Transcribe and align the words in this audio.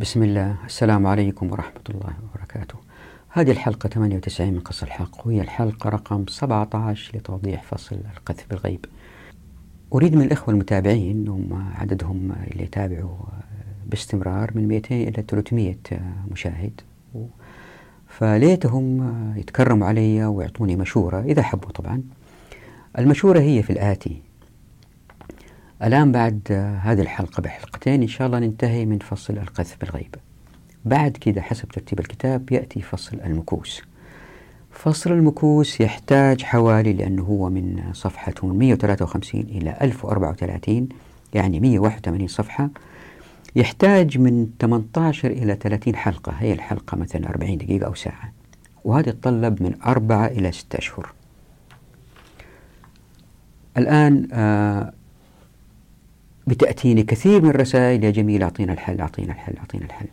بسم 0.00 0.22
الله. 0.22 0.56
السلام 0.66 1.06
عليكم 1.06 1.50
ورحمة 1.52 1.82
الله 1.90 2.12
وبركاته. 2.24 2.74
هذه 3.28 3.50
الحلقة 3.50 3.88
98 3.88 4.52
من 4.52 4.60
قص 4.60 4.82
الحق. 4.82 5.26
وهي 5.26 5.40
الحلقة 5.40 5.90
رقم 5.90 6.24
17 6.28 7.16
لتوضيح 7.16 7.62
فصل 7.62 7.96
القذف 8.16 8.46
بالغيب. 8.50 8.84
أريد 9.94 10.14
من 10.14 10.22
الإخوة 10.22 10.54
المتابعين 10.54 11.28
هم 11.28 11.72
عددهم 11.74 12.32
اللي 12.50 12.62
يتابعوا 12.64 13.16
باستمرار 13.86 14.50
من 14.54 14.68
200 14.68 15.08
إلى 15.08 15.24
300 15.28 15.76
مشاهد. 16.30 16.80
فليتهم 18.06 19.12
يتكرموا 19.36 19.86
علي 19.86 20.24
ويعطوني 20.24 20.76
مشورة 20.76 21.20
إذا 21.20 21.42
حبوا 21.42 21.70
طبعا. 21.70 22.02
المشورة 22.98 23.40
هي 23.40 23.62
في 23.62 23.70
الآتي. 23.70 24.22
الآن 25.82 26.12
بعد 26.12 26.40
هذه 26.82 27.00
الحلقة 27.00 27.40
بحلقتين 27.40 28.02
إن 28.02 28.08
شاء 28.08 28.26
الله 28.26 28.38
ننتهي 28.38 28.86
من 28.86 28.98
فصل 28.98 29.38
القذف 29.38 29.76
بالغيب. 29.80 30.14
بعد 30.84 31.10
كده 31.12 31.42
حسب 31.42 31.68
ترتيب 31.68 32.00
الكتاب 32.00 32.52
يأتي 32.52 32.82
فصل 32.82 33.20
المكوس. 33.20 33.82
فصل 34.70 35.12
المكوس 35.12 35.80
يحتاج 35.80 36.42
حوالي 36.42 36.92
لأنه 36.92 37.22
هو 37.22 37.50
من 37.50 37.92
صفحة 37.92 38.34
153 38.42 39.40
إلى 39.40 39.76
1034 39.82 40.88
يعني 41.34 41.60
181 41.60 42.26
صفحة. 42.28 42.70
يحتاج 43.56 44.18
من 44.18 44.48
18 44.60 45.30
إلى 45.30 45.54
30 45.54 45.96
حلقة. 45.96 46.32
هي 46.32 46.52
الحلقة 46.52 46.96
مثلا 46.96 47.28
40 47.28 47.58
دقيقة 47.58 47.86
أو 47.86 47.94
ساعة. 47.94 48.32
وهذا 48.84 49.08
يتطلب 49.08 49.62
من 49.62 49.82
أربعة 49.82 50.26
إلى 50.26 50.52
ستة 50.52 50.78
أشهر. 50.78 51.12
الآن 53.76 54.28
آه 54.32 54.92
بتأتيني 56.46 57.02
كثير 57.02 57.42
من 57.42 57.50
الرسائل 57.50 58.04
يا 58.04 58.10
جميل 58.10 58.42
أعطينا 58.42 58.72
الحل 58.72 59.00
أعطينا 59.00 59.32
الحل 59.32 59.56
أعطينا 59.56 59.84
الحل. 59.84 60.06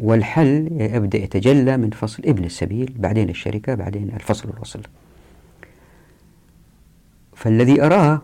والحل 0.00 0.68
يبدأ 0.80 1.18
يتجلى 1.18 1.76
من 1.76 1.90
فصل 1.90 2.22
ابن 2.26 2.44
السبيل 2.44 2.94
بعدين 2.98 3.28
الشركة 3.28 3.74
بعدين 3.74 4.10
الفصل 4.14 4.50
والوصل 4.50 4.80
فالذي 7.36 7.82
أراه 7.82 8.22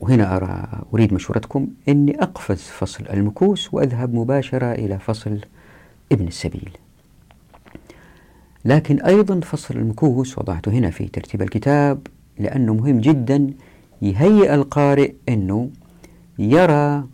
وهنا 0.00 0.36
أرى 0.36 0.68
أريد 0.94 1.14
مشورتكم 1.14 1.68
أني 1.88 2.22
أقفز 2.22 2.58
فصل 2.60 3.04
المكوس 3.12 3.74
وأذهب 3.74 4.14
مباشرة 4.14 4.72
إلى 4.72 4.98
فصل 4.98 5.40
ابن 6.12 6.26
السبيل. 6.26 6.70
لكن 8.64 9.00
أيضا 9.00 9.40
فصل 9.40 9.76
المكوس 9.76 10.38
وضعته 10.38 10.72
هنا 10.72 10.90
في 10.90 11.08
ترتيب 11.08 11.42
الكتاب 11.42 12.06
لأنه 12.38 12.74
مهم 12.74 13.00
جدا 13.00 13.50
يهيئ 14.02 14.54
القارئ 14.54 15.12
أنه 15.28 15.70
يرى 16.38 17.04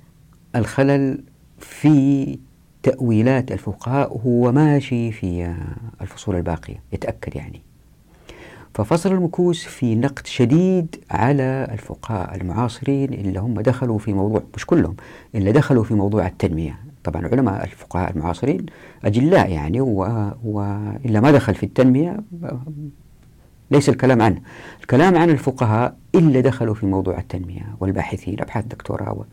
الخلل 0.57 1.25
في 1.59 2.39
تأويلات 2.83 3.53
الفقهاء 3.53 4.17
وهو 4.17 4.53
ماشي 4.53 5.13
في 5.13 5.55
الفصول 6.01 6.37
الباقية 6.37 6.83
يتأكد 6.93 7.37
يعني. 7.37 7.63
ففصل 8.75 9.13
المكوس 9.13 9.65
في 9.65 9.95
نقد 9.95 10.27
شديد 10.27 10.97
على 11.11 11.69
الفقهاء 11.73 12.37
المعاصرين 12.37 13.13
اللي 13.15 13.41
هم 13.41 13.61
دخلوا 13.61 13.99
في 13.99 14.13
موضوع 14.13 14.43
مش 14.57 14.67
كلهم 14.67 14.97
اللي 15.35 15.53
دخلوا 15.53 15.85
في 15.85 15.95
موضوع 15.95 16.27
التنمية. 16.27 16.79
طبعا 17.05 17.27
علماء 17.27 17.65
الفقهاء 17.65 18.11
المعاصرين 18.11 18.67
أجلاء 19.05 19.51
يعني 19.51 19.81
وإلا 19.81 21.21
ما 21.21 21.31
دخل 21.31 21.55
في 21.55 21.63
التنمية 21.63 22.17
ليس 23.71 23.89
الكلام 23.89 24.23
عنه. 24.23 24.41
الكلام 24.81 25.17
عن 25.17 25.31
الفقهاء 25.31 25.97
اللي 26.15 26.43
دخلوا 26.43 26.75
في 26.75 26.87
موضوع 26.87 27.19
التنمية 27.19 27.77
والباحثين 27.81 28.41
أبحاث 28.41 28.65
دكتوراه 28.67 29.25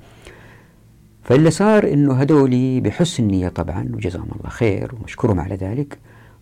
فاللي 1.24 1.52
صار 1.52 1.94
أنه 1.94 2.14
هدولي 2.14 2.82
بحسن 2.82 3.24
نية 3.24 3.48
طبعا 3.48 3.90
وجزاهم 3.94 4.28
الله 4.40 4.50
خير 4.50 4.96
ومشكورهم 4.96 5.40
على 5.40 5.56
ذلك 5.56 6.00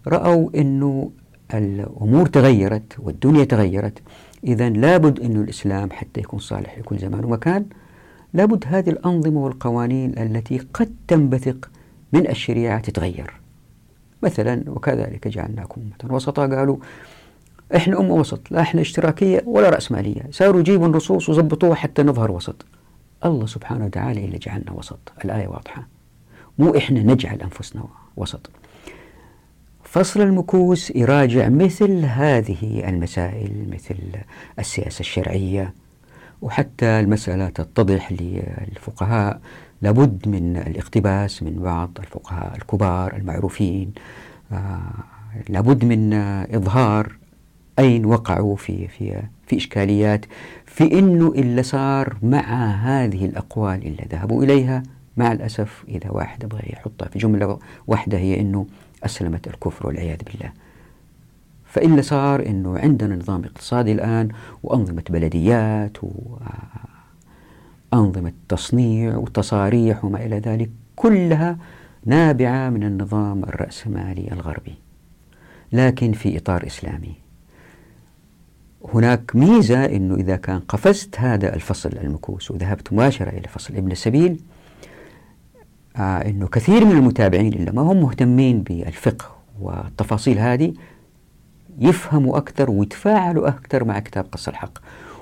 رأوا 0.08 0.50
أنه 0.56 1.11
الأمور 1.53 2.25
تغيرت 2.28 3.00
والدنيا 3.00 3.44
تغيرت. 3.44 4.02
إذا 4.44 4.70
لابد 4.70 5.20
أن 5.20 5.42
الإسلام 5.42 5.92
حتى 5.92 6.20
يكون 6.20 6.39
صالح 6.39 6.80
لكل 6.80 6.98
زمان 6.98 7.26
ومكان 7.26 7.66
لابد 8.33 8.64
هذه 8.67 8.89
الأنظمة 8.89 9.39
والقوانين 9.43 10.17
التي 10.17 10.58
قد 10.73 10.95
تنبثق 11.08 11.70
من 12.14 12.30
الشريعة 12.30 12.80
تتغير. 12.80 13.33
مثلا 14.23 14.64
وكذلك 14.67 15.27
جعلناكم 15.27 15.82
أمة 15.82 16.16
وسطا 16.16 16.48
قالوا 16.48 16.77
إحنا 17.76 17.99
أمة 17.99 18.14
وسط 18.14 18.52
لا 18.52 18.61
إحنا 18.61 18.82
اشتراكية 18.82 19.43
ولا 19.45 19.70
رأسمالية 19.70 20.21
صاروا 20.32 20.59
يجيبوا 20.59 20.87
النصوص 20.87 21.30
وزبطوها 21.30 21.76
حتى 21.76 22.04
نظهر 22.04 22.32
وسط. 22.32 22.65
الله 23.26 23.45
سبحانه 23.45 23.86
وتعالى 23.86 24.26
اللي 24.26 24.37
جعلنا 24.37 24.71
وسط. 24.71 25.11
الآية 25.26 25.48
واضحة. 25.48 25.87
مو 26.60 26.77
إحنا 26.77 26.99
نجعل 27.04 27.42
أنفسنا 27.42 27.83
وسط. 28.17 28.49
فصل 29.83 30.21
المكوس 30.21 30.92
يراجع 30.95 31.49
مثل 31.49 32.05
هذه 32.05 32.89
المسائل 32.89 33.70
مثل 33.71 33.95
السياسة 34.60 34.99
الشرعية 34.99 35.73
وحتى 36.42 36.86
المسألة 36.86 37.49
تتضح 37.49 38.11
للفقهاء. 38.11 39.42
لابد 39.81 40.27
من 40.27 40.58
الاقتباس 40.58 41.43
من 41.43 41.54
بعض 41.60 41.92
الفقهاء 41.99 42.55
الكبار 42.55 43.15
المعروفين. 43.15 43.92
آه 44.52 44.81
لابد 45.49 45.86
من 45.86 46.14
إظهار 46.55 47.20
أين 47.80 48.05
وقعوا 48.05 48.55
في 48.55 48.87
في 48.87 49.21
في 49.48 49.58
إشكاليات؟ 49.58 50.26
في 50.65 50.99
إنه 50.99 51.27
اللي 51.27 51.64
صار 51.64 52.17
مع 52.23 52.65
هذه 52.65 53.26
الأقوال 53.26 53.87
اللي 53.87 54.05
ذهبوا 54.11 54.43
إليها 54.43 54.83
مع 55.17 55.32
الأسف 55.32 55.83
إذا 55.87 56.10
واحد 56.11 56.43
يبغى 56.43 56.61
يحطها 56.73 57.08
في 57.08 57.20
جملة 57.20 57.60
واحدة 57.87 58.17
هي 58.17 58.39
إنه 58.39 58.67
أسلمت 59.04 59.48
الكفر 59.48 59.87
والعياذ 59.87 60.17
بالله. 60.23 60.52
فإلا 61.65 62.02
صار 62.02 62.45
أنه 62.45 62.80
عندنا 62.80 63.15
نظام 63.15 63.43
اقتصادي 63.43 63.92
الآن 63.92 64.30
وأنظمة 64.64 65.04
بلديات 65.10 65.98
وأنظمة 67.93 68.33
تصنيع 68.49 69.17
وتصاريح 69.17 70.05
وما 70.05 70.26
إلى 70.26 70.39
ذلك 70.39 70.70
كلها 70.95 71.58
نابعة 72.05 72.70
من 72.70 72.83
النظام 72.83 73.43
الرأسمالي 73.43 74.31
الغربي. 74.31 74.76
لكن 75.73 76.11
في 76.11 76.37
إطار 76.37 76.67
إسلامي. 76.67 77.20
هناك 78.93 79.36
ميزة 79.36 79.86
أنه 79.86 80.15
إذا 80.15 80.36
كان 80.36 80.59
قفزت 80.59 81.19
هذا 81.19 81.55
الفصل 81.55 81.89
المكوس 82.03 82.52
وذهبت 82.52 82.93
مباشرة 82.93 83.30
إلى 83.30 83.47
فصل 83.47 83.75
ابن 83.75 83.92
السبيل 83.92 84.39
آه 85.97 85.99
أنه 85.99 86.47
كثير 86.47 86.86
من 86.86 86.92
المتابعين 86.92 87.53
اللي 87.53 87.71
ما 87.71 87.81
هم 87.81 88.02
مهتمين 88.02 88.64
بالفقه 88.64 89.36
والتفاصيل 89.61 90.39
هذه 90.39 90.73
يفهموا 91.80 92.37
أكثر 92.37 92.71
ويتفاعلوا 92.71 93.47
أكثر 93.47 93.83
مع 93.83 93.99
كتاب 93.99 94.25
قص 94.31 94.47
الحق. 94.47 94.77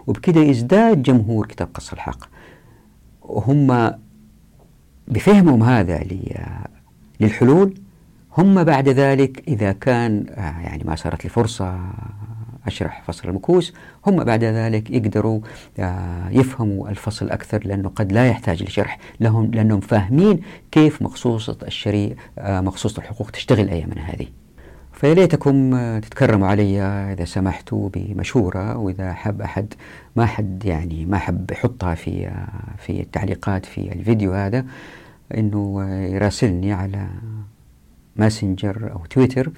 وبكده 0.08 0.42
يزداد 0.42 1.02
جمهور 1.02 1.46
كتاب 1.46 1.68
قص 1.74 1.94
الحق. 1.94 2.26
وهم 3.22 3.94
بفهمهم 5.08 5.64
هذا 5.64 6.04
للحلول 7.20 7.74
هم 8.38 8.64
بعد 8.64 8.90
ذلك 8.90 9.44
إذا 9.48 9.72
كان 9.72 10.26
يعني 10.38 10.84
ما 10.84 10.96
صارت 10.96 11.24
لي 11.24 11.30
فرصة 11.30 11.80
أشرح 12.68 13.04
فصل 13.08 13.30
المكوس 13.30 13.74
هم 14.08 14.24
بعد 14.24 14.44
ذلك 14.44 14.92
يقدروا 14.92 15.40
يفهموا 16.32 16.90
الفصل 16.90 17.30
أكثر 17.30 17.68
لأنه 17.68 17.90
قد 17.90 18.12
لا 18.12 18.28
يحتاج 18.28 18.64
لشرح. 18.64 18.98
لهم 19.20 19.52
لأنهم 19.52 19.80
فاهمين 19.80 20.40
كيف 20.72 21.02
مخصوصة 21.02 21.58
الشريعة 21.68 22.16
مخصوصة 22.40 23.00
الحقوق 23.00 23.32
تشتغل 23.32 23.70
أيامنا 23.70 24.02
هذه. 24.02 24.28
فيا 24.94 25.14
ليتكم 25.14 25.72
تتكرموا 26.00 26.48
علي 26.48 26.82
إذا 26.82 27.26
سمحتوا 27.26 27.90
بمشورة 27.94 28.78
وإذا 28.78 29.14
حب 29.14 29.42
أحد 29.42 29.74
ما 30.16 30.26
حد 30.26 30.66
يعني 30.66 31.06
ما 31.06 31.18
حب 31.18 31.52
يحطها 31.52 31.96
في 31.96 32.32
في 32.78 33.02
التعليقات 33.02 33.66
في 33.66 33.94
الفيديو 33.94 34.34
هذا 34.34 34.66
إنه 35.38 35.84
يراسلني 36.06 36.74
على 36.74 37.08
ماسنجر 38.20 38.92
أو 38.92 39.06
تويتر 39.06 39.52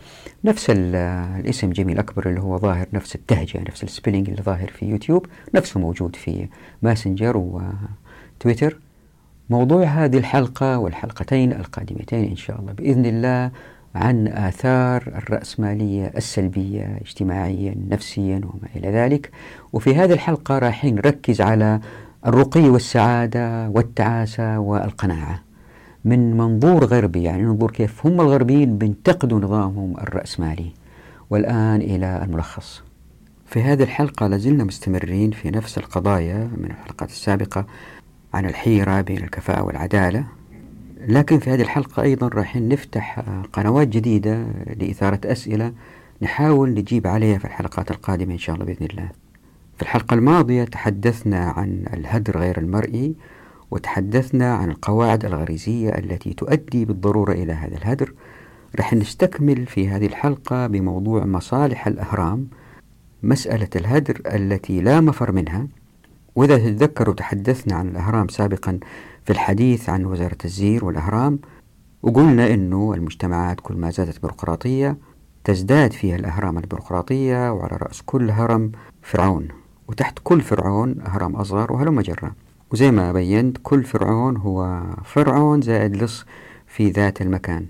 نفس 0.43 0.65
الاسم 0.69 1.69
جميل 1.69 1.99
أكبر 1.99 2.29
اللي 2.29 2.41
هو 2.41 2.57
ظاهر 2.57 2.87
نفس 2.93 3.15
التهجة 3.15 3.61
نفس 3.67 3.83
ال 3.83 3.88
spelling 3.88 4.29
اللي 4.29 4.41
ظاهر 4.43 4.67
في 4.67 4.85
يوتيوب 4.85 5.25
نفسه 5.55 5.79
موجود 5.79 6.15
في 6.15 6.47
ماسنجر 6.81 7.37
وتويتر 7.37 8.77
موضوع 9.49 9.83
هذه 9.83 10.17
الحلقة 10.17 10.77
والحلقتين 10.77 11.51
القادمتين 11.51 12.29
إن 12.29 12.35
شاء 12.35 12.59
الله 12.59 12.73
بإذن 12.73 13.05
الله 13.05 13.51
عن 13.95 14.27
آثار 14.27 15.01
الرأسمالية 15.07 16.13
السلبية 16.17 16.97
اجتماعيا 17.01 17.75
نفسيا 17.89 18.35
وما 18.35 18.67
إلى 18.75 18.89
ذلك. 18.89 19.31
وفي 19.73 19.95
هذه 19.95 20.13
الحلقة 20.13 20.59
راح 20.59 20.85
نركز 20.85 21.41
على 21.41 21.79
الرقي 22.27 22.69
والسعادة 22.69 23.69
والتعاسة 23.69 24.59
والقناعة. 24.59 25.50
من 26.05 26.37
منظور 26.37 26.85
غربي 26.85 27.23
يعني 27.23 27.43
ننظر 27.43 27.71
كيف 27.71 28.05
هم 28.05 28.21
الغربيين 28.21 28.77
بينتقدوا 28.77 29.39
نظامهم 29.39 29.97
الرأسمالي. 29.97 30.71
والآن 31.29 31.81
إلى 31.81 32.23
الملخص. 32.23 32.83
في 33.45 33.61
هذه 33.61 33.83
الحلقة 33.83 34.27
لازلنا 34.27 34.63
مستمرين 34.63 35.31
في 35.31 35.51
نفس 35.51 35.77
القضايا 35.77 36.49
من 36.57 36.65
الحلقات 36.65 37.09
السابقة 37.09 37.65
عن 38.33 38.45
الحيرة 38.45 39.01
بين 39.01 39.17
الكفاءة 39.17 39.63
والعدالة. 39.63 40.25
لكن 41.07 41.39
في 41.39 41.49
هذه 41.49 41.61
الحلقة 41.61 42.03
أيضا 42.03 42.27
راح 42.27 42.55
نفتح 42.55 43.19
قنوات 43.53 43.87
جديدة 43.87 44.45
لإثارة 44.79 45.19
أسئلة 45.25 45.73
نحاول 46.21 46.69
نجيب 46.69 47.07
عليها 47.07 47.37
في 47.37 47.45
الحلقات 47.45 47.91
القادمة 47.91 48.33
إن 48.33 48.37
شاء 48.37 48.55
الله 48.55 48.65
بإذن 48.65 48.85
الله. 48.85 49.09
في 49.75 49.81
الحلقة 49.81 50.13
الماضية 50.13 50.63
تحدثنا 50.63 51.39
عن 51.39 51.85
الهدر 51.93 52.37
غير 52.37 52.57
المرئي 52.57 53.15
وتحدثنا 53.71 54.53
عن 54.53 54.69
القواعد 54.69 55.25
الغريزية 55.25 55.89
التي 55.89 56.33
تؤدي 56.33 56.85
بالضرورة 56.85 57.31
إلى 57.31 57.53
هذا 57.53 57.77
الهدر. 57.77 58.13
رح 58.79 58.93
نستكمل 58.93 59.65
في 59.65 59.89
هذه 59.89 60.05
الحلقة 60.05 60.67
بموضوع 60.67 61.25
مصالح 61.25 61.87
الأهرام 61.87 62.47
مسألة 63.23 63.69
الهدر 63.75 64.21
التي 64.25 64.81
لا 64.81 65.01
مفر 65.01 65.31
منها. 65.31 65.67
وإذا 66.35 66.57
تتذكروا 66.57 67.15
تحدثنا 67.15 67.75
عن 67.75 67.87
الأهرام 67.87 68.27
سابقا 68.27 68.79
في 69.25 69.31
الحديث 69.33 69.89
عن 69.89 70.05
وزارة 70.05 70.37
الزير 70.45 70.85
والأهرام 70.85 71.39
وقلنا 72.03 72.53
أنه 72.53 72.93
المجتمعات 72.93 73.59
كل 73.59 73.75
ما 73.75 73.89
زادت 73.89 74.21
بيروقراطية 74.21 74.97
تزداد 75.43 75.93
فيها 75.93 76.15
الأهرام 76.15 76.57
البيروقراطية 76.57 77.51
وعلى 77.51 77.77
رأس 77.77 78.01
كل 78.01 78.31
هرم 78.31 78.71
فرعون. 79.01 79.47
وتحت 79.87 80.19
كل 80.23 80.41
فرعون 80.41 80.95
هرم 81.05 81.35
أصغر 81.35 81.73
وهلم 81.73 82.01
جرة 82.01 82.31
وزي 82.73 82.91
ما 82.91 83.11
بينت 83.11 83.57
كل 83.63 83.83
فرعون 83.83 84.37
هو 84.37 84.83
فرعون 85.05 85.61
زائد 85.61 86.03
لص 86.03 86.25
في 86.67 86.89
ذات 86.89 87.21
المكان. 87.21 87.65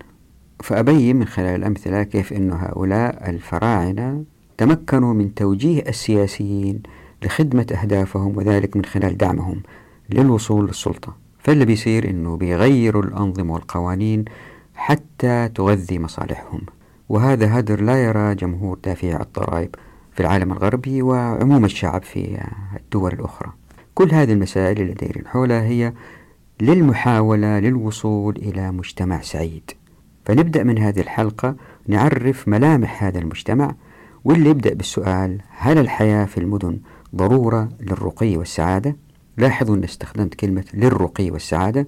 فأبين 0.62 1.16
من 1.16 1.24
خلال 1.24 1.56
الأمثلة 1.56 2.02
كيف 2.02 2.32
أن 2.32 2.52
هؤلاء 2.52 3.30
الفراعنة 3.30 4.24
تمكنوا 4.58 5.14
من 5.14 5.34
توجيه 5.34 5.84
السياسيين 5.88 6.82
لخدمة 7.22 7.66
أهدافهم 7.82 8.36
وذلك 8.36 8.76
من 8.76 8.84
خلال 8.84 9.16
دعمهم 9.16 9.62
للوصول 10.10 10.66
للسلطة. 10.66 11.16
فاللي 11.38 11.64
بيصير 11.64 12.10
أنه 12.10 12.36
بيغيروا 12.36 13.02
الأنظمة 13.02 13.52
والقوانين 13.52 14.24
حتى 14.74 15.48
تغذي 15.48 15.98
مصالحهم. 15.98 16.60
وهذا 17.08 17.58
هدر 17.58 17.80
لا 17.80 18.04
يرى 18.04 18.34
جمهور 18.34 18.78
دافع 18.84 19.20
الضرائب 19.20 19.74
في 20.12 20.20
العالم 20.20 20.52
الغربي 20.52 21.02
وعموم 21.02 21.64
الشعب 21.64 22.02
في 22.02 22.38
الدول 22.76 23.12
الأخرى. 23.12 23.52
كل 23.94 24.10
هذه 24.14 24.32
المسائل 24.32 24.80
اللي 24.80 24.94
دايرين 24.94 25.26
حولها 25.26 25.62
هي 25.62 25.92
للمحاولة 26.60 27.58
للوصول 27.58 28.36
إلى 28.36 28.72
مجتمع 28.72 29.20
سعيد 29.20 29.70
فنبدأ 30.24 30.62
من 30.62 30.78
هذه 30.78 31.00
الحلقة 31.00 31.56
نعرف 31.86 32.48
ملامح 32.48 33.04
هذا 33.04 33.18
المجتمع 33.18 33.74
واللي 34.24 34.50
يبدأ 34.50 34.74
بالسؤال 34.74 35.38
هل 35.50 35.78
الحياة 35.78 36.24
في 36.24 36.38
المدن 36.38 36.78
ضرورة 37.16 37.68
للرقي 37.80 38.36
والسعادة؟ 38.36 38.96
لاحظوا 39.36 39.76
أن 39.76 39.84
استخدمت 39.84 40.34
كلمة 40.34 40.64
للرقي 40.74 41.30
والسعادة 41.30 41.86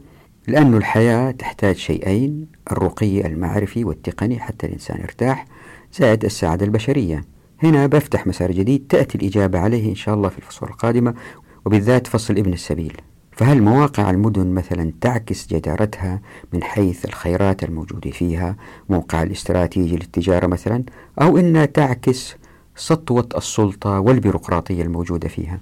لأن 0.49 0.75
الحياة 0.75 1.31
تحتاج 1.31 1.77
شيئين 1.77 2.47
الرقي 2.73 3.27
المعرفي 3.27 3.85
والتقني 3.85 4.39
حتى 4.41 4.67
الإنسان 4.67 5.01
يرتاح 5.01 5.47
زائد 5.93 6.25
السعادة 6.25 6.67
البشرية 6.67 7.25
هنا 7.63 7.87
بفتح 7.87 8.27
مسار 8.27 8.53
جديد 8.53 8.87
تأتي 8.89 9.19
الإجابة 9.19 9.59
عليه 9.59 9.91
إن 9.91 9.95
شاء 9.95 10.15
الله 10.15 10.29
في 10.29 10.39
الفصول 10.39 10.69
القادمة 10.69 11.15
وبالذات 11.65 12.07
فصل 12.07 12.39
ابن 12.39 12.53
السبيل. 12.53 12.97
فهل 13.37 13.63
مواقع 13.63 14.11
المدن 14.11 14.47
مثلا 14.47 14.93
تعكس 15.01 15.47
جدارتها 15.47 16.21
من 16.53 16.63
حيث 16.63 17.05
الخيرات 17.05 17.65
الموجودة 17.65 18.11
فيها 18.11 18.57
موقع 18.89 19.23
الاستراتيجي 19.23 19.97
للتجارة 19.97 20.47
مثلا 20.47 20.85
أو 21.23 21.39
إنها 21.39 21.65
تعكس 21.65 22.37
سطوة 22.77 23.29
السلطة 23.37 24.01
والبيروقراطية 24.01 24.83
الموجودة 24.83 25.29
فيها؟ 25.29 25.59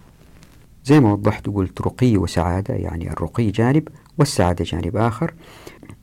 زي 0.85 1.01
ما 1.01 1.13
وضحت 1.13 1.47
قلت 1.47 1.81
رقي 1.81 2.17
وسعادة 2.17 2.75
يعني 2.75 3.13
الرقي 3.13 3.51
جانب 3.51 3.89
والسعادة 4.19 4.65
جانب 4.65 4.97
آخر. 4.97 5.35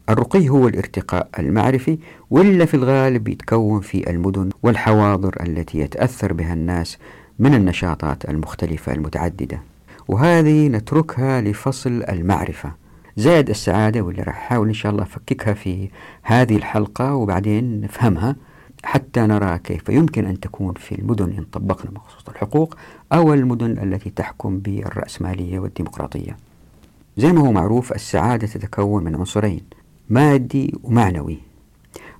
الرقي 0.09 0.49
هو 0.49 0.67
الارتقاء 0.67 1.29
المعرفي 1.39 1.99
ولا 2.29 2.65
في 2.65 2.73
الغالب 2.73 3.27
يتكون 3.27 3.81
في 3.81 4.09
المدن 4.09 4.49
والحواضر 4.63 5.35
التي 5.43 5.79
يتأثر 5.79 6.33
بها 6.33 6.53
الناس 6.53 6.97
من 7.39 7.53
النشاطات 7.53 8.29
المختلفة 8.29 8.93
المتعددة. 8.93 9.61
وهذه 10.09 10.67
نتركها 10.67 11.41
لفصل 11.41 12.03
المعرفة. 12.09 12.71
زائد 13.17 13.50
السعادة 13.50 14.01
واللي 14.01 14.21
راح 14.21 14.38
أحاول 14.38 14.67
إن 14.67 14.73
شاء 14.73 14.91
الله 14.91 15.03
أفككها 15.03 15.53
في 15.53 15.89
هذه 16.23 16.56
الحلقة 16.56 17.15
وبعدين 17.15 17.81
نفهمها 17.81 18.35
حتى 18.83 19.19
نرى 19.19 19.57
كيف 19.57 19.89
يمكن 19.89 20.25
أن 20.25 20.39
تكون 20.39 20.73
في 20.73 21.00
المدن 21.00 21.31
إن 21.38 21.44
طبقنا 21.44 21.91
مخصوص 21.91 22.29
الحقوق 22.29 22.75
أو 23.13 23.33
المدن 23.33 23.71
التي 23.71 24.09
تحكم 24.09 24.59
بالرأسمالية 24.59 25.59
والديمقراطية. 25.59 26.38
زي 27.17 27.31
ما 27.31 27.41
هو 27.41 27.51
معروف 27.51 27.91
السعادة 27.91 28.47
تتكون 28.47 29.03
من 29.03 29.15
عنصرين 29.15 29.61
مادي 30.09 30.75
ومعنوي. 30.83 31.38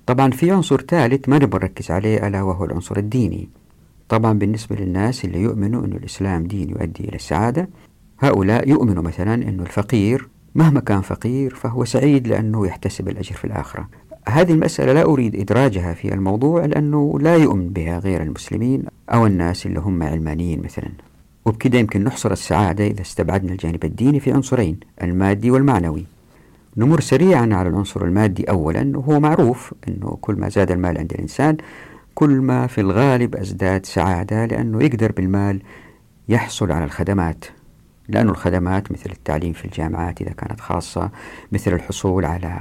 طبعا 0.06 0.30
في 0.30 0.50
عنصر 0.50 0.80
ثالث 0.80 1.28
ما 1.28 1.38
نبغى 1.38 1.58
نركز 1.58 1.90
عليه 1.90 2.26
ألا 2.26 2.42
وهو 2.42 2.64
العنصر 2.64 2.96
الديني. 2.96 3.48
طبعا 4.10 4.32
بالنسبة 4.32 4.76
للناس 4.76 5.24
اللي 5.24 5.40
يؤمنوا 5.40 5.84
أن 5.84 5.92
الإسلام 5.92 6.46
دين 6.46 6.70
يؤدي 6.70 7.04
إلى 7.04 7.14
السعادة 7.16 7.68
هؤلاء 8.20 8.68
يؤمنوا 8.68 9.02
مثلا 9.02 9.34
أن 9.34 9.60
الفقير 9.60 10.28
مهما 10.54 10.80
كان 10.80 11.00
فقير 11.00 11.54
فهو 11.54 11.84
سعيد 11.84 12.28
لأنه 12.28 12.66
يحتسب 12.66 13.08
الأجر 13.08 13.34
في 13.34 13.44
الآخرة. 13.44 13.88
هذه 14.28 14.52
المسألة 14.52 14.92
لا 14.92 15.02
أريد 15.02 15.36
إدراجها 15.36 15.94
في 15.94 16.14
الموضوع 16.14 16.64
لأنه 16.64 17.18
لا 17.20 17.36
يؤمن 17.36 17.68
بها 17.68 17.98
غير 17.98 18.22
المسلمين 18.22 18.82
أو 19.12 19.26
الناس 19.26 19.66
اللي 19.66 19.80
هم 19.80 20.02
علمانيين 20.02 20.62
مثلا. 20.64 20.88
وبكده 21.44 21.78
يمكن 21.78 22.04
نحصر 22.04 22.32
السعادة 22.32 22.86
إذا 22.86 23.00
استبعدنا 23.00 23.52
الجانب 23.52 23.84
الديني 23.84 24.20
في 24.20 24.32
عنصرين 24.32 24.80
المادي 25.02 25.50
والمعنوي. 25.50 26.04
نمر 26.76 27.00
سريعا 27.00 27.48
على 27.52 27.68
العنصر 27.68 28.04
المادي 28.04 28.44
أولا 28.44 28.92
وهو 28.98 29.20
معروف 29.20 29.74
أنه 29.88 30.18
كل 30.20 30.34
ما 30.34 30.48
زاد 30.48 30.70
المال 30.70 30.98
عند 30.98 31.12
الإنسان 31.12 31.56
كل 32.14 32.30
ما 32.30 32.66
في 32.66 32.80
الغالب 32.80 33.36
أزداد 33.36 33.86
سعادة 33.86 34.46
لأنه 34.46 34.82
يقدر 34.82 35.12
بالمال 35.12 35.62
يحصل 36.28 36.72
على 36.72 36.84
الخدمات. 36.84 37.44
لأن 38.08 38.28
الخدمات 38.28 38.92
مثل 38.92 39.10
التعليم 39.10 39.52
في 39.52 39.64
الجامعات 39.64 40.22
إذا 40.22 40.30
كانت 40.30 40.60
خاصة 40.60 41.10
مثل 41.52 41.72
الحصول 41.72 42.24
على 42.24 42.60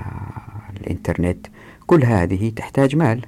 الإنترنت 0.81 1.47
كل 1.87 2.05
هذه 2.05 2.49
تحتاج 2.55 2.95
مال. 2.95 3.25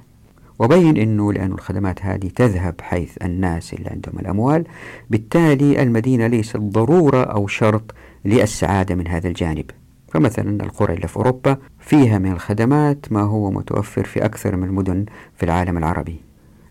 وبين 0.58 0.96
أنه 0.96 1.32
لأن 1.32 1.52
الخدمات 1.52 2.02
هذه 2.02 2.30
تذهب 2.36 2.74
حيث 2.80 3.18
الناس 3.22 3.74
اللي 3.74 3.90
عندهم 3.90 4.18
الأموال 4.18 4.64
بالتالي 5.10 5.82
المدينة 5.82 6.26
ليست 6.26 6.56
ضرورة 6.56 7.24
أو 7.24 7.46
شرط 7.46 7.94
للسعادة 8.24 8.94
من 8.94 9.08
هذا 9.08 9.28
الجانب. 9.28 9.70
فمثلا 10.12 10.64
القرى 10.64 10.94
اللي 10.94 11.08
في 11.08 11.16
أوروبا 11.16 11.56
فيها 11.80 12.18
من 12.18 12.32
الخدمات 12.32 13.06
ما 13.10 13.22
هو 13.22 13.50
متوفر 13.50 14.04
في 14.04 14.24
أكثر 14.24 14.56
من 14.56 14.64
المدن 14.64 15.04
في 15.36 15.42
العالم 15.42 15.78
العربي. 15.78 16.20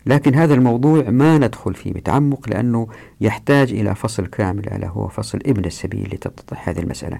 لكن 0.06 0.34
هذا 0.34 0.54
الموضوع 0.54 1.10
ما 1.10 1.38
ندخل 1.38 1.74
فيه 1.74 1.92
بتعمق 1.92 2.48
لأنه 2.48 2.88
يحتاج 3.20 3.72
إلى 3.72 3.94
فصل 3.94 4.26
كامل 4.26 4.72
ألا 4.72 4.88
هو 4.88 5.08
فصل 5.08 5.38
ابن 5.46 5.64
السبيل 5.64 6.10
لتتضح 6.12 6.68
هذه 6.68 6.78
المسألة. 6.78 7.18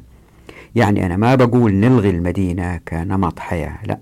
يعني 0.75 1.07
أنا 1.07 1.17
ما 1.17 1.35
بقول 1.35 1.75
نلغي 1.75 2.11
المدينة 2.11 2.77
كنمط 2.77 3.39
حياة 3.39 3.79
لا. 3.85 3.99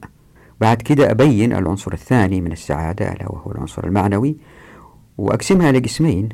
بعد 0.61 0.83
كده 0.83 1.11
أبين 1.11 1.53
العنصر 1.53 1.93
الثاني 1.93 2.41
من 2.41 2.53
السعادة 2.53 3.13
ألا 3.13 3.33
وهو 3.33 3.53
العنصر 3.53 3.87
المعنوي 3.87 4.37
وأقسمها 5.19 5.73
لقسمين. 5.73 6.29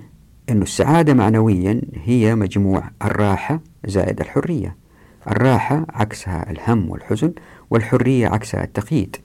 أن 0.50 0.62
السعادة 0.62 1.14
معنويا 1.14 1.80
هي 2.04 2.34
مجموع 2.34 2.82
الراحة 3.04 3.60
زائد 3.86 4.20
الحرية. 4.20 4.85
الراحة 5.28 5.86
عكسها 5.94 6.50
الهم 6.50 6.90
والحزن 6.90 7.32
والحرية 7.70 8.28
عكسها 8.28 8.64
التقييد. 8.64 9.16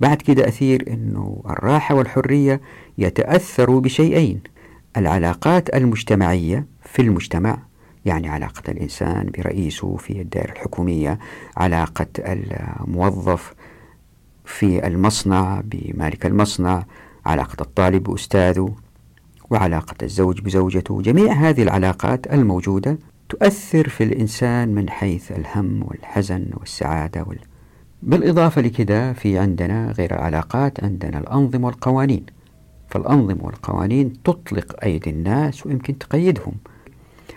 بعد 0.00 0.16
كده 0.16 0.48
أثير 0.48 0.92
أنه 0.92 1.42
الراحة 1.46 1.94
والحرية 1.94 2.60
يتأثروا 2.98 3.80
بشيئين 3.80 4.40
العلاقات 4.96 5.74
المجتمعية 5.74 6.66
في 6.84 7.02
المجتمع 7.02 7.58
يعني 8.04 8.28
علاقة 8.28 8.62
الإنسان 8.70 9.30
برئيسه 9.38 9.96
في 9.96 10.20
الدائرة 10.20 10.52
الحكومية 10.52 11.18
علاقة 11.56 12.06
الموظف 12.18 13.54
في 14.44 14.86
المصنع 14.86 15.60
بمالك 15.64 16.26
المصنع 16.26 16.84
علاقة 17.26 17.56
الطالب 17.60 18.02
بأستاذه 18.02 18.74
وعلاقة 19.50 19.94
الزوج 20.02 20.40
بزوجته. 20.40 21.02
جميع 21.02 21.32
هذه 21.32 21.62
العلاقات 21.62 22.32
الموجودة 22.32 22.98
تؤثر 23.28 23.88
في 23.88 24.04
الإنسان 24.04 24.74
من 24.74 24.90
حيث 24.90 25.32
الهم 25.32 25.82
والحزن 25.82 26.46
والسعادة 26.54 27.22
وال... 27.22 27.38
بالإضافة 28.02 28.60
لكذا 28.60 29.12
في 29.12 29.38
عندنا 29.38 29.92
غير 29.98 30.14
العلاقات 30.14 30.84
عندنا 30.84 31.18
الأنظمة 31.18 31.66
والقوانين. 31.66 32.26
فالأنظمة 32.88 33.44
والقوانين 33.44 34.22
تطلق 34.22 34.84
أيدي 34.84 35.10
الناس 35.10 35.66
ويمكن 35.66 35.98
تقيدهم. 35.98 36.52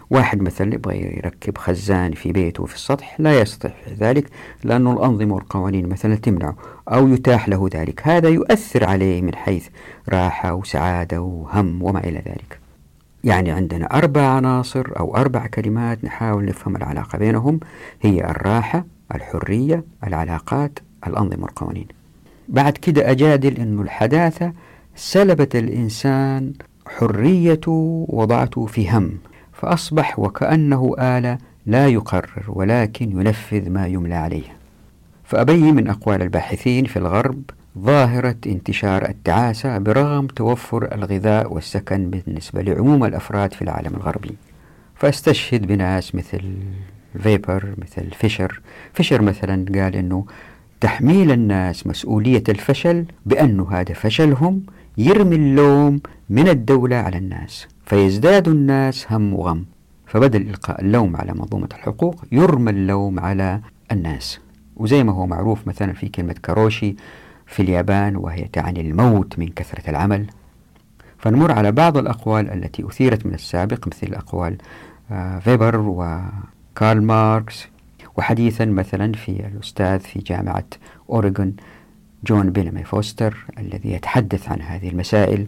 واحد 0.10 0.42
مثلا 0.42 0.74
يبغى 0.74 0.98
يركب 1.18 1.58
خزان 1.58 2.12
في 2.12 2.32
بيته 2.32 2.66
في 2.66 2.76
السطح 2.76 3.20
لا 3.20 3.42
يستطيع 3.42 3.74
ذلك 4.00 4.30
لأن 4.64 4.88
الأنظمة 4.88 5.36
والقوانين 5.36 5.90
مثلا 5.90 6.16
تمنعه 6.16 6.56
أو 6.90 7.08
يتاح 7.08 7.50
له 7.50 7.70
ذلك. 7.74 8.08
هذا 8.08 8.30
يؤثر 8.30 8.84
عليه 8.84 9.22
من 9.22 9.36
حيث 9.36 9.68
راحة 10.10 10.54
وسعادة 10.54 11.22
وهم 11.22 11.84
وما 11.84 12.00
إلى 12.00 12.22
ذلك. 12.26 12.57
يعني 13.28 13.52
عندنا 13.52 13.86
أربع 13.86 14.22
عناصر 14.22 14.88
أو 15.00 15.16
أربع 15.16 15.48
كلمات 15.48 16.04
نحاول 16.04 16.46
نفهم 16.46 16.76
العلاقة 16.76 17.18
بينهم. 17.18 17.60
هي 18.02 18.26
الراحة 18.26 18.86
الحرية 19.16 19.84
العلاقات 20.08 20.80
الأنظمة 21.08 21.44
والقوانين. 21.44 21.88
بعد 22.50 22.74
كده 22.78 23.12
أجادل 23.12 23.58
أنه 23.62 23.82
الحداثة 23.82 24.54
سلبت 24.96 25.56
الإنسان 25.56 26.54
حريته 26.98 28.06
وضعته 28.10 28.66
في 28.66 28.90
هم 28.90 29.18
فأصبح 29.54 30.20
وكأنه 30.20 30.96
آلة 31.00 31.38
لا 31.66 31.88
يقرر 31.88 32.44
ولكن 32.48 33.12
ينفذ 33.12 33.70
ما 33.70 33.88
يملى 33.88 34.16
عليه 34.16 34.58
فأبين 35.24 35.76
من 35.76 35.88
أقوال 35.90 36.22
الباحثين 36.22 36.86
في 36.86 36.98
الغرب 37.00 37.42
ظاهرة 37.78 38.36
انتشار 38.48 39.10
التعاسة 39.10 39.78
برغم 39.78 40.28
توفر 40.28 40.96
الغذاء 40.96 41.54
والسكن 41.54 42.10
بالنسبة 42.10 42.62
لعموم 42.62 43.06
الأفراد 43.06 43.54
في 43.54 43.62
العالم 43.62 43.96
الغربي. 43.96 44.36
فاستشهد 44.96 45.68
بناس 45.68 46.16
مثل 46.16 46.42
فيبر 47.20 47.76
مثل 47.78 48.12
فيشر. 48.12 48.62
فيشر 48.94 49.22
مثلا 49.22 49.66
قال 49.76 49.96
أنه 49.96 50.26
تحميل 50.82 51.32
الناس 51.32 51.88
مسؤولية 51.88 52.44
الفشل 52.50 53.06
بأنه 53.26 53.72
هذا 53.72 53.94
فشلهم 53.94 54.64
يرمي 54.98 55.36
اللوم 55.36 56.00
من 56.30 56.48
الدولة 56.48 56.96
على 56.96 57.18
الناس 57.18 57.68
فيزداد 57.86 58.48
الناس 58.48 59.12
هم 59.12 59.34
وغم. 59.34 59.66
فبدل 60.08 60.42
إلقاء 60.42 60.82
اللوم 60.82 61.16
على 61.16 61.34
منظومة 61.34 61.70
الحقوق 61.74 62.24
يرمى 62.32 62.72
اللوم 62.72 63.20
على 63.20 63.62
الناس. 63.92 64.40
وزي 64.76 65.04
ما 65.04 65.14
هو 65.14 65.28
معروف 65.28 65.68
مثلا 65.68 65.94
في 65.94 66.10
كلمة 66.10 66.36
كاروشي 66.44 66.96
في 67.48 67.62
اليابان 67.62 68.16
وهي 68.16 68.44
تعني 68.44 68.82
الموت 68.82 69.40
من 69.40 69.48
كثرة 69.48 69.90
العمل. 69.90 70.28
فنمر 71.18 71.52
على 71.52 71.72
بعض 71.72 71.98
الأقوال 71.98 72.52
التي 72.54 72.88
أثيرت 72.88 73.26
من 73.26 73.34
السابق 73.34 73.88
مثل 73.88 74.14
أقوال 74.14 74.58
فيبر 75.42 75.78
وكارل 75.80 77.02
ماركس 77.02 77.68
وحديثا 78.18 78.66
مثلا 78.66 79.14
في 79.14 79.30
الأستاذ 79.30 80.00
في 80.00 80.20
جامعة 80.20 80.66
أوريغون 81.10 81.56
جون 82.24 82.50
بيلمي 82.50 82.84
فوستر 82.84 83.46
الذي 83.58 83.92
يتحدث 83.92 84.50
عن 84.50 84.62
هذه 84.62 84.90
المسائل. 84.90 85.48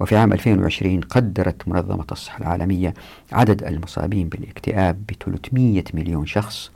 وفي 0.00 0.16
عام 0.16 0.32
2020 0.32 1.00
قدرت 1.00 1.68
منظمة 1.68 2.06
الصحة 2.12 2.38
العالمية 2.38 2.94
عدد 3.32 3.64
المصابين 3.64 4.28
بالاكتئاب 4.28 4.96
ب 5.08 5.12
300 5.24 5.84
مليون 5.94 6.26
شخص. 6.26 6.70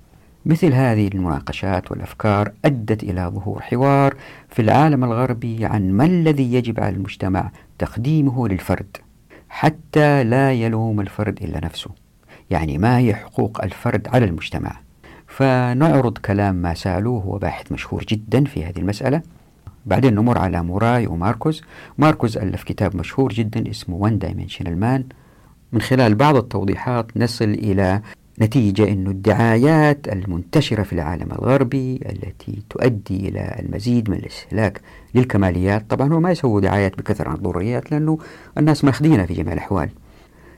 مثل 0.46 0.72
هذه 0.72 1.08
المناقشات 1.08 1.90
والأفكار 1.90 2.52
أدت 2.64 3.02
إلى 3.02 3.30
ظهور 3.34 3.60
حوار 3.62 4.14
في 4.48 4.62
العالم 4.62 5.04
الغربي 5.04 5.64
عن 5.64 5.92
ما 5.92 6.04
الذي 6.04 6.54
يجب 6.54 6.80
على 6.80 6.96
المجتمع 6.96 7.50
تقديمه 7.78 8.48
للفرد 8.48 8.96
حتى 9.48 10.24
لا 10.24 10.52
يلوم 10.52 11.00
الفرد 11.00 11.42
إلا 11.42 11.64
نفسه. 11.64 11.90
يعني 12.50 12.78
ما 12.78 12.98
هي 12.98 13.14
حقوق 13.14 13.64
الفرد 13.64 14.08
على 14.08 14.24
المجتمع؟ 14.24 14.80
فنعرض 15.26 16.18
كلام 16.18 16.54
ما 16.54 16.74
سألوه 16.74 17.22
هو 17.22 17.38
باحث 17.38 17.72
مشهور 17.72 18.04
جدا 18.04 18.44
في 18.44 18.64
هذه 18.64 18.78
المسألة. 18.78 19.22
بعدين 19.86 20.14
نمر 20.14 20.38
على 20.38 20.62
موراي 20.62 21.06
وماركوز. 21.06 21.62
ماركوز 21.98 22.38
ألف 22.38 22.62
كتاب 22.62 22.96
مشهور 22.96 23.32
جدا 23.32 23.70
اسمه 23.70 24.08
One 24.08 24.24
Dimensional 24.24 24.82
Man. 24.82 25.14
من 25.72 25.80
خلال 25.80 26.14
بعض 26.14 26.36
التوضيحات 26.36 27.16
نصل 27.16 27.44
إلى 27.44 28.02
نتيجة 28.40 28.92
أن 28.92 29.06
الدعايات 29.06 30.08
المنتشرة 30.08 30.82
في 30.82 30.92
العالم 30.92 31.32
الغربي 31.32 31.94
التي 31.94 32.62
تؤدي 32.70 33.28
إلى 33.28 33.56
المزيد 33.60 34.10
من 34.10 34.16
الاستهلاك 34.16 34.80
للكماليات 35.14 35.90
طبعا 35.90 36.12
هو 36.12 36.20
ما 36.20 36.30
يسوي 36.30 36.60
دعايات 36.60 36.98
بكثرة 36.98 37.28
عن 37.28 37.34
الضروريات 37.36 37.92
لأنه 37.92 38.18
الناس 38.58 38.84
ماخذينها 38.84 39.26
في 39.26 39.34
جميع 39.34 39.52
الأحوال. 39.52 39.90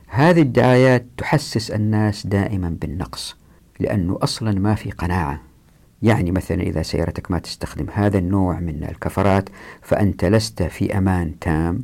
هذه 0.06 0.42
الدعايات 0.42 1.06
تحسس 1.16 1.70
الناس 1.70 2.26
دائما 2.26 2.76
بالنقص 2.80 3.36
لأنه 3.80 4.18
أصلا 4.22 4.60
ما 4.60 4.74
في 4.74 4.90
قناعة. 4.90 5.40
يعني 6.02 6.30
مثلا 6.30 6.62
إذا 6.62 6.82
سيارتك 6.82 7.30
ما 7.30 7.38
تستخدم 7.38 7.86
هذا 7.92 8.18
النوع 8.18 8.60
من 8.60 8.84
الكفرات 8.84 9.48
فأنت 9.82 10.24
لست 10.24 10.62
في 10.62 10.98
أمان 10.98 11.38
تام 11.38 11.82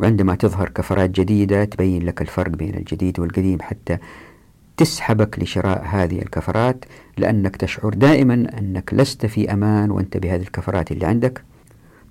وعندما 0.00 0.34
تظهر 0.34 0.68
كفرات 0.68 1.10
جديدة 1.10 1.64
تبين 1.64 2.06
لك 2.06 2.22
الفرق 2.22 2.50
بين 2.50 2.74
الجديد 2.74 3.20
والقديم 3.20 3.62
حتى 3.62 3.98
تسحبك 4.76 5.38
لشراء 5.38 5.84
هذه 5.86 6.18
الكفرات 6.18 6.84
لأنك 7.18 7.56
تشعر 7.56 7.94
دائما 7.94 8.34
أنك 8.34 8.94
لست 8.94 9.26
في 9.26 9.52
أمان 9.52 9.90
وأنت 9.90 10.16
بهذه 10.16 10.42
الكفرات 10.42 10.92
اللي 10.92 11.06
عندك. 11.06 11.42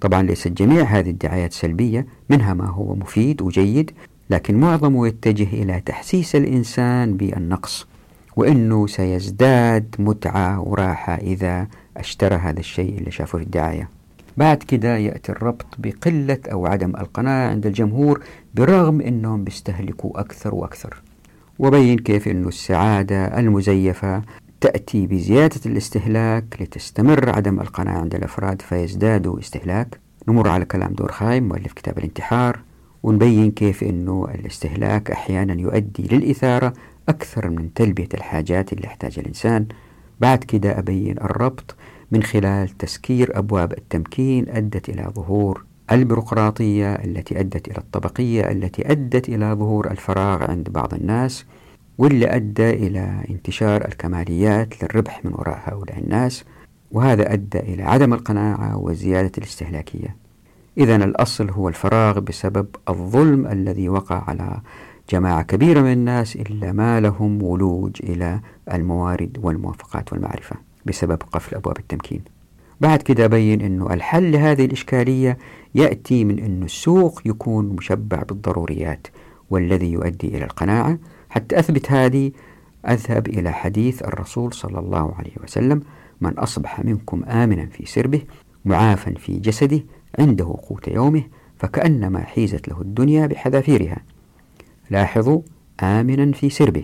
طبعا 0.02 0.24
ليست 0.24 0.48
جميع 0.48 0.84
هذه 0.84 1.10
الدعايات 1.10 1.54
سلبية 1.54 2.06
منها 2.30 2.54
ما 2.54 2.68
هو 2.68 2.96
مفيد 2.96 3.42
وجيد 3.42 3.92
لكن 4.30 4.60
معظمه 4.60 5.08
يتجه 5.08 5.48
إلى 5.54 5.82
تحسيس 5.86 6.36
الإنسان 6.36 7.18
بالنقص 7.18 7.88
وأنه 8.36 8.88
سيزداد 8.88 9.96
متعة 10.00 10.60
وراحة 10.60 11.16
إذا 11.16 11.68
اشترى 11.98 12.36
هذا 12.36 12.60
الشيء 12.60 12.98
اللي 12.98 13.12
شافه 13.12 13.38
في 13.38 13.44
الدعاية. 13.44 13.90
بعد 14.38 14.58
كده 14.58 14.98
يأتي 14.98 15.32
الربط 15.32 15.66
بقلة 15.78 16.40
أو 16.52 16.66
عدم 16.66 16.90
القناعة 16.90 17.50
عند 17.50 17.66
الجمهور 17.66 18.24
برغم 18.56 19.02
أنهم 19.02 19.44
بيستهلكوا 19.44 20.20
أكثر 20.20 20.56
وأكثر. 20.56 21.03
وبين 21.60 22.00
كيف 22.00 22.28
أن 22.28 22.48
السعادة 22.48 23.40
المزيفة 23.40 24.22
تأتي 24.62 25.08
بزيادة 25.08 25.60
الاستهلاك 25.66 26.62
لتستمر 26.62 27.30
عدم 27.30 27.60
القناعة 27.60 27.98
عند 27.98 28.16
الأفراد 28.16 28.62
فيزدادوا 28.62 29.40
استهلاك. 29.40 30.00
نمر 30.28 30.50
على 30.50 30.66
كلام 30.66 30.94
دورخايم 30.94 31.48
مؤلف 31.48 31.74
كتاب 31.74 31.98
الانتحار 31.98 32.60
ونبين 33.04 33.52
كيف 33.52 33.84
أنه 33.84 34.28
الاستهلاك 34.36 35.12
أحيانا 35.12 35.62
يؤدي 35.62 36.08
للإثارة 36.12 36.74
أكثر 37.10 37.50
من 37.50 37.74
تلبية 37.74 38.10
الحاجات 38.14 38.74
اللي 38.74 38.84
يحتاجها 38.84 39.22
الإنسان. 39.22 39.68
بعد 40.20 40.44
كده 40.44 40.80
أبين 40.80 41.18
الربط 41.18 41.76
من 42.12 42.24
خلال 42.24 42.70
تسكير 42.70 43.38
أبواب 43.40 43.74
التمكين 43.74 44.50
أدت 44.50 44.90
إلى 44.90 45.12
ظهور 45.16 45.66
البيروقراطية 45.92 46.94
التي 46.94 47.40
أدت 47.40 47.68
إلى 47.68 47.78
الطبقية 47.78 48.52
التي 48.52 48.92
أدت 48.92 49.30
إلى 49.30 49.54
ظهور 49.54 49.92
الفراغ 49.92 50.52
عند 50.52 50.70
بعض 50.70 50.94
الناس 50.94 51.46
واللي 51.98 52.36
أدى 52.36 52.70
إلى 52.70 53.24
انتشار 53.30 53.86
الكماليات 53.86 54.84
للربح 54.84 55.26
من 55.26 55.34
وراء 55.34 55.62
هؤلاء 55.64 55.98
الناس 56.00 56.44
وهذا 56.92 57.34
أدى 57.34 57.60
إلى 57.60 57.84
عدم 57.84 58.14
القناعة 58.14 58.78
وزيادة 58.78 59.32
الاستهلاكية. 59.38 60.16
إذا 60.78 60.96
الأصل 60.96 61.50
هو 61.50 61.70
الفراغ 61.70 62.20
بسبب 62.20 62.68
الظلم 62.90 63.48
الذي 63.48 63.90
وقع 63.90 64.24
على 64.28 64.62
جماعة 65.10 65.42
كبيرة 65.42 65.82
من 65.82 65.92
الناس 65.92 66.36
إلا 66.36 66.72
ما 66.72 67.00
لهم 67.00 67.44
ولوج 67.44 67.92
إلى 68.04 68.40
الموارد 68.74 69.38
والموافقات 69.42 70.14
والمعرفة 70.14 70.56
بسبب 70.86 71.24
قفل 71.32 71.56
أبواب 71.56 71.78
التمكين. 71.78 72.22
بعد 72.82 73.02
كده 73.02 73.26
أبين 73.26 73.62
أنه 73.62 73.94
الحل 73.94 74.32
لهذه 74.32 74.66
الإشكالية 74.66 75.38
يأتي 75.76 76.24
من 76.24 76.40
أن 76.40 76.64
السوق 76.64 77.22
يكون 77.26 77.66
مشبع 77.66 78.24
بالضروريات 78.24 79.08
والذي 79.50 79.92
يؤدي 79.92 80.28
إلى 80.28 80.44
القناعة. 80.44 80.98
حتى 81.30 81.60
أثبت 81.60 81.92
هذه 81.92 82.32
أذهب 82.90 83.28
إلى 83.28 83.52
حديث 83.52 84.04
الرسول 84.04 84.54
صلى 84.54 84.80
الله 84.80 85.16
عليه 85.16 85.32
وسلم 85.44 85.82
من 86.22 86.38
أصبح 86.38 86.80
منكم 86.86 87.24
آمنا 87.24 87.66
في 87.66 87.86
سربه 87.86 88.22
معافا 88.66 89.14
في 89.18 89.40
جسده 89.40 89.80
عنده 90.20 90.56
قوت 90.70 90.88
يومه 90.88 91.24
فكأنما 91.58 92.20
حيزت 92.20 92.68
له 92.68 92.82
الدنيا 92.82 93.28
بحذافيرها. 93.28 93.98
لاحظوا 94.90 95.42
آمنا 95.84 96.32
في 96.32 96.50
سربه. 96.50 96.84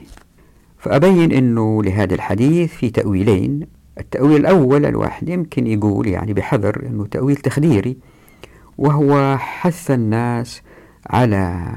فأبين 0.77 1.31
أنه 1.31 1.84
لهذا 1.84 2.15
الحديث 2.15 2.74
في 2.74 2.89
تأويلين 2.89 3.78
التأويل 3.98 4.36
الأول 4.36 4.86
الواحد 4.86 5.29
يمكن 5.29 5.67
يقول 5.67 6.08
يعني 6.08 6.34
بحذر 6.34 6.86
أنه 6.86 7.05
تأويل 7.05 7.36
تخديري 7.36 7.98
وهو 8.77 9.38
حث 9.38 9.91
الناس 9.91 10.62
على 11.10 11.75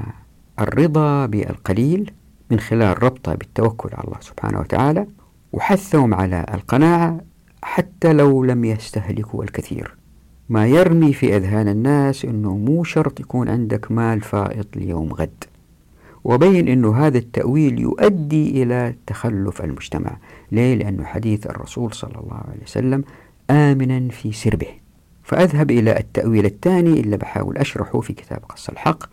الرضا 0.59 1.25
بالقليل 1.25 2.11
من 2.51 2.59
خلال 2.59 3.03
ربطه 3.03 3.35
بالتوكل 3.35 3.89
على 3.93 4.03
الله 4.03 4.17
سبحانه 4.21 4.59
وتعالى 4.59 5.07
وحثهم 5.53 6.13
على 6.13 6.45
القناعة 6.53 7.21
حتى 7.61 8.13
لو 8.13 8.43
لم 8.43 8.65
يستهلكوا 8.65 9.43
الكثير. 9.43 9.95
ما 10.49 10.67
يرمي 10.67 11.13
في 11.13 11.37
أذهان 11.37 11.67
الناس 11.67 12.25
أنه 12.25 12.57
مو 12.57 12.83
شرط 12.83 13.19
يكون 13.19 13.49
عندك 13.49 13.91
مال 13.91 14.21
فائض 14.21 14.65
ليوم 14.75 15.13
غد. 15.13 15.43
وبين 16.23 16.67
أنه 16.67 16.95
هذا 16.95 17.17
التأويل 17.17 17.79
يؤدي 17.79 18.63
إلى 18.63 18.95
تخلف 19.07 19.61
المجتمع. 19.61 20.17
ليه؟ 20.53 20.75
لأنه 20.75 21.03
حديث 21.03 21.47
الرسول 21.47 21.93
صلى 21.93 22.15
الله 22.15 22.37
عليه 22.47 22.63
وسلم 22.63 23.03
آمنا 23.49 24.09
في 24.09 24.31
سربه 24.31 24.67
فأذهب 25.23 25.71
إلى 25.71 25.99
التأويل 25.99 26.45
الثاني 26.45 26.99
اللي 26.99 27.17
بحاول 27.17 27.57
أشرحه 27.57 27.99
في 27.99 28.13
كتاب 28.13 28.39
قص 28.49 28.69
الحق 28.69 29.03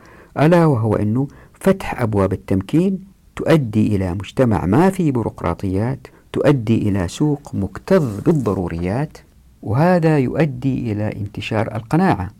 ألا 0.40 0.66
وهو 0.66 0.94
أنه 0.97 1.28
فتح 1.61 2.02
أبواب 2.02 2.32
التمكين 2.32 3.00
تؤدي 3.37 3.97
إلى 3.97 4.14
مجتمع 4.14 4.66
ما 4.66 4.90
فيه 4.90 5.12
بيروقراطيات 5.12 6.06
تؤدي 6.32 6.88
إلى 6.88 7.09
سوق 7.09 7.54
مكتظ 7.54 8.20
بالضروريات 8.20 9.18
وهذا 9.62 10.18
يؤدي 10.18 10.92
إلى 10.92 11.12
انتشار 11.16 11.75
القناعة 11.76 12.30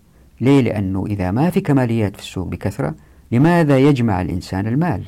ليه؟ 0.41 0.61
لأنه 0.61 1.07
إذا 1.07 1.31
ما 1.31 1.51
في 1.51 1.61
كماليات 1.61 2.17
في 2.17 2.23
السوق 2.23 2.47
بكثرة 2.47 2.95
لماذا 3.33 3.79
يجمع 3.79 4.21
الإنسان 4.21 4.67
المال؟ 4.67 5.03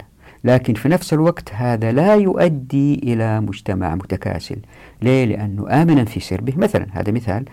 لكن 0.44 0.74
في 0.74 0.88
نفس 0.88 1.12
الوقت 1.12 1.54
هذا 1.54 1.92
لا 1.92 2.14
يؤدي 2.14 2.94
إلى 2.94 3.40
مجتمع 3.40 3.94
متكاسل. 3.94 4.56
ليه؟ 5.02 5.24
لأنه 5.24 5.82
آمنا 5.82 6.04
في 6.04 6.20
سربه. 6.20 6.52
مثلا 6.56 6.86
هذا 6.92 7.12
مثال. 7.12 7.44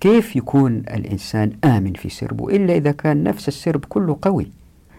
كيف 0.00 0.36
يكون 0.36 0.76
الإنسان 0.76 1.52
آمن 1.64 1.92
في 1.92 2.08
سربه؟ 2.08 2.48
إلا 2.48 2.74
إذا 2.76 2.92
كان 2.92 3.22
نفس 3.22 3.48
السرب 3.48 3.84
كله 3.84 4.18
قوي. 4.22 4.46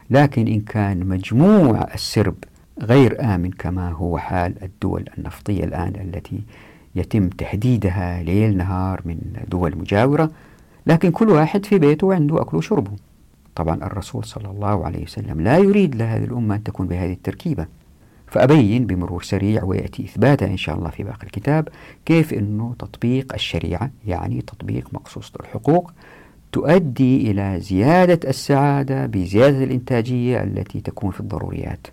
لكن 0.10 0.48
إن 0.48 0.62
كان 0.62 1.05
مجموع 1.05 1.88
السرب 1.93 2.36
غير 2.81 3.36
آمن 3.36 3.51
كما 3.51 3.89
هو 3.91 4.17
حال 4.17 4.63
الدول 4.63 5.05
النفطية 5.17 5.63
الآن 5.63 5.93
التي 5.95 6.39
يتم 6.95 7.29
تهديدها 7.29 8.24
ليل 8.24 8.57
نهار 8.57 9.01
من 9.05 9.17
دول 9.48 9.77
مجاورة 9.77 10.31
لكن 10.88 11.12
كل 11.12 11.29
واحد 11.29 11.65
في 11.65 11.79
بيته 11.79 12.13
عنده 12.13 12.41
أكله 12.41 12.57
وشربه. 12.57 12.91
طبعا 13.55 13.75
الرسول 13.75 14.25
صلى 14.25 14.50
الله 14.50 14.85
عليه 14.85 15.03
وسلم 15.03 15.41
لا 15.41 15.57
يريد 15.57 15.95
لهذه 15.95 16.24
الأمة 16.24 16.55
أن 16.55 16.63
تكون 16.63 16.88
بهذه 16.88 17.13
التركيبة. 17.13 17.65
فأبين 18.27 18.85
بمرور 18.85 19.24
سريع 19.24 19.63
ويأتي 19.63 20.03
إثباتها 20.03 20.47
إن 20.47 20.57
شاء 20.57 20.75
الله 20.77 20.89
في 20.89 21.03
باقي 21.03 21.24
الكتاب 21.24 21.67
كيف 22.05 22.33
أنه 22.33 22.75
تطبيق 22.79 23.33
الشريعة 23.33 23.91
يعني 24.07 24.41
تطبيق 24.41 24.88
مقصوصة 24.93 25.31
الحقوق 25.39 25.91
تؤدي 26.51 27.31
إلى 27.31 27.59
زيادة 27.59 28.29
السعادة 28.29 29.05
بزيادة 29.05 29.63
الإنتاجية 29.63 30.43
التي 30.43 30.81
تكون 30.81 31.12
في 31.12 31.19
الضروريات. 31.19 31.88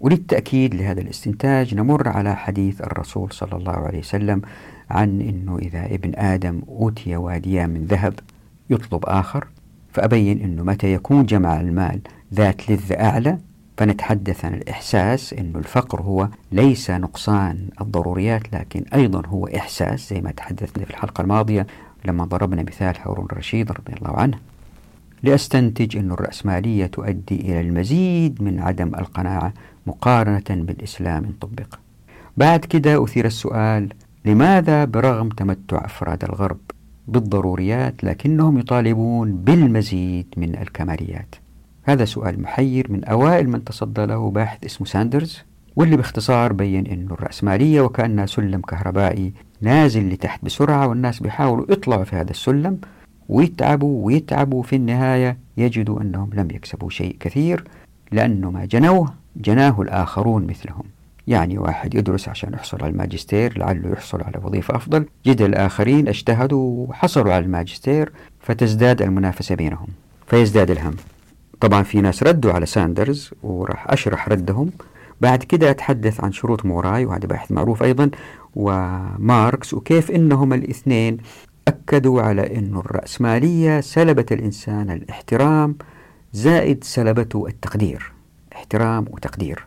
وللتأكيد 0.00 0.74
لهذا 0.74 1.00
الاستنتاج 1.00 1.74
نمر 1.74 2.08
على 2.08 2.36
حديث 2.36 2.80
الرسول 2.80 3.32
صلى 3.32 3.56
الله 3.56 3.72
عليه 3.72 3.98
وسلم 3.98 4.42
عن 4.90 5.20
أنه 5.20 5.58
إذا 5.58 5.84
ابن 5.86 6.12
آدم 6.14 6.62
أوتي 6.68 7.16
واديا 7.16 7.66
من 7.66 7.84
ذهب 7.84 8.14
يطلب 8.70 9.04
آخر 9.06 9.46
فأبين 9.96 10.40
أنه 10.42 10.62
متى 10.62 10.92
يكون 10.92 11.26
جمع 11.26 11.60
المال 11.60 12.00
ذات 12.34 12.70
لذة 12.70 12.94
أعلى 12.94 13.38
فنتحدث 13.76 14.44
عن 14.44 14.54
الإحساس 14.54 15.32
أنه 15.32 15.58
الفقر 15.58 16.00
هو 16.00 16.28
ليس 16.52 16.90
نقصان 16.90 17.68
الضروريات 17.80 18.52
لكن 18.52 18.84
أيضا 18.94 19.26
هو 19.26 19.46
إحساس 19.46 20.10
زي 20.10 20.20
ما 20.20 20.30
تحدثنا 20.30 20.84
في 20.84 20.90
الحلقة 20.90 21.22
الماضية 21.22 21.66
لما 22.04 22.24
ضربنا 22.24 22.62
مثال 22.62 22.94
هارون 23.04 23.26
الرشيد 23.32 23.72
رضي 23.72 23.92
الله 23.92 24.16
عنه. 24.16 24.38
لأستنتج 25.22 25.96
أن 25.96 26.12
الرأسمالية 26.12 26.86
تؤدي 26.86 27.40
إلى 27.40 27.60
المزيد 27.60 28.42
من 28.42 28.60
عدم 28.60 28.94
القناعة 28.94 29.52
مقارنة 29.86 30.44
بالإسلام 30.48 31.34
طبق 31.40 31.74
بعد 32.36 32.60
كده 32.64 33.04
أثير 33.04 33.24
السؤال 33.24 33.88
لماذا 34.24 34.84
برغم 34.84 35.28
تمتع 35.28 35.84
أفراد 35.84 36.24
الغرب؟ 36.24 36.58
بالضروريات 37.08 38.04
لكنهم 38.04 38.58
يطالبون 38.58 39.36
بالمزيد 39.36 40.26
من 40.36 40.56
الكماليات. 40.58 41.34
هذا 41.84 42.04
سؤال 42.04 42.42
محير 42.42 42.92
من 42.92 43.04
أوائل 43.04 43.48
من 43.48 43.64
تصدى 43.64 44.06
له 44.06 44.30
باحث 44.30 44.64
اسمه 44.64 44.86
ساندرز 44.86 45.42
واللي 45.76 45.96
باختصار 45.96 46.52
بين 46.52 46.86
أنه 46.86 47.14
الرأسمالية 47.14 47.80
وكأنها 47.80 48.26
سلم 48.26 48.60
كهربائي 48.60 49.32
نازل 49.60 50.08
لتحت 50.08 50.44
بسرعة 50.44 50.86
والناس 50.86 51.20
بيحاولوا 51.20 51.66
يطلعوا 51.68 52.04
في 52.04 52.16
هذا 52.16 52.30
السلم 52.30 52.78
ويتعبوا 53.28 54.06
ويتعبوا 54.06 54.62
في 54.62 54.76
النهاية 54.76 55.38
يجدوا 55.56 56.00
أنهم 56.00 56.30
لم 56.34 56.48
يكسبوا 56.50 56.90
شيء 56.90 57.16
كثير 57.20 57.64
لأنه 58.12 58.50
ما 58.50 58.64
جنوه 58.64 59.14
جناه 59.36 59.82
الآخرون 59.82 60.46
مثلهم. 60.46 60.84
يعني 61.26 61.58
واحد 61.58 61.94
يدرس 61.94 62.28
عشان 62.28 62.52
يحصل 62.52 62.78
على 62.82 62.90
الماجستير 62.90 63.58
لعله 63.58 63.92
يحصل 63.92 64.22
على 64.22 64.40
وظيفة 64.44 64.76
أفضل. 64.76 65.06
جد 65.26 65.42
الآخرين 65.42 66.08
اجتهدوا 66.08 66.86
وحصلوا 66.86 67.32
على 67.32 67.44
الماجستير 67.44 68.12
فتزداد 68.40 69.02
المنافسة 69.02 69.54
بينهم 69.54 69.86
فيزداد 70.26 70.70
الهم. 70.70 70.94
طبعا 71.60 71.82
في 71.82 72.00
ناس 72.00 72.22
ردوا 72.22 72.52
على 72.52 72.66
ساندرز 72.66 73.30
وراح 73.42 73.90
أشرح 73.90 74.28
ردهم. 74.28 74.70
بعد 75.20 75.42
كده 75.42 75.70
أتحدث 75.70 76.24
عن 76.24 76.32
تشارلز 76.32 76.66
موراي 76.66 77.04
وهذا 77.04 77.26
باحث 77.26 77.52
معروف 77.52 77.82
أيضا 77.82 78.10
وماركس 78.54 79.74
وكيف 79.74 80.10
إنهم 80.10 80.52
الاثنين 80.52 81.18
أكدوا 81.68 82.22
على 82.22 82.56
أن 82.58 82.76
الرأسمالية 82.76 83.80
سلبت 83.80 84.32
الإنسان 84.32 84.90
الاحترام 84.90 85.76
زائد 86.32 86.84
سلبته 86.84 87.46
التقدير. 87.46 88.12
احترام 88.52 89.04
وتقدير. 89.10 89.66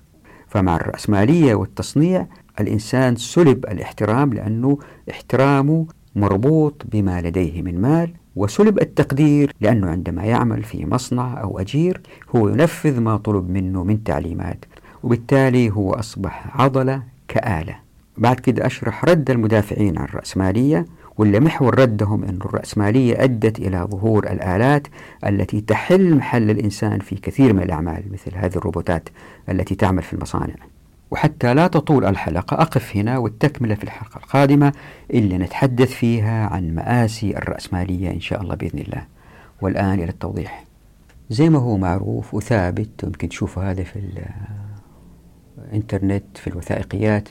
فمع 0.50 0.76
الرأسمالية 0.76 1.56
والتصنيع 1.56 2.28
الإنسان 2.60 3.16
سلب 3.16 3.66
الاحترام 3.66 4.34
لأنه 4.34 4.78
احترامه 5.10 5.86
مربوط 6.16 6.84
بما 6.92 7.22
لديه 7.22 7.62
من 7.62 7.82
مال 7.82 8.14
وسلب 8.36 8.82
التقدير 8.82 9.54
لأنه 9.62 9.88
عندما 9.90 10.24
يعمل 10.24 10.64
في 10.64 10.86
مصنع 10.86 11.42
أو 11.42 11.60
أجير 11.60 12.02
هو 12.36 12.50
ينفذ 12.50 13.00
ما 13.00 13.18
طلب 13.18 13.50
منه 13.50 13.84
من 13.84 14.04
تعليمات 14.04 14.66
وبالتالي 15.04 15.70
هو 15.70 15.92
أصبح 15.92 16.62
عضلة 16.62 17.04
كآلة. 17.28 17.76
بعد 18.18 18.40
كده 18.40 18.66
أشرح 18.66 19.06
رد 19.06 19.30
المدافعين 19.30 19.98
عن 19.98 20.06
الرأسمالية. 20.06 20.86
واللي 21.19 21.39
محور 21.39 21.79
ردهم 21.79 22.23
أن 22.23 22.36
الرأسمالية 22.45 23.23
أدت 23.23 23.60
إلى 23.60 23.88
ظهور 23.91 24.32
الآلات 24.32 24.88
التي 25.25 25.62
تحل 25.62 26.15
محل 26.15 26.49
الإنسان 26.49 26.99
في 26.99 27.15
كثير 27.15 27.53
من 27.53 27.63
الأعمال 27.63 28.03
مثل 28.12 28.36
هذه 28.36 28.55
الروبوتات 28.55 29.10
التي 29.49 29.75
تعمل 29.75 30.03
في 30.03 30.13
المصانع. 30.13 30.55
وحتى 31.12 31.53
لا 31.53 31.67
تطول 31.67 32.05
الحلقة 32.05 32.62
أقف 32.62 32.97
هنا 32.97 33.17
والتكملة 33.17 33.75
في 33.75 33.84
الحلقة 33.84 34.17
القادمة 34.17 34.73
اللي 35.13 35.38
نتحدث 35.38 35.91
فيها 35.91 36.47
عن 36.47 36.75
مآسي 36.75 37.38
الرأسمالية 37.38 38.12
إن 38.12 38.19
شاء 38.19 38.41
الله 38.41 38.55
بإذن 38.55 38.79
الله. 38.79 39.05
والآن 39.62 39.93
إلى 39.99 40.10
التوضيح. 40.10 40.65
زي 41.29 41.49
ما 41.49 41.60
هو 41.60 41.77
معروف 41.77 42.34
وثابت 42.34 43.03
يمكن 43.03 43.29
تشوفوا 43.29 43.63
هذا 43.63 43.84
في 43.84 43.99
الإنترنت 45.58 46.38
في 46.38 46.47
الوثائقيات 46.47 47.29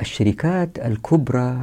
الشركات 0.00 0.78
الكبرى 0.78 1.58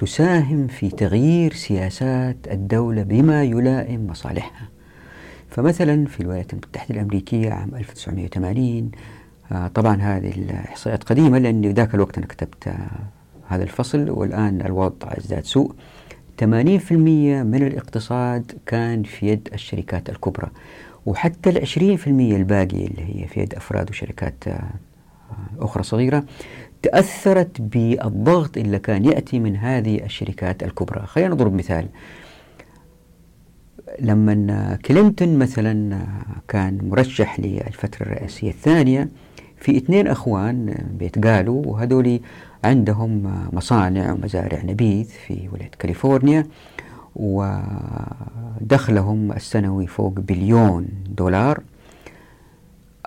تساهم 0.00 0.66
في 0.66 0.88
تغيير 0.88 1.52
سياسات 1.52 2.36
الدولة 2.50 3.02
بما 3.02 3.44
يلائم 3.44 4.06
مصالحها. 4.06 4.68
فمثلا 5.50 6.06
في 6.06 6.20
الولايات 6.20 6.52
المتحدة 6.52 6.94
الأمريكية 6.94 7.50
عام 7.50 7.74
1980 7.74 8.90
آه، 9.52 9.66
طبعا 9.66 9.96
هذه 9.96 10.30
الإحصائيات 10.30 11.04
قديمة 11.04 11.38
لأن 11.38 11.66
ذاك 11.66 11.94
الوقت 11.94 12.18
أنا 12.18 12.26
كتبت 12.26 12.68
آه، 12.68 12.88
هذا 13.48 13.62
الفصل 13.62 14.10
والآن 14.10 14.60
الوضع 14.60 15.08
ازداد 15.18 15.44
سوء. 15.44 15.74
80% 16.40 16.42
من 17.42 17.66
الاقتصاد 17.66 18.52
كان 18.66 19.02
في 19.02 19.26
يد 19.26 19.48
الشركات 19.52 20.08
الكبرى 20.08 20.50
وحتى 21.06 21.50
ال 21.50 21.66
20% 21.66 22.06
الباقي 22.08 22.86
اللي 22.86 23.22
هي 23.22 23.26
في 23.26 23.40
يد 23.40 23.54
أفراد 23.54 23.90
وشركات 23.90 24.48
آه، 24.48 24.70
أخرى 25.58 25.82
صغيرة 25.82 26.24
تأثرت 26.82 27.60
بالضغط 27.60 28.56
اللي 28.56 28.78
كان 28.78 29.04
يأتي 29.04 29.38
من 29.38 29.56
هذه 29.56 30.04
الشركات 30.04 30.62
الكبرى. 30.62 31.06
خلينا 31.06 31.34
نضرب 31.34 31.54
مثال. 31.54 31.86
لما 34.00 34.78
كلينتون 34.84 35.38
مثلا 35.38 35.98
كان 36.48 36.78
مرشح 36.88 37.40
للفترة 37.40 38.02
الرئاسية 38.02 38.50
الثانية 38.50 39.08
في 39.56 39.76
اثنين 39.76 40.06
أخوان 40.06 40.74
بيتقالوا 40.98 41.66
وهذول 41.66 42.20
عندهم 42.64 43.32
مصانع 43.52 44.12
ومزارع 44.12 44.62
نبيذ 44.62 45.04
في 45.26 45.48
ولاية 45.52 45.70
كاليفورنيا 45.78 46.46
ودخلهم 48.60 49.32
السنوي 49.32 49.86
فوق 49.86 50.12
بليون 50.20 50.88
دولار. 51.16 51.60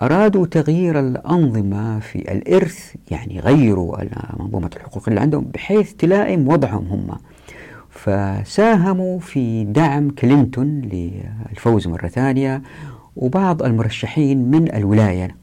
أرادوا 0.02 0.46
تغيير 0.46 1.00
الأنظمة 1.00 1.98
في 1.98 2.32
الإرث 2.32 2.94
يعني 3.10 3.40
غيروا 3.40 3.96
منظومة 4.40 4.70
الحقوق 4.76 5.08
اللي 5.08 5.20
عندهم 5.20 5.44
بحيث 5.44 5.92
تلائم 5.92 6.48
وضعهم 6.48 6.86
هم. 6.86 7.18
فساهموا 7.90 9.18
في 9.18 9.64
دعم 9.64 10.10
كلينتون 10.10 10.80
للفوز 10.80 11.88
مرة 11.88 12.08
ثانية 12.08 12.62
وبعض 13.16 13.62
المرشحين 13.62 14.50
من 14.50 14.74
الولاية. 14.74 15.36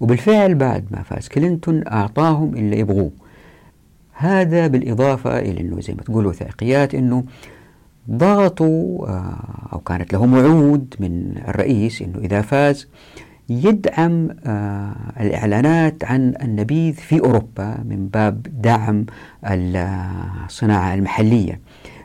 وبالفعل 0.00 0.54
بعد 0.54 0.84
ما 0.90 1.02
فاز 1.02 1.28
كلينتون 1.28 1.86
أعطاهم 1.86 2.54
اللي 2.54 2.78
يبغوه. 2.78 3.10
هذا 4.12 4.66
بالإضافة 4.66 5.38
إلى 5.38 5.60
أنه 5.60 5.80
زي 5.80 5.94
ما 5.94 6.02
تقول 6.02 6.26
وثائقيات 6.26 6.94
أنه 6.94 7.24
ضغطوا 8.10 9.08
آه، 9.08 9.68
أو 9.72 9.78
كانت 9.78 10.12
لهم 10.12 10.34
وعود 10.34 10.94
من 11.00 11.34
الرئيس 11.48 12.02
أنه 12.02 12.18
إذا 12.18 12.42
فاز 12.42 12.88
يدعم 13.48 14.28
آه، 14.46 14.92
الإعلانات 15.20 16.04
عن 16.04 16.34
النبيذ 16.42 16.94
في 16.94 17.20
أوروبا 17.20 17.76
من 17.84 18.08
باب 18.08 18.46
دعم 18.62 19.06
الصناعة 19.44 20.94
المحلية. 20.94 21.60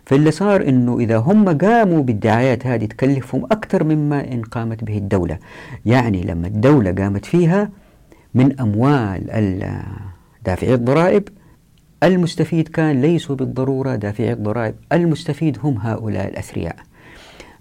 فاللي 0.06 0.32
صار 0.32 0.68
أنه 0.70 1.00
إذا 1.00 1.18
هم 1.18 1.58
قاموا 1.58 2.04
بالدعايات 2.04 2.68
هذه 2.68 2.86
تكلفهم 2.86 3.46
أكثر 3.46 3.84
مما 3.84 4.32
إن 4.32 4.42
قامت 4.42 4.84
به 4.84 4.98
الدولة. 4.98 5.38
يعني 5.86 6.22
لما 6.22 6.48
الدولة 6.48 6.92
قامت 6.92 7.26
فيها 7.26 7.70
من 8.34 8.60
أموال 8.60 9.24
دافعي 10.46 10.74
الضرائب 10.74 11.28
المستفيد 12.04 12.68
كان 12.68 13.02
ليسوا 13.02 13.36
بالضرورة 13.36 13.96
دافعي 13.96 14.34
الضرائب 14.34 14.76
المستفيد 14.92 15.58
هم 15.64 15.78
هؤلاء 15.78 16.28
الأثرياء. 16.28 16.76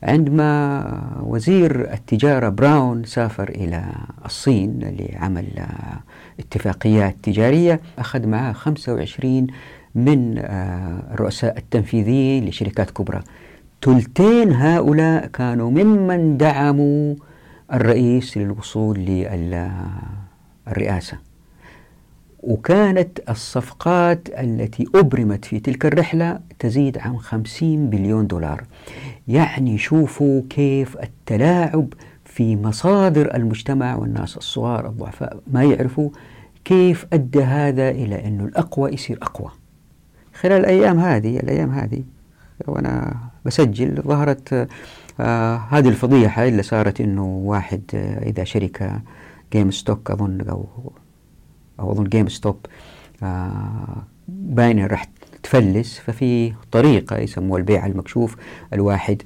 عندما 0.02 0.84
وزير 1.22 1.92
التجارة 1.92 2.48
براون 2.48 3.04
سافر 3.04 3.48
إلى 3.48 3.84
الصين 4.24 4.96
لعمل 5.00 5.46
اتفاقيات 6.40 7.16
تجارية 7.22 7.80
أخذ 7.98 8.26
معه 8.26 8.52
25 8.52 9.46
من 9.94 10.38
الرؤساء 11.12 11.58
التنفيذيين 11.58 12.44
لشركات 12.44 12.90
كبرى. 12.90 13.20
ثلثين 13.82 14.52
هؤلاء 14.52 15.26
كانوا 15.26 15.70
ممن 15.70 16.36
دعموا 16.36 17.14
الرئيس 17.72 18.36
للوصول 18.36 18.98
للرئاسة 20.66 21.18
وكانت 22.42 23.30
الصفقات 23.30 24.28
التي 24.28 24.86
أبرمت 24.94 25.44
في 25.44 25.60
تلك 25.60 25.86
الرحلة 25.86 26.40
تزيد 26.58 26.98
عن 26.98 27.18
50 27.18 27.90
بليون 27.90 28.26
دولار. 28.26 28.64
يعني 29.28 29.78
شوفوا 29.78 30.42
كيف 30.50 30.96
التلاعب 30.96 31.92
في 32.24 32.56
مصادر 32.56 33.34
المجتمع 33.34 33.96
والناس 33.96 34.36
الصغار 34.36 34.86
الضعفاء 34.86 35.40
ما 35.46 35.64
يعرفوا 35.64 36.10
كيف 36.64 37.06
أدى 37.12 37.42
هذا 37.42 37.90
إلى 37.90 38.26
أنه 38.26 38.44
الأقوى 38.44 38.92
يصير 38.92 39.18
أقوى. 39.22 39.50
خلال 40.34 40.60
الأيام 40.60 40.98
هذه 40.98 41.36
الأيام 41.36 41.70
هذه 41.70 42.02
وأنا 42.66 43.16
بسجل 43.44 44.02
ظهرت 44.02 44.68
آه 45.20 45.56
هذه 45.56 45.88
الفضيحة 45.88 46.48
اللي 46.48 46.62
صارت 46.62 47.00
أنه 47.00 47.24
واحد 47.24 47.82
آه 47.94 48.22
إذا 48.28 48.44
شركة 48.44 49.00
GameStock 49.52 50.10
أظن 50.10 50.40
أو 50.40 50.66
أو 51.80 51.92
أظن 51.92 52.04
GameStop 52.04 52.56
آه 53.22 54.02
باين 54.28 54.86
راح 54.86 55.06
تفلس. 55.42 55.98
ففي 55.98 56.52
طريقة 56.72 57.18
يسموها 57.18 57.58
البيع 57.58 57.86
المكشوف. 57.86 58.36
الواحد 58.72 59.22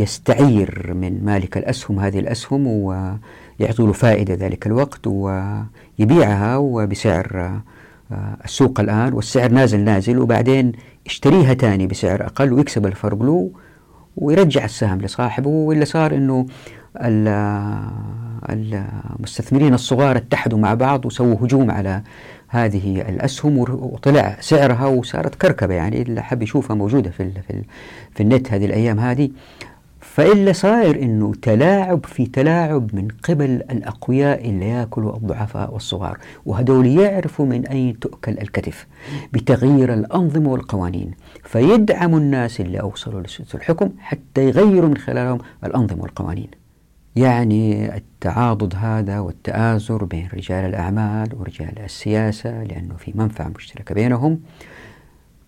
يستعير 0.00 0.94
من 0.94 1.24
مالك 1.24 1.56
الأسهم 1.56 2.00
هذه 2.00 2.18
الأسهم 2.18 2.66
ويعطوا 2.66 3.86
له 3.86 3.92
فائدة 3.92 4.34
ذلك 4.34 4.66
الوقت 4.66 5.06
ويبيعها 5.06 6.56
وبسعر 6.56 7.60
آه، 8.12 8.36
السوق 8.44 8.80
الآن. 8.80 9.12
والسعر 9.12 9.50
نازل 9.50 9.80
نازل 9.80 10.18
وبعدين 10.18 10.72
يشتريها 11.06 11.54
تاني 11.54 11.86
بسعر 11.86 12.26
أقل 12.26 12.52
ويكسب 12.52 12.86
الفرق 12.86 13.22
له 13.22 13.50
ويرجع 14.16 14.64
السهم 14.64 15.00
لصاحبه. 15.00 15.50
واللي 15.50 15.84
صار 15.84 16.14
أنه 16.14 16.46
المستثمرين 18.50 19.74
الصغار 19.74 20.16
اتحدوا 20.16 20.58
مع 20.58 20.74
بعض 20.74 21.06
وسووا 21.06 21.36
هجوم 21.40 21.70
على 21.70 22.02
هذه 22.48 23.00
الأسهم 23.00 23.58
وطلع 23.58 24.36
سعرها 24.40 24.86
وصارت 24.86 25.34
كركبة 25.34 25.74
يعني 25.74 26.02
اللي 26.02 26.22
حب 26.22 26.42
يشوفها 26.42 26.76
موجودة 26.76 27.10
في, 27.10 27.30
في, 27.30 27.62
في 28.14 28.22
النت 28.22 28.52
هذه 28.52 28.64
الأيام 28.66 29.00
هذه. 29.00 29.30
فإلا 30.00 30.52
صاير 30.52 31.02
أنه 31.02 31.32
تلاعب 31.42 32.06
في 32.06 32.26
تلاعب 32.26 32.94
من 32.94 33.08
قبل 33.28 33.50
الأقوياء 33.50 34.48
اللي 34.50 34.68
يأكلوا 34.68 35.16
الضعفاء 35.16 35.74
والصغار 35.74 36.18
وهدول 36.46 36.86
يعرفوا 36.86 37.46
من 37.46 37.66
أين 37.66 37.98
تؤكل 37.98 38.32
الكتف 38.32 38.86
بتغيير 39.32 39.94
الأنظمة 39.94 40.50
والقوانين. 40.50 41.10
فيدعموا 41.44 42.18
الناس 42.18 42.60
اللي 42.60 42.80
أوصلوا 42.80 43.20
لسلطة 43.20 43.56
الحكم 43.56 43.90
حتى 43.98 44.44
يغيروا 44.48 44.88
من 44.88 44.96
خلالهم 44.96 45.38
الأنظمة 45.64 46.02
والقوانين. 46.02 46.65
يعني 47.16 47.94
التعاضد 47.96 48.74
هذا 48.76 49.18
والتآزر 49.18 50.04
بين 50.04 50.28
رجال 50.34 50.64
الأعمال 50.64 51.28
ورجال 51.34 51.78
السياسة 51.78 52.62
لأنه 52.62 52.94
في 52.96 53.12
منفعة 53.14 53.48
مشتركة 53.56 53.94
بينهم 53.94 54.40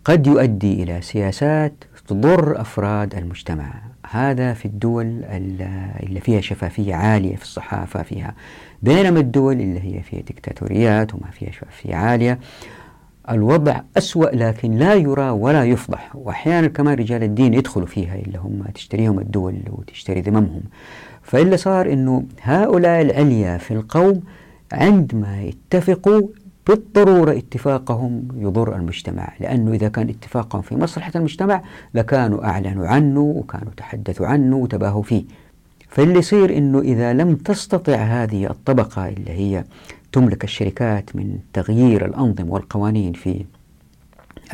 قد 0.05 0.27
يؤدي 0.27 0.83
إلى 0.83 1.03
سياسات 1.03 1.73
تضر 2.07 2.61
أفراد 2.61 3.15
المجتمع. 3.15 3.75
هذا 4.11 4.55
في 4.55 4.65
الدول 4.65 5.25
اللي 6.03 6.21
فيها 6.21 6.41
شفافية 6.41 6.95
عالية 6.95 7.37
في 7.37 7.43
الصحافة 7.43 8.03
فيها 8.03 8.35
بينما 8.83 9.21
الدول 9.21 9.61
اللي 9.61 9.81
هي 9.81 10.03
فيها 10.03 10.21
دكتاتوريات 10.21 11.15
وما 11.15 11.31
فيها 11.31 11.51
شفافية 11.51 11.95
عالية 11.95 12.39
الوضع 13.31 13.81
أسوأ 13.97 14.27
لكن 14.33 14.71
لا 14.73 14.95
يرى 14.95 15.31
ولا 15.31 15.65
يفضح. 15.65 16.17
وأحيانا 16.17 16.67
كمان 16.67 16.95
رجال 16.95 17.23
الدين 17.23 17.55
يدخلوا 17.55 17.87
فيها 17.87 18.15
اللي 18.15 18.39
هم 18.39 18.65
تشتريهم 18.75 19.19
الدول 19.19 19.59
وتشتري 19.71 20.21
ذممهم. 20.21 20.63
فإلا 21.29 21.57
صار 21.57 21.93
أنه 21.93 22.25
هؤلاء 22.43 23.03
العليا 23.03 23.59
في 23.59 23.75
القوم 23.75 24.23
عندما 24.73 25.43
يتفقوا 25.43 26.29
بالضرورة 26.67 27.33
اتفاقهم 27.39 28.29
يضر 28.37 28.77
المجتمع 28.77 29.33
لأنه 29.41 29.73
إذا 29.73 29.89
كان 29.89 30.09
اتفاقهم 30.09 30.63
في 30.63 30.77
مصلحة 30.77 31.13
المجتمع 31.17 31.63
لكانوا 31.95 32.45
أعلنوا 32.45 32.87
عنه 32.87 33.21
وكانوا 33.21 33.73
تحدثوا 33.77 34.27
عنه 34.27 34.57
وتباهوا 34.57 35.03
فيه. 35.03 35.25
فاللي 35.89 36.19
يصير 36.19 36.57
أنه 36.57 36.81
إذا 36.81 37.13
لم 37.13 37.37
تستطع 37.37 37.95
هذه 37.95 38.51
الطبقة 38.51 39.09
اللي 39.09 39.31
هي 39.31 39.65
تملك 40.13 40.45
الشركات 40.45 41.17
من 41.17 41.39
تغيير 41.53 42.05
الأنظمة 42.05 42.53
والقوانين 42.53 43.13
في 43.13 43.45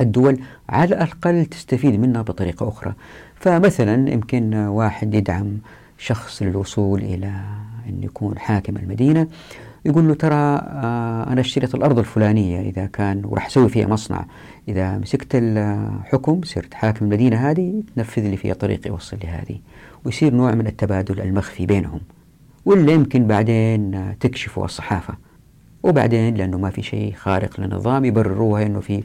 الدول 0.01 0.39
على 0.69 0.95
الأقل 0.95 1.47
تستفيد 1.47 2.01
منها 2.01 2.23
بطريقة 2.23 2.69
أخرى. 2.69 2.93
فمثلا 3.35 4.11
يمكن 4.13 4.55
واحد 4.55 5.15
يدعم 5.15 5.59
شخص 5.99 6.43
للوصول 6.43 7.03
إلى 7.03 7.41
أن 7.89 8.03
يكون 8.03 8.39
حاكم 8.39 8.77
المدينة 8.77 9.29
يقول 9.85 10.09
له 10.09 10.15
ترى 10.15 10.35
آه، 10.35 11.33
أنا 11.33 11.41
اشتريت 11.41 11.75
الأرض 11.75 11.99
الفلانية 11.99 12.61
إذا 12.61 12.87
كان 12.87 13.23
وراح 13.25 13.47
أسوي 13.47 13.69
فيها 13.69 13.87
مصنع. 13.87 14.25
إذا 14.69 14.99
مسكت 14.99 15.29
الحكم 15.35 16.41
صرت 16.45 16.75
حاكم 16.75 17.05
المدينة 17.05 17.51
هذه 17.51 17.83
تنفذ 17.97 18.23
لي 18.23 18.37
فيها 18.37 18.55
طريق 18.55 18.87
يوصل 18.87 19.17
لهذه 19.25 19.59
ويصير 20.05 20.35
نوع 20.35 20.55
من 20.55 20.67
التبادل 20.67 21.21
المخفي 21.21 21.67
بينهم. 21.67 22.01
واللي 22.65 22.93
يمكن 22.93 23.27
بعدين 23.27 24.15
تكشفه 24.21 24.65
الصحافة. 24.65 25.15
وبعدين 25.83 26.35
لأنه 26.35 26.59
ما 26.59 26.71
في 26.71 26.83
شيء 26.83 27.15
خارق 27.15 27.61
للنظام 27.61 28.05
يبرروها 28.05 28.67
أنه 28.67 28.81
في 28.81 29.03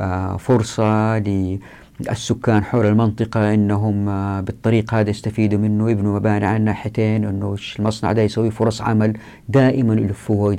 آه، 0.00 0.36
فرصة 0.36 1.18
السكان 2.00 2.64
حول 2.64 2.86
المنطقة 2.86 3.54
أنهم 3.54 4.04
بالطريق 4.42 4.94
هذا 4.94 5.10
يستفيدوا 5.10 5.58
منه 5.58 5.90
يبنوا 5.90 6.16
مباني 6.18 6.46
على 6.46 6.56
الناحيتين 6.56 7.24
أنه 7.24 7.56
المصنع 7.78 8.12
ده 8.12 8.22
يسوي 8.22 8.50
فرص 8.50 8.82
عمل 8.82 9.16
دائما 9.48 9.94
يلفوها 9.94 10.56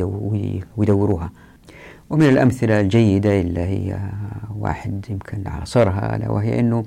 ويدوروها. 0.78 1.32
ومن 2.10 2.30
الأمثلة 2.30 2.82
الجيدة 2.82 3.42
اللي 3.42 3.62
هي 3.62 4.00
واحد 4.60 5.06
يمكن 5.10 5.48
عاصرها 5.48 6.30
وهي 6.30 6.60
أنه 6.60 6.86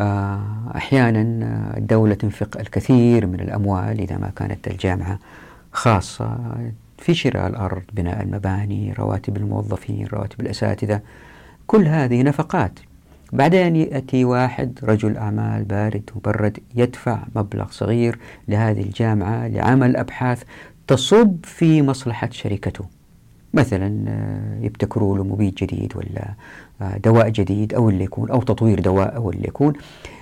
آه، 0.00 0.40
أحيانا 0.76 1.20
الدولة 1.76 2.14
تنفق 2.14 2.58
الكثير 2.60 3.26
من 3.26 3.40
الأموال 3.40 4.00
إذا 4.00 4.18
ما 4.18 4.30
كانت 4.36 4.68
الجامعة 4.68 5.18
خاصة 5.72 6.38
في 6.98 7.14
شراء 7.14 7.46
الأرض 7.46 7.82
بناء 7.92 8.22
المباني 8.22 8.92
رواتب 8.92 9.36
الموظفين 9.36 10.06
رواتب 10.06 10.40
الأساتذة. 10.40 11.00
كل 11.66 11.86
هذه 11.86 12.22
نفقات. 12.22 12.78
بعدين 13.32 13.76
يأتي 13.76 14.24
واحد 14.24 14.78
رجل 14.82 15.16
أعمال 15.16 15.64
بارد 15.64 16.10
مبرد 16.16 16.58
يدفع 16.74 17.18
مبلغ 17.36 17.70
صغير 17.70 18.18
لهذه 18.48 18.80
الجامعة 18.80 19.48
لعمل 19.48 19.96
أبحاث 19.96 20.42
تصب 20.86 21.36
في 21.44 21.82
مصلحة 21.82 22.28
شركته. 22.32 22.84
مثلا 23.54 24.04
آه، 24.08 24.64
يبتكروا 24.64 25.16
له 25.16 25.24
مبيد 25.24 25.54
جديد 25.54 25.92
ولا 25.96 26.34
آه، 26.82 26.96
دواء 26.96 27.28
جديد 27.28 27.74
أو 27.74 27.90
اللي 27.90 28.04
يكون 28.04 28.30
أو 28.30 28.42
تطوير 28.42 28.80
دواء 28.80 29.16
أو 29.16 29.30
اللي 29.30 29.48
يكون. 29.48 29.72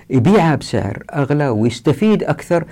يبيعها 0.09 0.55
بسعر 0.55 1.03
أغلى 1.13 1.49
ويستفيد 1.49 2.23
أكثر 2.23 2.65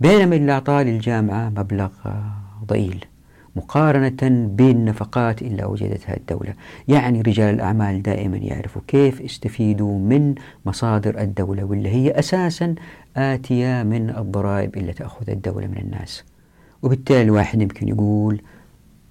بينما 0.00 0.36
اللي 0.36 0.52
أعطاه 0.52 0.82
للجامعة 0.82 1.48
مبلغ 1.48 1.90
آه، 2.06 2.32
ضئيل. 2.66 3.04
مقارنة 3.56 4.46
بالنفقات 4.46 5.42
اللي 5.42 5.62
أوجدتها 5.62 6.16
الدولة. 6.16 6.54
يعني 6.88 7.20
رجال 7.20 7.54
الأعمال 7.54 8.02
دائما 8.02 8.36
يعرفوا 8.36 8.82
كيف 8.86 9.20
يستفيدوا 9.20 9.98
من 9.98 10.34
مصادر 10.66 11.20
الدولة 11.20 11.64
واللي 11.64 11.88
هي 11.88 12.10
أساسا 12.10 12.74
آتية 13.16 13.82
من 13.82 14.10
الضرائب 14.10 14.76
اللي 14.76 14.92
تأخذ 14.92 15.30
الدولة 15.30 15.66
من 15.66 15.78
الناس. 15.78 16.24
وبالتالي 16.82 17.22
الواحد 17.22 17.62
يمكن 17.62 17.88
يقول 17.88 18.42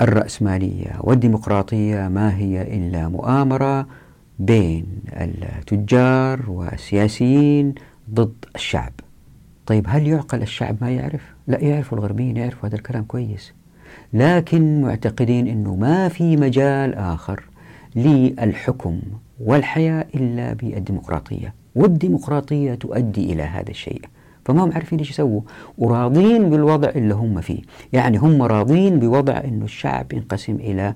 الرأسمالية 0.02 0.92
والديمقراطية 1.00 2.08
ما 2.08 2.38
هي 2.38 2.62
إلا 2.62 3.08
مؤامرة 3.08 3.88
بين 4.40 4.86
التجار 5.14 6.50
والسياسيين 6.50 7.76
ضد 8.14 8.46
الشعب. 8.56 8.92
طيب 9.66 9.86
هل 9.88 10.08
يعقل 10.08 10.42
الشعب 10.42 10.78
ما 10.82 10.90
يعرف؟ 10.90 11.36
لا 11.48 11.60
يعرف 11.60 11.94
الغربيين 11.94 12.38
يعرفوا 12.38 12.70
هذا 12.70 12.76
الكلام 12.76 13.04
كويس. 13.04 13.54
لكن 14.16 14.82
معتقدين 14.82 15.48
أنه 15.48 15.76
ما 15.76 16.10
في 16.10 16.38
مجال 16.38 16.94
آخر 16.94 17.44
للحكم 17.96 19.00
والحياة 19.40 20.06
إلا 20.16 20.54
بالديمقراطية 20.54 21.54
والديمقراطية 21.76 22.76
تؤدي 22.76 23.34
إلى 23.34 23.44
هذا 23.44 23.70
الشيء. 23.70 24.02
فما 24.46 24.64
هم 24.64 24.72
عارفين 24.72 25.00
إيش 25.00 25.10
يسووا؟ 25.10 25.42
وراضين 25.78 26.50
بالوضع 26.50 26.90
اللي 26.90 27.14
هم 27.14 27.42
فيه. 27.42 27.62
يعني 27.94 28.18
هم 28.18 28.42
راضين 28.42 29.00
بوضع 29.00 29.38
إنه 29.44 29.66
الشعب 29.66 30.14
ينقسم 30.14 30.56
إلى 30.56 30.94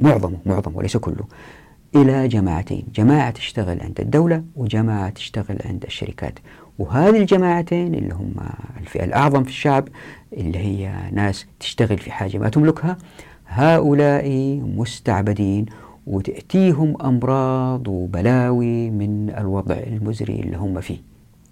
معظمه 0.00 0.36
معظمه 0.46 0.76
وليس 0.76 0.96
كله 0.96 1.24
إلى 1.94 2.28
جماعتين 2.28 2.84
جماعة 2.94 3.30
تشتغل 3.30 3.80
عند 3.80 4.00
الدولة 4.00 4.42
وجماعة 4.56 5.10
تشتغل 5.10 5.58
عند 5.64 5.84
الشركات. 5.84 6.38
وهذه 6.78 7.16
الجماعتين 7.16 7.94
اللي 7.94 8.14
هم 8.14 8.34
الفئة 8.80 9.04
الأعظم 9.04 9.42
في 9.42 9.48
الشعب 9.50 9.88
اللي 10.32 10.58
هي 10.58 11.10
ناس 11.12 11.46
تشتغل 11.60 11.98
في 11.98 12.12
حاجة 12.12 12.38
ما 12.38 12.48
تملكها 12.48 12.96
هؤلاء 13.46 14.30
مستعبدين 14.76 15.66
وتأتيهم 16.06 17.02
أمراض 17.02 17.88
وبلاوي 17.88 18.90
من 18.90 19.30
الوضع 19.30 19.74
المزري 19.74 20.40
اللي 20.40 20.56
هم 20.56 20.80
فيه. 20.80 20.98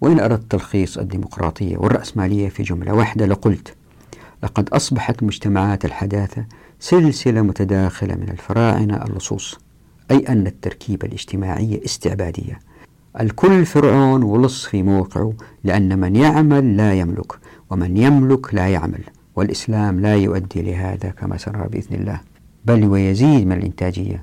وإن 0.00 0.20
أردت 0.20 0.50
تلخيص 0.50 0.98
الديمقراطية 0.98 1.76
والرأسمالية 1.76 2.48
في 2.48 2.62
جملة 2.62 2.94
واحدة 2.94 3.26
لقلت 3.26 3.74
لقد 4.42 4.68
أصبحت 4.68 5.22
مجتمعات 5.22 5.84
الحداثة 5.84 6.44
سلسلة 6.80 7.42
متداخلة 7.42 8.14
من 8.14 8.28
الفراعنة 8.28 9.04
اللصوص 9.04 9.58
أي 10.10 10.16
أن 10.16 10.46
التركيبة 10.46 11.06
الاجتماعية 11.08 11.84
استعبادية. 11.84 12.58
الكل 13.20 13.66
فرعون 13.66 14.22
ولص 14.22 14.66
في 14.66 14.82
موقعه 14.82 15.32
لأن 15.64 15.98
من 15.98 16.16
يعمل 16.16 16.76
لا 16.76 16.94
يملك. 16.94 17.32
ومن 17.70 17.96
يملك 17.96 18.54
لا 18.54 18.68
يعمل 18.68 19.00
والإسلام 19.36 20.00
لا 20.00 20.16
يؤدي 20.16 20.62
لهذا 20.62 21.10
كما 21.10 21.36
سنرى 21.36 21.68
بإذن 21.68 21.96
الله 21.96 22.20
بل 22.64 22.84
ويزيد 22.84 23.46
من 23.46 23.52
الإنتاجية. 23.52 24.22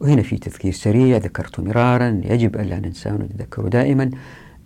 وهنا 0.00 0.22
في 0.22 0.36
تذكير 0.36 0.72
سريع 0.72 1.16
ذكرت 1.16 1.60
مرارا 1.60 2.20
يجب 2.24 2.56
ألا 2.56 2.80
ننسى 2.80 3.10
ونتذكره 3.10 3.68
دائما 3.68 4.10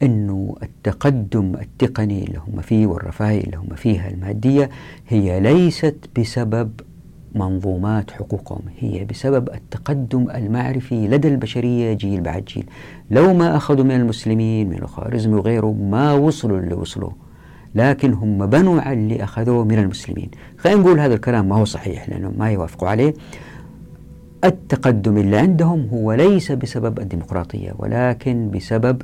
أنه 0.03 0.57
التقدم 0.63 1.55
التقني 1.55 2.25
اللي 2.25 2.39
هم 2.39 2.61
فيه 2.61 2.87
والرفاهية 2.87 3.45
اللي 3.45 3.57
هم 3.57 3.75
فيها 3.77 4.11
المادية 4.11 4.71
هي 5.09 5.41
ليست 5.41 5.97
بسبب 6.19 6.71
منظومات 7.35 8.11
حقوقهم 8.11 8.63
هي 8.79 9.05
بسبب 9.05 9.49
التقدم 9.49 10.31
المعرفي 10.31 11.09
لدى 11.09 11.29
البشرية 11.29 11.93
جيل 11.93 12.21
بعد 12.21 12.45
جيل. 12.45 12.65
لو 13.11 13.35
ما 13.35 13.57
أخذوا 13.57 13.85
من 13.85 13.91
المسلمين 13.91 14.69
من 14.69 14.79
الخوارزمي 14.79 15.35
وغيره 15.35 15.73
ما 15.73 16.13
وصلوا 16.13 16.59
اللي 16.59 16.75
وصلوا. 16.75 17.11
لكن 17.75 18.13
هم 18.13 18.47
بنوا 18.47 18.81
على 18.81 18.99
اللي 18.99 19.25
أخذوه 19.25 19.65
من 19.65 19.79
المسلمين. 19.79 20.31
خلينا 20.59 20.81
نقول 20.81 21.01
هذا 21.01 21.15
الكلام 21.15 21.49
ما 21.49 21.57
هو 21.57 21.65
صحيح 21.65 22.09
لأنهم 22.09 22.35
ما 22.39 22.51
يوافقوا 22.51 22.89
عليه. 22.89 23.15
التقدم 24.45 25.17
اللي 25.17 25.37
عندهم 25.37 25.89
هو 25.93 26.13
ليس 26.13 26.53
بسبب 26.53 27.01
الديمقراطية 27.01 27.73
ولكن 27.79 28.51
بسبب 28.51 29.03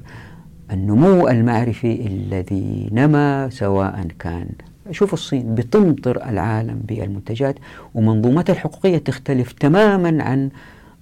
النمو 0.70 1.28
المعرفي 1.28 2.06
الذي 2.06 2.88
نما 2.92 3.48
سواء 3.50 4.06
كان 4.18 4.48
شوف 4.90 5.12
الصين 5.12 5.54
بتمطر 5.54 6.28
العالم 6.28 6.80
بالمنتجات 6.88 7.58
ومنظومتها 7.94 8.52
الحقوقية 8.52 8.98
تختلف 8.98 9.52
تماما 9.52 10.24
عن 10.24 10.50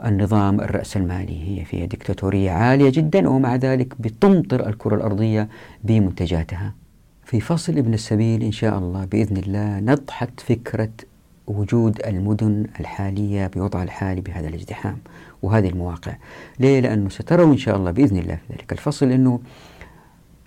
النظام 0.04 0.60
الرأسمالي 0.60 1.60
هي 1.60 1.64
فيها 1.64 1.86
دكتاتورية 1.86 2.50
عالية 2.50 2.90
جدا 2.90 3.28
ومع 3.28 3.56
ذلك 3.56 3.94
بتمطر 4.00 4.68
الكرة 4.68 4.96
الأرضية 4.96 5.48
بمنتجاتها. 5.84 6.74
في 7.24 7.40
فصل 7.40 7.78
ابن 7.78 7.94
السبيل 7.94 8.42
إن 8.42 8.52
شاء 8.52 8.78
الله 8.78 9.04
بإذن 9.04 9.36
الله 9.36 9.80
نضحت 9.80 10.40
فكرة 10.40 10.90
وجود 11.46 12.00
المدن 12.06 12.66
الحالية 12.80 13.46
بوضعها 13.46 13.82
الحالي 13.82 14.20
بهذا 14.20 14.48
الازدحام 14.48 14.98
وهذه 15.42 15.68
المواقع. 15.68 16.16
ليه؟ 16.60 16.80
لأنه 16.80 17.08
ستروا 17.08 17.52
إن 17.52 17.56
شاء 17.56 17.76
الله 17.76 17.90
بإذن 17.90 18.16
الله 18.16 18.34
في 18.34 18.52
ذلك 18.52 18.72
الفصل 18.72 19.10
أنه 19.12 19.40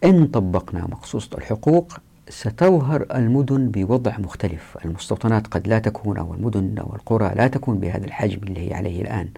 إن 0.04 0.28
طبقنا 0.28 0.82
مقصوصة 0.82 1.38
الحقوق 1.38 1.98
ستظهر 2.30 3.06
المدن 3.16 3.70
بوضع 3.72 4.18
مختلف. 4.18 4.78
المستوطنات 4.86 5.48
قد 5.48 5.68
لا 5.68 5.80
تكون 5.80 6.18
أو 6.18 6.34
المدن 6.34 6.78
أو 6.78 6.96
القرى 6.96 7.34
لا 7.36 7.48
تكون 7.48 7.80
بهذا 7.80 8.06
الحجم 8.06 8.40
اللي 8.44 8.70
هي 8.70 8.74
عليه 8.74 9.02
الآن. 9.02 9.30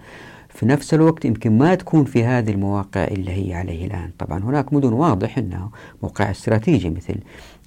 في 0.54 0.66
نفس 0.66 0.94
الوقت 0.94 1.24
يمكن 1.24 1.58
ما 1.58 1.74
تكون 1.74 2.04
في 2.04 2.24
هذه 2.24 2.50
المواقع 2.50 3.04
اللي 3.04 3.30
هي 3.30 3.54
عليه 3.54 3.86
الآن. 3.86 4.10
طبعا 4.18 4.44
هناك 4.44 4.72
مدن 4.72 4.92
واضح 4.92 5.38
أنها 5.38 5.70
موقع 6.02 6.30
استراتيجي 6.30 6.90
مثل 6.90 7.14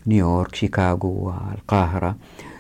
نيويورك 0.08 0.56
شيكاغو 0.56 1.10
والقاهرة 1.10 2.16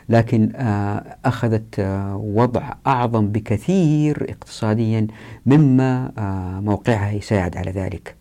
لكن 0.09 0.51
آه، 0.55 1.17
أخذت 1.25 1.79
آه، 1.79 2.15
وضع 2.15 2.73
أعظم 2.87 3.27
بكثير 3.27 4.25
اقتصاديا 4.29 5.07
مما 5.45 6.11
آه، 6.17 6.59
موقعها 6.59 7.11
يساعد 7.11 7.57
على 7.57 7.71
ذلك. 7.71 8.15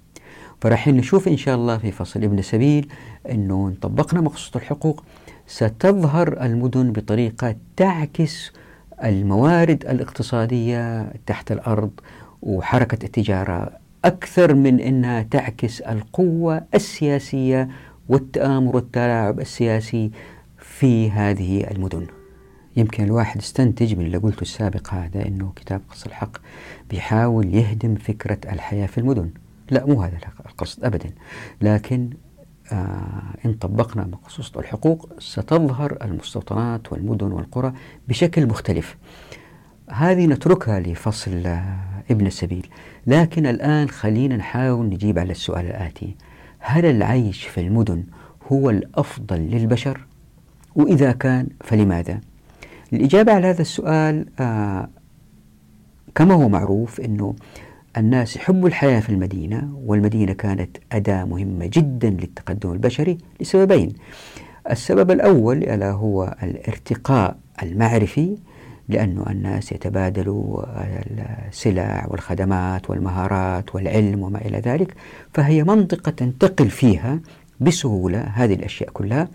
فراح 0.60 0.88
نشوف 0.88 1.28
إن 1.28 1.36
شاء 1.36 1.54
الله 1.54 1.78
في 1.78 1.92
فصل 1.92 2.24
ابن 2.24 2.42
سبيل 2.42 2.88
أنه 3.30 3.68
إن 3.68 3.74
طبقنا 3.74 4.20
مقصود 4.20 4.56
الحقوق 4.56 5.04
ستظهر 5.46 6.42
المدن 6.42 6.92
بطريقة 6.92 7.56
تعكس 7.76 8.52
الموارد 9.04 9.86
الاقتصادية 9.86 11.12
تحت 11.26 11.52
الأرض 11.52 11.90
وحركة 12.42 13.04
التجارة 13.04 13.72
أكثر 14.04 14.54
من 14.54 14.80
أنها 14.80 15.22
تعكس 15.22 15.80
القوة 15.80 16.62
السياسية 16.74 17.68
والتآمر 18.08 18.76
والتلاعب 18.76 19.40
السياسي 19.40 20.10
في 20.58 21.10
هذه 21.10 21.70
المدن. 21.70 22.06
يمكن 22.76 23.04
الواحد 23.04 23.38
استنتج 23.38 23.94
من 23.94 24.06
اللي 24.06 24.16
قلته 24.16 24.42
السابق 24.42 24.94
هذا 24.94 25.26
أنه 25.26 25.52
كتاب 25.56 25.80
قص 25.90 26.06
الحق 26.06 26.36
بيحاول 26.90 27.54
يهدم 27.54 27.94
فكرة 27.94 28.38
الحياة 28.52 28.86
في 28.86 28.98
المدن. 28.98 29.30
لا 29.70 29.86
مو 29.86 30.02
هذا 30.02 30.18
القصد 30.46 30.84
أبدا. 30.84 31.10
لكن 31.60 32.10
إن 33.46 33.52
طبقنا 33.60 34.04
مقصوصة 34.04 34.60
الحقوق 34.60 35.12
ستظهر 35.18 35.98
المستوطنات 36.02 36.92
والمدن 36.92 37.32
والقرى 37.32 37.72
بشكل 38.08 38.46
مختلف. 38.46 38.96
هذه 39.90 40.26
نتركها 40.26 40.80
لفصل 40.80 41.46
آه 41.46 41.78
ابن 42.10 42.26
السبيل. 42.26 42.66
لكن 43.06 43.46
الآن 43.46 43.88
خلينا 43.88 44.36
نحاول 44.36 44.86
نجيب 44.86 45.18
على 45.18 45.30
السؤال 45.32 45.66
الآتي. 45.66 46.16
هل 46.58 46.84
العيش 46.84 47.44
في 47.44 47.60
المدن 47.60 48.04
هو 48.52 48.70
الأفضل 48.70 49.36
للبشر؟ 49.40 50.06
وإذا 50.74 51.12
كان 51.12 51.48
فلماذا؟ 51.60 52.20
الإجابة 52.92 53.32
على 53.32 53.46
هذا 53.46 53.62
السؤال 53.62 54.26
آه 54.40 54.88
كما 56.14 56.34
هو 56.34 56.48
معروف 56.48 57.00
أنه 57.00 57.34
الناس 57.96 58.36
يحبوا 58.36 58.68
الحياة 58.68 59.00
في 59.00 59.10
المدينة 59.10 59.72
والمدينة 59.84 60.32
كانت 60.32 60.76
أداة 60.92 61.24
مهمة 61.24 61.66
جدا 61.72 62.10
للتقدم 62.10 62.72
البشري 62.72 63.18
لسببين. 63.40 63.92
السبب 64.70 65.10
الأول 65.10 65.56
ألا 65.56 65.90
هو 65.90 66.36
الارتقاء 66.42 67.36
المعرفي 67.62 68.36
لأن 68.88 69.24
الناس 69.30 69.72
يتبادلوا 69.72 70.64
السلع 71.48 72.06
والخدمات 72.10 72.90
والمهارات 72.90 73.74
والعلم 73.74 74.22
وما 74.22 74.38
إلى 74.38 74.58
ذلك 74.58 74.94
فهي 75.34 75.64
منطقة 75.64 76.10
تنتقل 76.10 76.70
فيها 76.70 77.20
بسهولة 77.60 78.18
هذه 78.20 78.54
الأشياء 78.54 78.90
كلها 78.90 79.28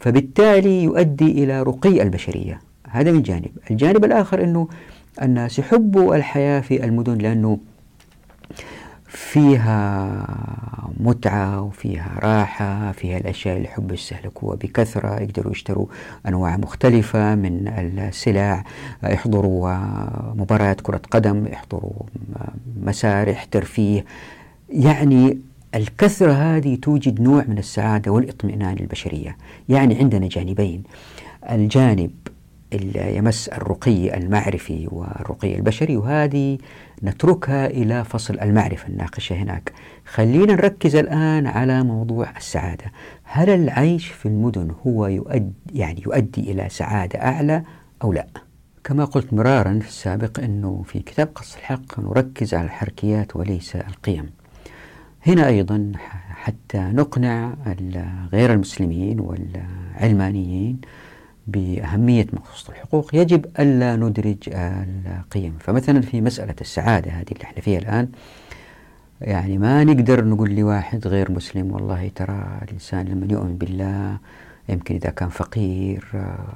فبالتالي 0.00 0.82
يؤدي 0.84 1.44
إلى 1.44 1.62
رقي 1.62 2.02
البشرية. 2.02 2.60
هذا 2.88 3.12
من 3.12 3.22
جانب. 3.22 3.50
الجانب 3.70 4.04
الآخر 4.04 4.44
أنه 4.44 4.68
الناس 5.22 5.58
يحبوا 5.58 6.16
الحياة 6.16 6.60
في 6.60 6.84
المدن 6.84 7.18
لأنه 7.18 7.58
فيها 9.08 10.26
متعة 11.00 11.62
وفيها 11.62 12.18
راحة 12.22 12.92
فيها 12.92 13.18
الأشياء 13.18 13.56
اللي 13.56 13.68
يحبوا 13.68 13.94
يستهلكوها 13.94 14.56
بكثرة 14.56 15.20
يقدروا 15.20 15.52
يشتروا 15.52 15.86
أنواع 16.28 16.56
مختلفة 16.56 17.34
من 17.34 17.68
السلع 17.98 18.64
يحضروا 19.04 19.74
مباريات 20.34 20.80
كرة 20.80 21.00
قدم 21.10 21.46
يحضروا 21.46 22.02
مسارح 22.82 23.44
ترفيه. 23.44 24.04
يعني 24.70 25.38
الكثرة 25.74 26.32
هذه 26.32 26.74
توجد 26.74 27.20
نوع 27.20 27.44
من 27.48 27.58
السعادة 27.58 28.10
والإطمئنان 28.12 28.76
للبشرية. 28.76 29.36
يعني 29.68 29.98
عندنا 29.98 30.28
جانبين. 30.28 30.82
الجانب 31.50 32.10
اللي 32.72 33.16
يمس 33.16 33.48
الرقي 33.48 34.16
المعرفي 34.16 34.88
والرقي 34.90 35.56
البشري 35.56 35.96
وهذه 35.96 36.58
نتركها 37.02 37.66
إلى 37.66 38.04
فصل 38.04 38.40
المعرفة 38.40 38.90
نناقشها 38.90 39.36
هناك. 39.36 39.72
خلينا 40.04 40.54
نركز 40.54 40.96
الآن 40.96 41.46
على 41.46 41.82
موضوع 41.82 42.30
السعادة. 42.36 42.84
هل 43.24 43.50
العيش 43.50 44.06
في 44.08 44.26
المدن 44.26 44.70
هو 44.86 45.06
يؤدي 45.06 45.52
يعني 45.72 46.02
يؤدي 46.06 46.52
إلى 46.52 46.68
سعادة 46.68 47.18
أعلى 47.22 47.62
أو 48.04 48.12
لا؟ 48.12 48.26
كما 48.84 49.04
قلت 49.04 49.34
مرارا 49.34 49.78
في 49.78 49.88
السابق 49.88 50.40
أنه 50.40 50.82
في 50.86 50.98
كتاب 50.98 51.28
قص 51.34 51.56
الحق 51.56 52.00
نركز 52.00 52.54
على 52.54 52.64
الحركيات 52.64 53.36
وليس 53.36 53.76
القيم. 53.76 54.30
هنا 55.26 55.46
أيضا 55.46 55.92
حتى 56.28 56.78
نقنع 56.78 57.54
غير 58.32 58.52
المسلمين 58.52 59.20
والعلمانيين 59.20 60.80
بأهمية 61.46 62.26
مقصوصة 62.32 62.72
الحقوق 62.72 63.14
يجب 63.14 63.46
ألا 63.58 63.96
ندرج 63.96 64.36
القيم. 65.06 65.54
فمثلا 65.60 66.00
في 66.00 66.20
مسألة 66.20 66.54
السعادة 66.60 67.10
هذه 67.10 67.32
اللي 67.32 67.42
إحنا 67.44 67.60
فيها 67.60 67.78
الآن 67.78 68.08
يعني 69.20 69.58
ما 69.58 69.84
نقدر 69.84 70.24
نقول 70.24 70.56
لواحد 70.56 71.06
غير 71.06 71.32
مسلم 71.32 71.72
والله 71.72 72.10
ترى 72.14 72.58
الإنسان 72.62 73.06
لما 73.06 73.26
يؤمن 73.32 73.56
بالله 73.58 74.18
يمكن 74.68 74.94
إذا 74.94 75.10
كان 75.10 75.28
فقير 75.28 76.04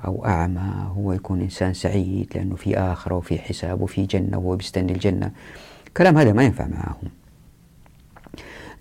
أو 0.05 0.27
أعمى 0.27 0.91
هو 0.97 1.13
يكون 1.13 1.41
إنسان 1.41 1.75
سعيد 1.75 2.33
لأنه 2.35 2.57
في 2.57 2.79
آخرة 2.79 3.15
وفي 3.15 3.39
حساب 3.39 3.81
وفي 3.81 4.07
جنة 4.07 4.39
وهو 4.39 4.57
بيستني 4.57 4.93
الجنة. 4.93 5.31
كلام 5.97 6.19
هذا 6.19 6.33
ما 6.33 6.43
ينفع 6.43 6.67
معهم. 6.67 7.11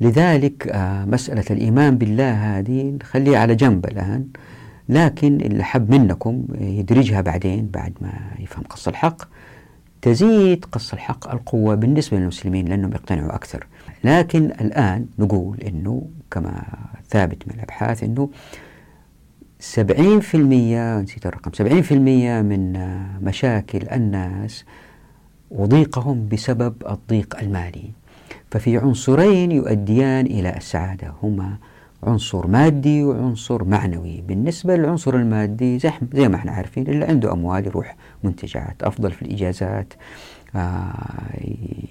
لذلك 0.01 0.67
آه، 0.67 1.05
مسألة 1.05 1.45
الإيمان 1.51 1.97
بالله 1.97 2.59
هذه 2.59 2.97
نخليها 3.01 3.39
على 3.39 3.55
جنب 3.55 3.85
الآن. 3.85 4.27
لكن 4.89 5.41
اللي 5.41 5.63
حب 5.63 5.91
منكم 5.91 6.45
يدرجها 6.59 7.21
بعدين 7.21 7.69
بعد 7.73 7.93
ما 8.01 8.13
يفهم 8.39 8.63
قص 8.63 8.87
الحق 8.87 9.23
تزيد 10.01 10.65
قص 10.65 10.93
الحق 10.93 11.31
القوة 11.31 11.75
بالنسبة 11.75 12.17
للمسلمين 12.17 12.67
لأنهم 12.67 12.91
يقتنعوا 12.91 13.35
أكثر. 13.35 13.67
لكن 14.03 14.45
الآن 14.45 15.05
نقول 15.19 15.59
أنه 15.59 16.07
كما 16.31 16.63
ثابت 17.09 17.47
من 17.47 17.53
الأبحاث 17.53 18.03
أنه 18.03 18.29
70% 19.59 19.75
نسيت 21.03 21.25
الرقم 21.25 21.51
70% 21.51 21.91
من 22.41 22.73
مشاكل 23.23 23.87
الناس 23.91 24.65
وضيقهم 25.51 26.27
بسبب 26.27 26.73
الضيق 26.89 27.39
المالي. 27.39 27.91
ففي 28.51 28.77
عنصرين 28.77 29.51
يؤديان 29.51 30.25
إلى 30.25 30.57
السعادة 30.57 31.13
هما 31.23 31.57
عنصر 32.03 32.47
مادي 32.47 33.03
وعنصر 33.03 33.63
معنوي. 33.63 34.21
بالنسبة 34.21 34.75
للعنصر 34.75 35.15
المادي 35.15 35.79
زي, 35.79 35.91
زي 36.13 36.27
ما 36.27 36.35
إحنا 36.35 36.51
عارفين 36.51 36.87
اللي 36.87 37.05
عنده 37.05 37.33
أموال 37.33 37.65
يروح 37.65 37.95
منتجعات 38.23 38.83
أفضل 38.83 39.11
في 39.11 39.21
الإجازات. 39.21 39.93
آه 40.55 40.93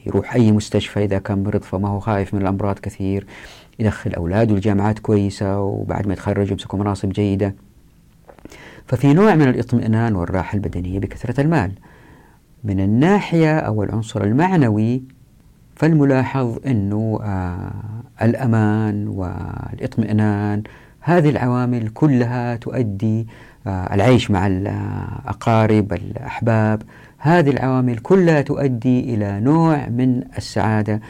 يروح 0.07 0.35
أي 0.35 0.53
مستشفى 0.53 1.05
إذا 1.05 1.19
كان 1.19 1.43
مرض 1.43 1.63
فما 1.63 1.89
هو 1.89 2.01
خايف 2.01 2.35
من 2.35 2.43
الأمراض 2.43 2.79
كثير. 2.79 3.27
يدخل 3.79 4.15
أولاده 4.15 4.55
الجامعات 4.55 4.99
كويسة 4.99 5.61
وبعد 5.61 6.07
ما 6.07 6.13
يتخرجوا 6.13 6.53
يمسكوا 6.53 6.79
مناصب 6.79 7.09
جيدة. 7.09 7.55
ففي 8.87 9.15
نوع 9.15 9.35
من 9.35 9.49
الاطمئنان 9.49 10.17
والراحة 10.17 10.55
البدنية 10.57 10.99
بكثرة 10.99 11.41
المال. 11.41 11.73
من 12.65 12.81
الناحية 12.81 13.59
أو 13.59 13.83
العنصر 13.83 14.25
المعنوي 14.25 15.03
فالملاحظ 15.79 16.59
أنه 16.67 17.19
آه 17.23 17.71
الأمان 18.23 19.09
والاطمئنان 19.09 20.63
هذه 21.01 21.29
العوامل 21.31 21.89
كلها 21.89 22.57
تؤدي 22.57 23.27
آه 23.67 23.95
العيش 23.95 24.31
مع 24.31 24.47
الأقارب 24.47 25.93
الأحباب. 25.93 26.83
هذه 27.19 27.51
العوامل 27.51 27.99
كلها 27.99 28.41
تؤدي 28.43 29.15
إلى 29.15 29.41
نوع 29.41 29.89
من 29.89 30.23
السعادة 30.39 31.01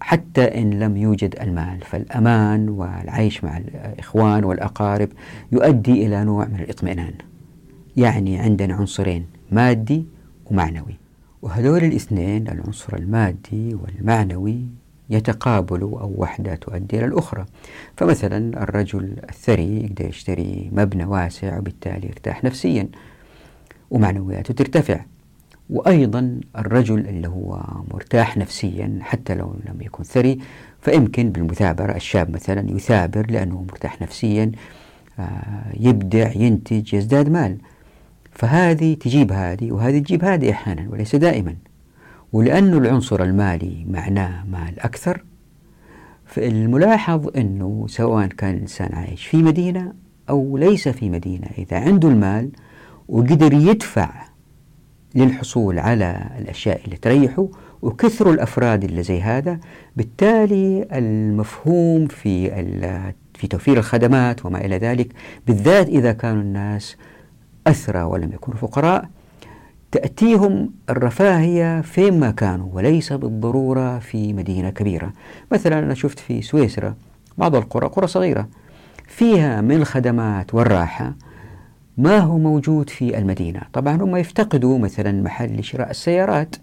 حتى 0.00 0.42
إن 0.42 0.70
لم 0.70 0.96
يوجد 0.96 1.36
المال. 1.40 1.80
فالأمان 1.80 2.68
والعيش 2.68 3.44
مع 3.44 3.56
الإخوان 3.56 4.44
والأقارب 4.44 5.08
يؤدي 5.52 6.06
إلى 6.06 6.24
نوع 6.24 6.44
من 6.44 6.60
الاطمئنان 6.60 7.12
يعني 7.96 8.38
عندنا 8.38 8.74
عنصرين 8.74 9.26
مادي 9.50 10.06
ومعنوي. 10.50 11.07
وهذول 11.42 11.84
الاثنين 11.84 12.48
العنصر 12.48 12.96
المادي 12.96 13.74
والمعنوي 13.74 14.66
يتقابلوا 15.10 16.00
أو 16.00 16.14
وحدة 16.16 16.54
تؤدي 16.54 16.98
إلى 16.98 17.04
الأخرى. 17.04 17.44
فمثلا 17.96 18.62
الرجل 18.62 19.16
الثري 19.28 19.84
يقدر 19.84 20.04
يشتري 20.04 20.70
مبنى 20.72 21.04
واسع 21.04 21.58
وبالتالي 21.58 22.06
يرتاح 22.06 22.44
نفسيا 22.44 22.88
ومعنوياته 23.90 24.54
ترتفع. 24.54 25.00
وأيضا 25.70 26.40
الرجل 26.58 26.98
اللي 26.98 27.28
هو 27.28 27.62
مرتاح 27.94 28.36
نفسيا 28.36 28.98
حتى 29.02 29.34
لو 29.34 29.56
لم 29.66 29.80
يكن 29.80 30.04
ثري 30.04 30.38
فيمكن 30.80 31.30
بالمثابرة 31.30 31.92
الشاب 31.96 32.30
مثلا 32.30 32.70
يثابر 32.70 33.30
لأنه 33.30 33.62
مرتاح 33.62 34.02
نفسيا 34.02 34.52
آه، 35.18 35.72
يبدع 35.80 36.32
ينتج 36.36 36.94
يزداد 36.94 37.28
مال. 37.28 37.58
فهذه 38.38 38.94
تجيب 38.94 39.32
هذه 39.32 39.72
وهذه 39.72 39.98
تجيب 39.98 40.24
هذه 40.24 40.50
أحيانا 40.50 40.88
وليس 40.90 41.16
دائما. 41.16 41.54
ولأن 42.32 42.74
العنصر 42.74 43.22
المالي 43.22 43.86
معناه 43.90 44.44
مال 44.44 44.80
أكثر 44.80 45.24
فالملاحظ 46.26 47.36
أنه 47.36 47.86
سواء 47.88 48.26
كان 48.26 48.54
الإنسان 48.54 48.94
عايش 48.94 49.26
في 49.26 49.36
مدينة 49.36 49.92
أو 50.30 50.56
ليس 50.56 50.88
في 50.88 51.10
مدينة 51.10 51.46
إذا 51.58 51.80
عنده 51.80 52.08
المال 52.08 52.50
وقدر 53.08 53.52
يدفع 53.52 54.10
للحصول 55.14 55.78
على 55.78 56.30
الأشياء 56.38 56.80
اللي 56.84 56.96
تريحه 56.96 57.48
وكثروا 57.82 58.32
الأفراد 58.32 58.84
اللي 58.84 59.02
زي 59.02 59.20
هذا 59.20 59.60
بالتالي 59.96 60.88
المفهوم 60.92 62.06
في 62.06 62.50
في 63.34 63.46
توفير 63.46 63.78
الخدمات 63.78 64.46
وما 64.46 64.64
إلى 64.64 64.76
ذلك 64.78 65.08
بالذات 65.46 65.88
إذا 65.88 66.12
كانوا 66.12 66.42
الناس 66.42 66.96
أثرى 67.68 68.02
ولم 68.02 68.32
يكونوا 68.32 68.60
فقراء 68.60 69.08
تأتيهم 69.92 70.70
الرفاهية 70.90 71.80
فيما 71.80 72.30
كانوا 72.30 72.68
وليس 72.72 73.12
بالضرورة 73.12 73.98
في 73.98 74.32
مدينة 74.32 74.70
كبيرة. 74.70 75.12
مثلا 75.52 75.78
أنا 75.78 75.94
شفت 75.94 76.18
في 76.18 76.42
سويسرا 76.42 76.94
بعض 77.38 77.56
القرى 77.56 77.86
قرى 77.86 78.06
صغيرة 78.06 78.48
فيها 79.06 79.60
من 79.60 79.76
الخدمات 79.76 80.54
والراحة 80.54 81.14
ما 81.98 82.18
هو 82.18 82.38
موجود 82.38 82.90
في 82.90 83.18
المدينة. 83.18 83.60
طبعا 83.72 83.96
هم 83.96 84.16
يفتقدوا 84.16 84.78
مثلا 84.78 85.22
محل 85.22 85.56
لشراء 85.60 85.90
السيارات 85.90 86.56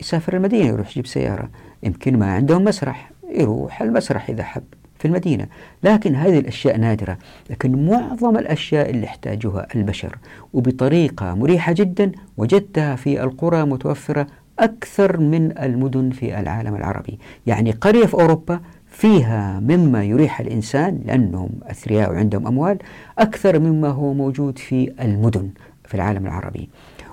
يسافر 0.00 0.36
المدينة 0.36 0.66
يروح 0.66 0.90
يجيب 0.90 1.06
سيارة 1.06 1.50
يمكن 1.82 2.18
ما 2.18 2.32
عندهم 2.34 2.64
مسرح 2.64 3.10
يروح 3.30 3.82
المسرح 3.82 4.30
إذا 4.30 4.42
حب. 4.42 4.64
في 4.98 5.04
المدينة. 5.04 5.46
لكن 5.82 6.14
هذه 6.14 6.38
الأشياء 6.38 6.76
نادرة 6.76 7.18
لكن 7.50 7.86
معظم 7.86 8.36
الأشياء 8.36 8.90
اللي 8.90 9.04
يحتاجها 9.04 9.66
البشر 9.74 10.18
وبطريقة 10.52 11.34
مريحة 11.34 11.72
جدا 11.72 12.12
وجدتها 12.36 12.96
في 12.96 13.22
القرى 13.22 13.64
متوفرة 13.64 14.26
أكثر 14.58 15.20
من 15.20 15.58
المدن 15.58 16.10
في 16.10 16.40
العالم 16.40 16.74
العربي. 16.74 17.18
يعني 17.46 17.70
قرية 17.70 18.06
في 18.06 18.14
أوروبا 18.14 18.60
فيها 18.86 19.60
مما 19.60 20.04
يريح 20.04 20.40
الإنسان 20.40 21.00
لأنهم 21.06 21.50
أثرياء 21.62 22.10
وعندهم 22.10 22.46
أموال 22.46 22.78
أكثر 23.18 23.58
مما 23.58 23.88
هو 23.88 24.14
موجود 24.14 24.58
في 24.58 24.92
المدن 25.00 25.50
في 25.84 25.94
العالم 25.94 26.26
العربي. 26.26 26.68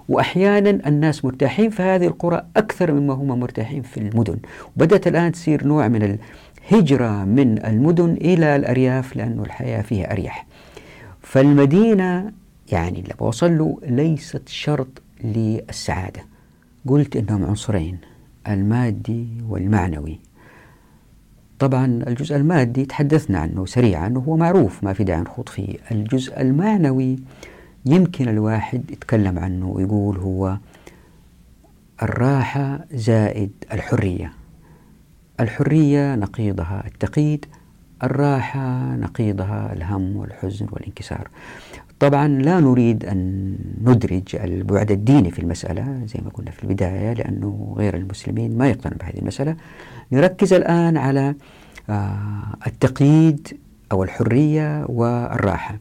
وأحيانا 0.10 0.70
الناس 0.70 1.26
مرتاحين 1.26 1.70
في 1.70 1.82
هذه 1.84 2.08
القرى 2.08 2.46
أكثر 2.58 2.92
مما 2.92 3.14
هم 3.14 3.40
مرتاحين 3.40 3.82
في 3.82 3.98
المدن. 3.98 4.38
وبدأت 4.78 5.08
الآن 5.08 5.32
تصير 5.32 5.68
نوع 5.68 5.88
من 5.88 6.18
الهجرة 6.72 7.26
من 7.26 7.66
المدن 7.66 8.14
إلى 8.14 8.56
الأرياف 8.56 9.16
لأن 9.16 9.40
الحياة 9.40 9.82
فيها 9.82 10.12
أريح. 10.12 10.46
فالمدينة 11.22 12.32
يعني 12.72 13.00
اللي 13.00 13.14
بوصل 13.20 13.58
له 13.58 13.80
ليست 13.84 14.50
شرط 14.50 14.88
للسعادة. 15.24 16.22
قلت 16.88 17.16
إنهم 17.16 17.46
عنصرين 17.46 17.98
المادي 18.48 19.28
والمعنوي. 19.50 20.20
طبعا 21.60 21.86
الجزء 21.86 22.36
المادي 22.36 22.86
تحدثنا 22.86 23.40
عنه 23.40 23.66
سريعا 23.66 24.10
وهو 24.10 24.38
معروف 24.38 24.84
ما 24.84 24.94
في 24.94 25.04
داعي 25.04 25.22
نخوض 25.22 25.50
فيه. 25.50 25.78
الجزء 25.92 26.42
المعنوي 26.42 27.20
يمكن 27.86 28.30
الواحد 28.30 28.92
يتكلم 28.92 29.40
عنه 29.40 29.68
ويقول 29.68 30.18
هو 30.18 30.58
الراحة 32.04 32.86
زائد 32.92 33.52
الحرية. 33.74 34.45
الحرية 35.40 36.16
نقيضها 36.16 36.84
التقييد 36.88 37.46
الراحة 38.04 38.96
نقيضها 38.96 39.74
الهم 39.74 40.18
والحزن 40.18 40.68
والانكسار. 40.72 41.28
طبعا 42.00 42.28
لا 42.28 42.60
نريد 42.60 43.06
أن 43.06 43.56
ندرج 43.84 44.36
البعد 44.36 44.92
الديني 44.92 45.32
في 45.32 45.40
المسألة 45.40 46.02
زي 46.06 46.20
ما 46.26 46.30
قلنا 46.30 46.52
في 46.52 46.64
البداية 46.64 47.14
لأنه 47.14 47.76
غير 47.78 47.96
المسلمين 47.96 48.58
ما 48.58 48.68
يقتنعون 48.70 48.98
بهذه 48.98 49.20
المسألة. 49.20 49.56
نركز 50.12 50.54
الآن 50.54 50.98
على 50.98 51.36
آه، 51.90 52.56
التقييد 52.68 53.58
أو 53.92 54.04
الحرية 54.04 54.86
والراحة. 54.90 55.78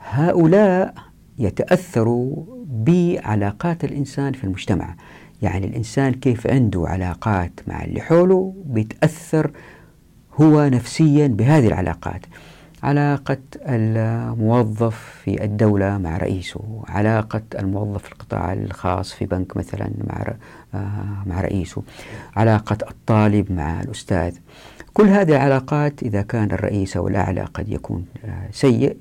هؤلاء 0.00 0.94
يتأثروا 1.38 2.44
بعلاقات 2.66 3.84
الإنسان 3.84 4.32
في 4.32 4.44
المجتمع. 4.44 4.94
يعني 5.42 5.66
الإنسان 5.66 6.12
كيف 6.12 6.46
عنده 6.46 6.84
علاقات 6.88 7.52
مع 7.66 7.84
اللي 7.84 8.00
حوله 8.00 8.54
بيتأثر 8.64 9.50
هو 10.40 10.68
نفسيا 10.68 11.26
بهذه 11.26 11.66
العلاقات. 11.66 12.20
علاقة 12.82 13.38
الموظف 13.56 15.20
في 15.24 15.44
الدولة 15.44 15.98
مع 15.98 16.16
رئيسه 16.16 16.82
علاقة 16.88 17.42
الموظف 17.58 18.02
في 18.02 18.12
القطاع 18.12 18.52
الخاص 18.52 19.12
في 19.12 19.26
بنك 19.26 19.56
مثلا 19.56 19.90
مع 20.04 20.34
آه، 20.74 21.22
مع 21.26 21.40
رئيسه 21.40 21.82
علاقة 22.36 22.78
الطالب 22.90 23.52
مع 23.52 23.80
الأستاذ. 23.80 24.36
كل 24.94 25.08
هذه 25.08 25.30
العلاقات 25.30 26.02
إذا 26.02 26.22
كان 26.22 26.50
الرئيس 26.52 26.96
أو 26.96 27.08
الأعلى 27.08 27.40
قد 27.40 27.68
يكون 27.68 28.04
آه، 28.24 28.48
سيء 28.52 28.96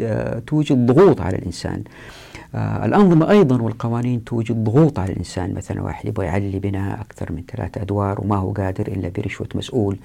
آه، 0.00 0.38
توجد 0.38 0.86
ضغوط 0.86 1.20
على 1.20 1.36
الإنسان. 1.36 1.84
الأنظمة 2.54 3.30
أيضا 3.30 3.62
والقوانين 3.62 4.24
توجد 4.24 4.64
ضغوط 4.64 4.98
على 4.98 5.12
الإنسان. 5.12 5.54
مثلا 5.54 5.82
واحد 5.82 6.08
يبغى 6.08 6.26
يعلي 6.26 6.58
بناء 6.58 7.00
أكثر 7.00 7.32
من 7.32 7.42
ثلاثة 7.52 7.82
أدوار 7.82 8.20
وما 8.20 8.36
هو 8.36 8.52
قادر 8.52 8.86
إلا 8.86 9.08
برشوة 9.08 9.48
مسؤول. 9.54 9.96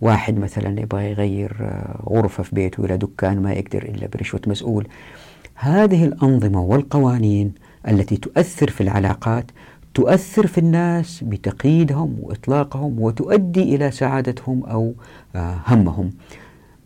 واحد 0.00 0.38
مثلا 0.38 0.80
يبغى 0.80 1.10
يغير 1.10 1.56
غرفة 2.08 2.42
في 2.42 2.54
بيته 2.54 2.84
إلى 2.84 2.96
دكان 2.96 3.42
ما 3.42 3.52
يقدر 3.52 3.82
إلا 3.82 4.06
برشوة 4.06 4.40
مسؤول. 4.46 4.88
هذه 5.54 6.04
الأنظمة 6.04 6.62
والقوانين 6.62 7.52
التي 7.88 8.16
تؤثر 8.16 8.70
في 8.70 8.80
العلاقات 8.80 9.44
تؤثر 9.94 10.46
في 10.46 10.58
الناس 10.58 11.24
بتقييدهم 11.24 12.16
وإطلاقهم 12.22 13.00
وتؤدي 13.00 13.62
إلى 13.76 13.90
سعادتهم 13.90 14.64
أو 14.64 14.92
آه، 15.36 15.56
همهم. 15.66 16.10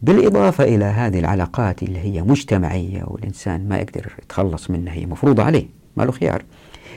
بالإضافة 0.05 0.65
إلى 0.65 0.85
هذه 0.85 1.19
العلاقات 1.19 1.83
اللي 1.83 1.99
هي 1.99 2.23
مجتمعية 2.23 3.03
والإنسان 3.07 3.69
ما 3.69 3.79
يقدر 3.79 4.13
يتخلص 4.23 4.71
منها 4.71 4.93
هي 4.93 5.07
مفروضة 5.07 5.43
عليه 5.43 5.67
ما 5.97 6.03
له 6.03 6.13
خيار. 6.13 6.43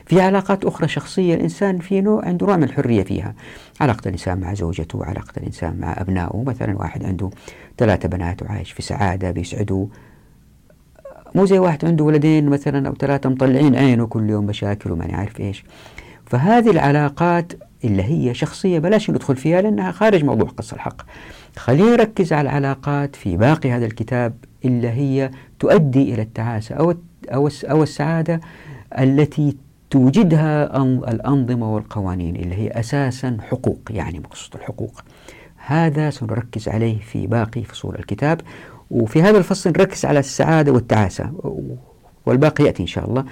في 0.05 0.21
علاقات 0.21 0.65
أخرى 0.65 0.87
شخصية 0.87 1.35
الإنسان 1.35 1.79
في 1.79 2.01
نوع 2.01 2.25
عنده 2.25 2.47
نوع 2.47 2.57
من 2.57 2.63
الحرية 2.63 3.03
فيها. 3.03 3.35
علاقة 3.81 4.01
الإنسان 4.05 4.39
مع 4.39 4.53
زوجته 4.53 5.05
علاقة 5.05 5.31
الإنسان 5.37 5.77
مع 5.79 5.95
أبنائه. 5.97 6.43
مثلا 6.47 6.77
واحد 6.77 7.05
عنده 7.05 7.29
ثلاثة 7.77 8.09
بنات 8.09 8.43
وعايش 8.43 8.71
في 8.71 8.81
سعادة 8.81 9.31
بيسعدوا. 9.31 9.87
مو 11.35 11.45
زي 11.45 11.59
واحد 11.59 11.85
عنده 11.85 12.03
ولدين 12.03 12.49
مثلا 12.49 12.87
أو 12.87 12.93
ثلاثة 12.93 13.29
مطلعين 13.29 13.75
عينه 13.75 14.07
كل 14.07 14.29
يوم 14.29 14.45
مشاكل 14.45 14.91
وما 14.91 15.07
عارف 15.15 15.39
إيش. 15.39 15.63
فهذه 16.25 16.69
العلاقات 16.69 17.53
اللي 17.83 18.03
هي 18.03 18.33
شخصية 18.33 18.79
بلاش 18.79 19.09
ندخل 19.09 19.35
فيها 19.35 19.61
لأنها 19.61 19.91
خارج 19.91 20.23
موضوع 20.23 20.47
قصة 20.47 20.75
الحق. 20.75 21.01
خلينا 21.57 21.91
نركز 21.91 22.33
على 22.33 22.49
العلاقات 22.49 23.15
في 23.15 23.37
باقي 23.37 23.71
هذا 23.71 23.85
الكتاب 23.85 24.33
اللي 24.65 24.89
هي 24.89 25.31
تؤدي 25.59 26.13
إلى 26.13 26.21
التعاسة 26.21 26.75
أو 26.75 26.93
أو 27.33 27.49
أو 27.63 27.83
السعادة 27.83 28.41
التي 28.99 29.57
توجدها 29.89 30.77
الأنظمة 30.83 31.73
والقوانين 31.75 32.35
اللي 32.35 32.55
هي 32.55 32.67
أساسا 32.67 33.37
حقوق 33.41 33.79
يعني 33.89 34.19
مقصود 34.19 34.55
الحقوق. 34.55 35.03
هذا 35.65 36.09
سنركز 36.09 36.69
عليه 36.69 36.99
في 36.99 37.27
باقي 37.27 37.63
فصول 37.63 37.95
الكتاب. 37.95 38.41
وفي 38.91 39.21
هذا 39.21 39.37
الفصل 39.37 39.69
نركز 39.69 40.05
على 40.05 40.19
السعادة 40.19 40.71
والتعاسة. 40.71 41.31
والباقي 42.25 42.63
يأتي 42.63 42.81
إن 42.83 42.87
شاء 42.87 43.09
الله. 43.09 43.25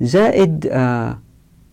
زائد 0.00 0.68
آه 0.70 1.18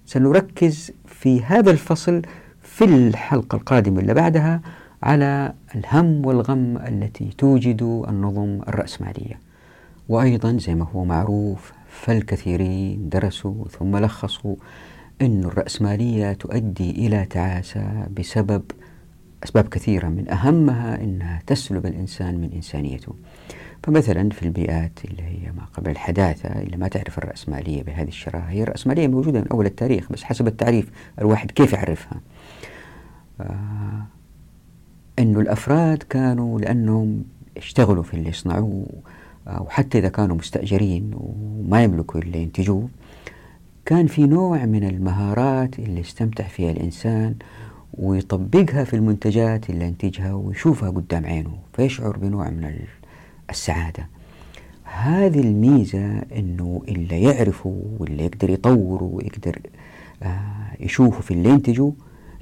سنركز 0.06 0.92
في 1.06 1.44
هذا 1.44 1.72
الفصل 1.72 2.22
في 2.62 2.86
الحلقة 2.86 3.56
القادمة 3.56 4.00
اللي 4.00 4.14
بعدها 4.14 4.62
على 5.04 5.54
الهم 5.76 6.26
والغم 6.26 6.78
التي 6.78 7.30
توجد 7.38 7.82
النظم 8.10 8.62
الرأسمالية. 8.68 9.40
وأيضا 10.10 10.58
زي 10.58 10.76
ما 10.76 10.86
هو 10.86 11.06
معروف 11.06 11.74
فالكثيرين 11.90 13.10
درسوا 13.10 13.68
ثم 13.68 13.98
لخصوا 13.98 14.56
أن 15.22 15.44
الرأسمالية 15.44 16.34
تؤدي 16.34 16.92
إلى 16.92 17.26
تعاسة 17.26 18.08
بسبب 18.18 18.64
أسباب 19.44 19.68
كثيرة 19.68 20.08
من 20.08 20.32
أهمها 20.32 21.02
أنها 21.04 21.42
تسلب 21.48 21.86
الإنسان 21.86 22.36
من 22.42 22.50
إنسانيته. 22.56 23.16
فمثلا 23.84 24.30
في 24.30 24.44
البيئات 24.44 25.00
اللي 25.06 25.24
هي 25.24 25.52
ما 25.52 25.64
قبل 25.74 25.92
الحداثة 25.92 26.62
اللي 26.62 26.78
ما 26.78 26.88
تعرف 26.88 27.18
الرأسمالية 27.18 27.84
بهذه 27.84 28.08
الشراهة 28.08 28.50
هي 28.50 28.64
الرأسمالية 28.64 29.08
موجودة 29.08 29.40
من 29.40 29.48
أول 29.48 29.66
التاريخ 29.66 30.12
بس 30.12 30.24
حسب 30.24 30.48
التعريف 30.48 30.92
الواحد 31.20 31.52
كيف 31.52 31.74
يعرفها؟ 31.74 32.22
آه 33.42 34.04
أنه 35.20 35.40
الأفراد 35.40 36.04
كانوا 36.04 36.60
لأنهم 36.60 37.24
اشتغلوا 37.58 38.04
في 38.04 38.14
اللي 38.14 38.30
يصنعوه 38.30 38.86
وحتى 39.60 40.00
إذا 40.00 40.10
كانوا 40.10 40.36
مستأجرين 40.36 41.12
وما 41.14 41.84
يملكوا 41.84 42.22
اللي 42.22 42.42
ينتجوه 42.42 42.90
كان 43.86 44.08
في 44.08 44.28
نوع 44.28 44.66
من 44.66 44.84
المهارات 44.84 45.80
اللي 45.80 46.00
يستمتع 46.00 46.44
فيها 46.44 46.72
الإنسان 46.72 47.36
ويطبقها 47.94 48.84
في 48.84 48.96
المنتجات 48.96 49.70
اللي 49.70 49.86
ينتجها 49.86 50.34
ويشوفها 50.34 50.90
قدام 50.90 51.26
عينه 51.26 51.58
فيشعر 51.74 52.18
بنوع 52.18 52.50
من 52.50 52.76
السعادة. 53.50 54.08
هذه 54.84 55.40
الميزة 55.40 56.20
أنه 56.20 56.82
اللي 56.88 57.22
يعرفه 57.22 57.82
واللي 58.00 58.26
يقدر 58.26 58.50
يطوره 58.50 59.04
ويقدر 59.14 59.60
آه، 60.24 60.40
يشوفه 60.80 61.22
في 61.22 61.32
اللي 61.32 61.50
ينتجه 61.50 61.92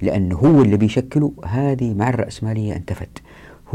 لأنه 0.01 0.35
هو 0.35 0.61
اللي 0.61 0.77
بيشكله 0.77 1.33
هذه 1.45 1.93
مع 1.93 2.09
الرأسمالية 2.09 2.75
انتفت 2.75 3.21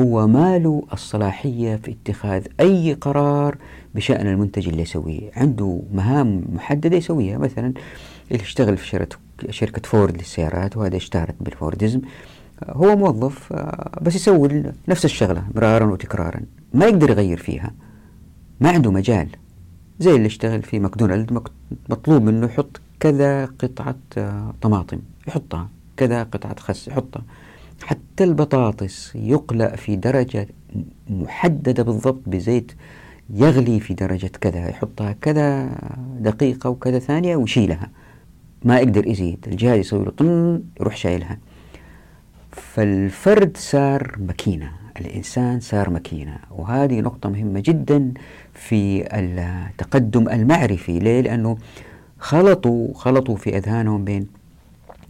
هو 0.00 0.26
ما 0.26 0.58
له 0.58 0.82
الصلاحية 0.92 1.76
في 1.76 1.90
اتخاذ 1.90 2.46
أي 2.60 2.94
قرار 2.94 3.56
بشأن 3.94 4.26
المنتج 4.26 4.68
اللي 4.68 4.82
يسويه. 4.82 5.30
عنده 5.36 5.82
مهام 5.94 6.44
محددة 6.52 6.96
يسويها. 6.96 7.38
مثلا 7.38 7.72
اللي 8.30 8.42
يشتغل 8.42 8.76
في 8.76 8.86
شركة 8.86 9.16
شركة 9.50 9.82
فورد 9.84 10.16
للسيارات 10.16 10.76
وهذا 10.76 10.96
اشتهرت 10.96 11.34
بالفوردزم. 11.40 12.00
هو 12.68 12.96
موظف 12.96 13.52
آه، 13.52 13.98
بس 14.02 14.14
يسوي 14.14 14.72
نفس 14.88 15.04
الشغلة 15.04 15.44
مرارا 15.54 15.84
وتكرارا. 15.84 16.40
ما 16.74 16.86
يقدر 16.86 17.10
يغير 17.10 17.36
فيها. 17.36 17.70
ما 18.60 18.70
عنده 18.70 18.90
مجال. 18.90 19.28
زي 20.00 20.16
اللي 20.16 20.26
اشتغل 20.26 20.62
في 20.62 20.78
ماكدونالد 20.78 21.42
مطلوب 21.88 22.22
منه 22.22 22.46
يحط 22.46 22.80
كذا 23.00 23.44
قطعة 23.44 23.96
آه، 24.18 24.54
طماطم. 24.62 24.98
يحطها. 25.28 25.68
كذا 25.96 26.22
قطعة 26.22 26.60
خس 26.60 26.88
يحطها. 26.88 27.22
حتى 27.82 28.24
البطاطس 28.24 29.12
يقلأ 29.14 29.76
في 29.76 29.96
درجة 29.96 30.48
محددة 31.10 31.82
بالضبط 31.82 32.20
بزيت 32.26 32.72
يغلي 33.30 33.80
في 33.80 33.94
درجة 33.94 34.30
كذا 34.40 34.68
يحطها 34.68 35.12
كذا 35.12 35.78
دقيقة 36.20 36.70
وكذا 36.70 36.98
ثانية 36.98 37.36
ويشيلها. 37.36 37.90
ما 38.64 38.78
يقدر 38.78 39.06
يزيد 39.06 39.44
الجهاز 39.48 39.78
يسوي 39.78 40.04
له 40.04 40.10
طن 40.10 40.62
يروح 40.80 40.96
شايلها. 40.96 41.38
فالفرد 42.50 43.56
صار 43.56 44.16
ماكينة 44.18 44.72
الإنسان 45.00 45.60
صار 45.60 45.90
ماكينة. 45.90 46.38
وهذه 46.50 47.00
نقطة 47.00 47.28
مهمة 47.28 47.62
جدا 47.64 48.12
في 48.54 49.04
التقدم 49.18 50.28
المعرفي. 50.28 50.98
ليه؟ 50.98 51.20
لأنه 51.20 51.58
خلطوا 52.18 52.94
خلطوا 52.94 53.36
في 53.36 53.56
أذهانهم 53.56 54.04
بين 54.04 54.26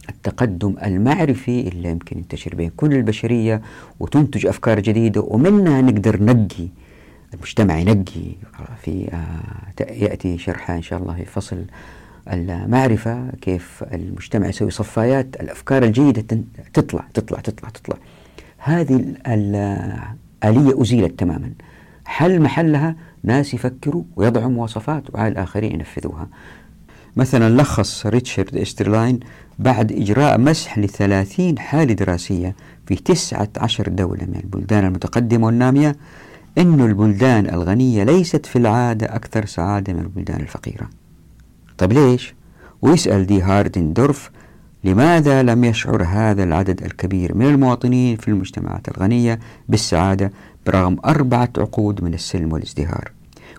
التقدم 0.09 0.75
المعرفي 0.85 1.67
اللي 1.67 1.89
يمكن 1.89 2.17
ينتشر 2.17 2.55
بين 2.55 2.71
كل 2.77 2.93
البشرية 2.93 3.61
وتنتج 3.99 4.45
أفكار 4.45 4.79
جديدة 4.79 5.21
ومنها 5.21 5.81
نقدر 5.81 6.23
نقي 6.23 6.67
المجتمع 7.33 7.77
ينقي. 7.77 8.35
في 8.81 9.09
آه، 9.13 9.83
يأتي 9.93 10.37
شرحها 10.37 10.75
إن 10.75 10.81
شاء 10.81 10.99
الله 10.99 11.15
في 11.15 11.25
فصل 11.25 11.65
المعرفة 12.31 13.29
كيف 13.41 13.83
المجتمع 13.93 14.47
يسوي 14.47 14.71
صفايات 14.71 15.35
الأفكار 15.41 15.83
الجيدة 15.83 16.43
تطلع 16.73 17.05
تطلع 17.13 17.39
تطلع 17.39 17.69
تطلع. 17.69 17.97
هذه 18.57 19.15
الآلية 19.27 20.81
أزيلت 20.81 21.19
تماما. 21.19 21.51
حل 22.05 22.41
محلها 22.41 22.95
ناس 23.23 23.53
يفكروا 23.53 24.03
ويضعوا 24.15 24.49
مواصفات 24.49 25.15
وعلى 25.15 25.27
الآخرين 25.27 25.71
ينفذوها. 25.71 26.27
مثلا 27.15 27.61
لخص 27.61 28.05
ريتشارد 28.05 28.55
إسترلاين 28.57 29.19
بعد 29.59 29.91
إجراء 29.91 30.39
مسح 30.39 30.77
لثلاثين 30.79 31.59
حالة 31.59 31.93
دراسية 31.93 32.55
في 32.87 32.95
تسعة 32.95 33.49
عشر 33.57 33.89
دولة 33.89 34.25
من 34.25 34.35
البلدان 34.43 34.85
المتقدمة 34.85 35.45
والنامية. 35.45 35.95
أن 36.57 36.81
البلدان 36.81 37.49
الغنية 37.49 38.03
ليست 38.03 38.45
في 38.45 38.55
العادة 38.55 39.15
أكثر 39.15 39.45
سعادة 39.45 39.93
من 39.93 39.99
البلدان 39.99 40.41
الفقيرة. 40.41 40.89
طيب 41.77 41.93
ليش؟ 41.93 42.35
ويسأل 42.81 43.25
دي 43.25 43.41
هاردندورف 43.41 44.29
لماذا 44.83 45.43
لم 45.43 45.63
يشعر 45.63 46.03
هذا 46.03 46.43
العدد 46.43 46.83
الكبير 46.83 47.37
من 47.37 47.45
المواطنين 47.45 48.17
في 48.17 48.27
المجتمعات 48.27 48.87
الغنية 48.87 49.39
بالسعادة 49.69 50.31
برغم 50.67 50.97
أربعة 51.05 51.49
عقود 51.57 52.03
من 52.03 52.13
السلم 52.13 52.53
والازدهار؟ 52.53 53.11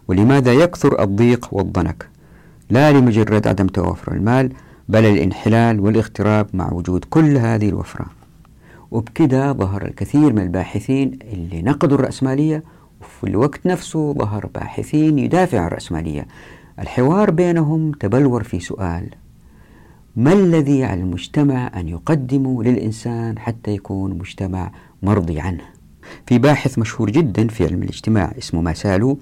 ولماذا 0.09 0.53
يكثر 0.53 1.03
الضيق 1.03 1.49
والضنك؟ 1.53 2.14
لا 2.71 2.93
لمجرد 2.93 3.49
عدم 3.49 3.67
توافر 3.67 4.13
المال 4.13 4.53
بل 4.89 5.05
الانحلال 5.05 5.81
والاغتراب 5.81 6.47
مع 6.55 6.73
وجود 6.73 7.05
كل 7.05 7.37
هذه 7.37 7.69
الوفرة. 7.69 8.07
وبكده 8.91 9.53
ظهر 9.53 9.85
الكثير 9.85 10.33
من 10.33 10.43
الباحثين 10.43 11.19
اللي 11.33 11.63
نقدوا 11.63 11.99
الرأسمالية 11.99 12.65
وفي 13.01 13.25
الوقت 13.27 13.67
نفسه 13.67 14.13
ظهر 14.13 14.47
باحثين 14.55 15.19
يدافعوا 15.19 15.63
عن 15.63 15.67
الرأسمالية 15.67 16.27
الحوار 16.79 17.31
بينهم 17.31 17.93
تبلور 17.93 18.43
في 18.43 18.61
سؤال 18.61 19.09
ما 20.17 20.33
الذي 20.33 20.85
على 20.85 21.01
المجتمع 21.01 21.71
أن 21.77 21.89
يقدمه 21.89 22.63
للإنسان 22.63 23.39
حتى 23.39 23.71
يكون 23.71 24.19
مجتمع 24.19 24.71
مرضي 25.03 25.41
عنه؟ 25.41 25.65
في 26.27 26.39
باحث 26.39 26.79
مشهور 26.79 27.11
جدا 27.11 27.49
في 27.49 27.65
علم 27.65 27.83
الاجتماع 27.83 28.33
اسمه 28.39 28.61
ماسالو 28.61 29.19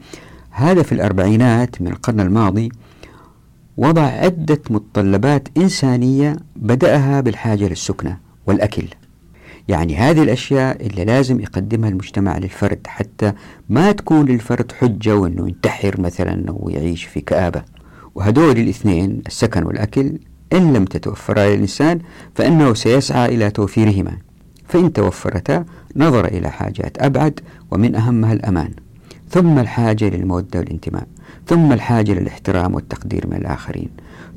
هذا 0.50 0.82
في 0.82 0.92
الأربعينات 0.92 1.82
من 1.82 1.88
القرن 1.88 2.20
الماضي 2.20 2.72
وضع 3.76 4.02
عدة 4.02 4.60
متطلبات 4.70 5.48
إنسانية 5.56 6.36
بدأها 6.56 7.20
بالحاجة 7.20 7.68
للسكنة 7.68 8.18
والأكل. 8.46 8.86
يعني 9.68 9.96
هذه 9.96 10.22
الأشياء 10.22 10.86
اللي 10.86 11.04
لازم 11.04 11.40
يقدمها 11.40 11.88
المجتمع 11.88 12.38
للفرد 12.38 12.86
حتى 12.86 13.32
ما 13.68 13.92
تكون 13.92 14.26
للفرد 14.26 14.72
حجة 14.72 15.16
وأنه 15.16 15.48
ينتحر 15.48 16.00
مثلا 16.00 16.48
أو 16.48 16.70
يعيش 16.72 17.04
في 17.04 17.20
كآبة. 17.20 17.62
وهدول 18.14 18.58
الاثنين 18.58 19.22
السكن 19.26 19.62
والأكل 19.64 20.18
إن 20.52 20.72
لم 20.72 20.84
تتوفرا 20.84 21.46
للإنسان 21.46 21.98
فإنه 22.34 22.74
سيسعى 22.74 23.34
إلى 23.34 23.50
توفيرهما. 23.50 24.18
فإن 24.68 24.92
توفرتا 24.92 25.64
نظر 25.96 26.24
إلى 26.24 26.50
حاجات 26.50 27.02
أبعد 27.02 27.40
ومن 27.70 27.94
أهمها 27.94 28.32
الأمان. 28.32 28.70
ثم 29.30 29.58
الحاجة 29.58 30.08
للمودة 30.08 30.58
والانتماء. 30.58 31.06
ثم 31.46 31.72
الحاجة 31.72 32.12
للاحترام 32.12 32.74
والتقدير 32.74 33.26
من 33.26 33.36
الآخرين. 33.36 33.88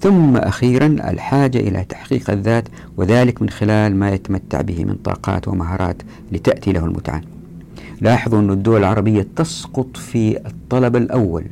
ثم 0.02 0.38
أخيرا 0.38 0.86
الحاجة 0.86 1.58
إلى 1.58 1.84
تحقيق 1.84 2.30
الذات 2.30 2.68
وذلك 2.98 3.42
من 3.42 3.50
خلال 3.50 3.96
ما 3.96 4.12
يتمتع 4.12 4.62
به 4.62 4.86
من 4.86 4.96
طاقات 4.96 5.48
ومهارات 5.48 6.02
لتأتي 6.32 6.72
له 6.72 6.86
المتعة. 6.86 7.22
لاحظوا 8.02 8.40
أن 8.40 8.50
الدول 8.50 8.80
العربية 8.80 9.28
تسقط 9.36 9.98
في 9.98 10.38
الطلب 10.38 10.96
الأول. 10.96 11.46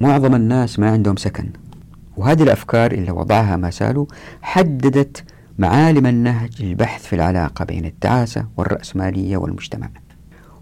معظم 0.00 0.34
الناس 0.34 0.78
ما 0.78 0.90
عندهم 0.90 1.16
سكن. 1.16 1.48
وهذه 2.16 2.42
الأفكار 2.42 2.92
اللي 2.92 3.10
وضعها 3.10 3.56
ماسالو 3.56 4.08
حددت 4.42 5.24
معالم 5.58 6.06
النهج 6.06 6.62
للبحث 6.62 7.06
في 7.06 7.16
العلاقة 7.16 7.64
بين 7.64 7.84
التعاسة 7.84 8.46
والرأسمالية 8.56 9.36
والمجتمع. 9.36 9.88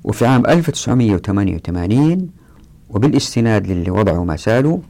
وفي 0.04 0.26
عام 0.26 0.46
1988 0.46 2.43
وبالاستناد 2.94 3.66
للي 3.66 3.90
وضعه 3.90 4.24
ماسالو 4.24 4.82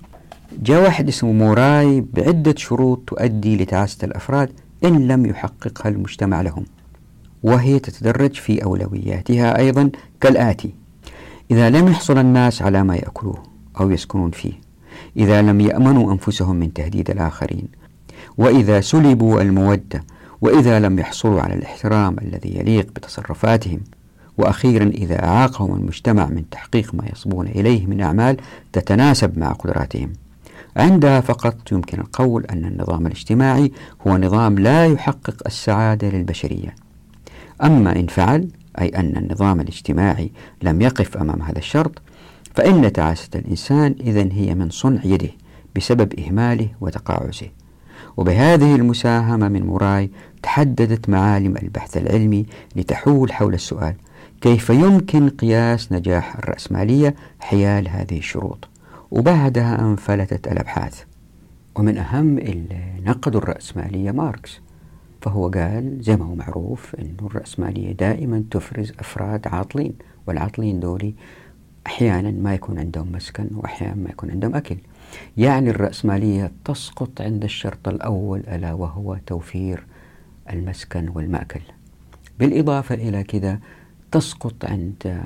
جاء 0.63 0.83
واحد 0.83 1.09
اسمه 1.09 1.33
موراي 1.33 2.01
بعدة 2.01 2.55
شروط 2.57 3.03
تؤدي 3.07 3.57
لتعاسة 3.57 4.05
الأفراد 4.05 4.51
إن 4.85 5.09
لم 5.09 5.27
يحققها 5.27 5.89
المجتمع 5.89 6.41
لهم 6.41 6.65
وهي 7.43 7.79
تتدرج 7.79 8.35
في 8.35 8.65
أولوياتها 8.65 9.59
أيضا 9.59 9.91
كالآتي 10.21 10.75
إذا 11.51 11.71
لم 11.71 11.89
يحصل 11.89 12.19
الناس 12.19 12.63
على 12.63 12.85
ما 12.85 12.97
يأكلوه 12.97 13.43
أو 13.81 13.91
يسكنون 13.91 14.31
فيه 14.31 14.53
إذا 15.17 15.43
لم 15.43 15.61
يأمنوا 15.61 16.13
أنفسهم 16.13 16.57
من 16.57 16.73
تهديد 16.73 17.11
الآخرين 17.11 17.69
وإذا 18.39 18.81
سلبوا 18.81 19.43
المودة 19.43 20.05
وإذا 20.41 20.81
لم 20.81 20.99
يحصلوا 20.99 21.41
على 21.41 21.55
الاحترام 21.55 22.17
الذي 22.23 22.59
يليق 22.59 22.87
بتصرفاتهم 22.97 23.81
وأخيرا 24.39 24.85
إذا 24.85 25.25
أعاقهم 25.25 25.75
المجتمع 25.75 26.27
من 26.29 26.51
تحقيق 26.51 26.95
ما 26.95 27.05
يصبون 27.13 27.47
إليه 27.47 27.87
من 27.87 28.01
أعمال 28.01 28.37
تتناسب 28.73 29.39
مع 29.39 29.53
قدراتهم. 29.53 30.13
عندها 30.77 31.21
فقط 31.21 31.73
يمكن 31.73 32.01
القول 32.01 32.45
أن 32.45 32.65
النظام 32.65 33.07
الاجتماعي 33.07 33.73
هو 34.07 34.17
نظام 34.17 34.59
لا 34.59 34.87
يحقق 34.87 35.43
السعادة 35.47 36.09
للبشرية. 36.09 36.75
أما 37.63 37.97
إن 37.97 38.07
فعل 38.07 38.49
أي 38.81 38.89
أن 38.89 39.17
النظام 39.17 39.61
الاجتماعي 39.61 40.31
لم 40.63 40.83
يقف 40.83 41.17
أمام 41.17 41.43
هذا 41.43 41.59
الشرط 41.59 42.03
فإن 42.55 42.93
تعاسة 42.93 43.29
الإنسان 43.35 43.95
إذا 44.01 44.29
هي 44.33 44.55
من 44.55 44.71
صنع 44.71 45.01
يده 45.05 45.31
بسبب 45.77 46.21
إهماله 46.21 46.69
وتقاعسه. 46.81 47.49
وبهذه 48.17 48.75
المساهمة 48.75 49.49
من 49.49 49.67
موراي 49.67 50.11
تحددت 50.43 51.09
معالم 51.09 51.57
البحث 51.57 51.97
العلمي 51.97 52.47
لتحول 52.77 53.33
حول 53.33 53.55
السؤال 53.55 53.95
كيف 54.45 54.71
يمكن 54.71 55.29
قياس 55.29 55.93
نجاح 55.93 56.37
الرأسمالية 56.37 57.15
حيال 57.41 57.89
هذه 57.89 58.19
الشروط؟ 58.19 58.69
وبعدها 59.11 59.81
أنفلتت 59.81 60.49
الأبحاث. 60.49 61.03
ومن 61.77 61.99
أهم 61.99 62.39
اللي 62.39 63.01
نقدوا 63.05 63.41
الرأسمالية 63.41 64.11
ماركس. 64.11 64.61
فهو 65.23 65.49
قال 65.49 65.99
زي 66.01 66.17
ما 66.17 66.25
هو 66.25 66.35
معروف 66.35 66.95
أنه 66.95 67.27
الرأسمالية 67.27 67.93
دائما 67.93 68.45
تفرز 68.51 68.93
أفراد 68.99 69.49
عاطلين 69.49 69.95
والعاطلين 70.27 70.81
دولي 70.81 71.15
أحيانا 71.87 72.31
ما 72.31 72.55
يكون 72.55 72.79
عندهم 72.79 73.13
مسكن 73.13 73.49
وأحيانا 73.55 73.95
ما 73.95 74.11
يكون 74.11 74.31
عندهم 74.31 74.55
أكل. 74.55 74.77
يعني 75.37 75.71
الرأسمالية 75.71 76.53
تسقط 76.65 77.21
عند 77.21 77.45
الشرط 77.45 77.89
الأول 77.89 78.41
ألا 78.41 78.73
وهو 78.73 79.17
توفير 79.27 79.87
المسكن 80.51 81.09
والمأكل. 81.09 81.61
بالإضافة 82.39 82.95
إلى 82.95 83.23
كذا 83.23 83.59
تسقط 84.15 84.65
عند 84.65 85.23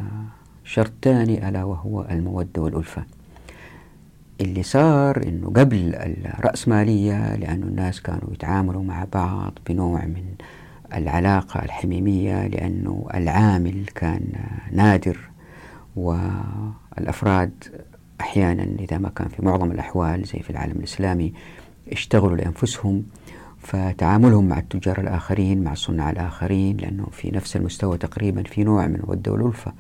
شرط 0.64 0.93
ثاني 1.03 1.49
ألا 1.49 1.64
وهو 1.64 2.07
المودة 2.11 2.62
والألفة. 2.62 3.05
اللي 4.41 4.62
صار 4.62 5.22
إنه 5.22 5.47
قبل 5.47 5.95
الرأسمالية 6.39 7.36
لأنه 7.36 7.66
الناس 7.66 8.01
كانوا 8.01 8.32
يتعاملوا 8.32 8.82
مع 8.82 9.07
بعض 9.12 9.53
بنوع 9.68 10.05
من 10.05 10.24
العلاقة 10.95 11.64
الحميمية 11.64 12.47
لأنه 12.47 13.07
العامل 13.14 13.86
كان 13.95 14.22
نادر 14.72 15.18
والأفراد 15.97 17.53
أحيانا 18.20 18.62
إذا 18.78 18.99
ما 18.99 19.09
كان 19.09 19.28
في 19.28 19.45
معظم 19.45 19.70
الأحوال 19.70 20.24
زي 20.24 20.39
في 20.39 20.51
العالم 20.51 20.76
الإسلامي 20.78 21.32
اشتغلوا 21.93 22.36
لأنفسهم. 22.36 23.03
فتعاملهم 23.69 24.49
مع 24.49 24.59
التجار 24.59 25.01
الآخرين 25.01 25.62
مع 25.64 25.73
الصناع 25.73 26.11
الآخرين 26.11 26.77
لأنه 26.77 27.07
في 27.12 27.31
نفس 27.31 27.57
المستوى 27.57 27.99
تقريبا 27.99 28.43
في 28.43 28.64
نوع 28.64 28.87
من 28.87 28.95
الودة 28.95 29.33
والألفة. 29.33 29.73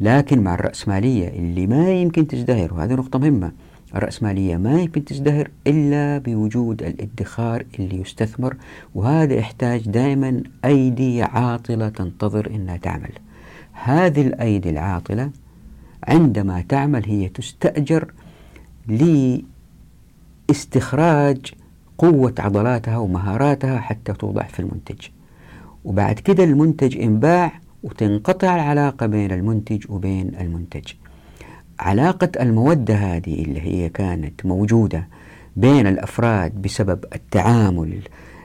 لكن 0.00 0.42
مع 0.42 0.54
الرأسمالية 0.54 1.28
اللي 1.28 1.66
ما 1.66 1.92
يمكن 1.92 2.26
تزدهر 2.26 2.74
وهذه 2.74 2.92
نقطة 2.92 3.18
مهمة 3.18 3.52
الرأسمالية 3.94 4.56
ما 4.56 4.80
يمكن 4.80 5.04
تزدهر 5.04 5.50
إلا 5.66 6.18
بوجود 6.18 6.82
الادخار 6.82 7.64
اللي 7.78 8.00
يستثمر 8.00 8.56
وهذا 8.94 9.34
يحتاج 9.34 9.88
دائما 9.88 10.42
أيدي 10.64 11.22
عاطلة 11.22 11.88
تنتظر 11.88 12.50
أنها 12.54 12.76
تعمل. 12.76 13.12
هذه 13.72 14.26
الأيدي 14.26 14.70
العاطلة 14.70 15.30
عندما 16.08 16.64
تعمل 16.68 17.06
هي 17.06 17.28
تستأجر 17.28 18.12
لاستخراج 20.48 21.52
قوة 21.98 22.34
عضلاتها 22.38 22.98
ومهاراتها 22.98 23.78
حتى 23.78 24.12
توضع 24.12 24.42
في 24.42 24.60
المنتج. 24.60 25.00
وبعد 25.84 26.18
كده 26.18 26.44
المنتج 26.44 26.98
انباع 26.98 27.52
وتنقطع 27.82 28.54
العلاقة 28.54 29.06
بين 29.06 29.32
المنتج 29.32 29.84
وبين 29.88 30.34
المنتج. 30.40 30.92
علاقة 31.80 32.30
المودة 32.40 32.94
هذه 32.94 33.42
اللي 33.42 33.60
هي 33.60 33.88
كانت 33.88 34.46
موجودة 34.46 35.08
بين 35.56 35.86
الأفراد 35.86 36.62
بسبب 36.62 37.04
التعامل 37.14 38.00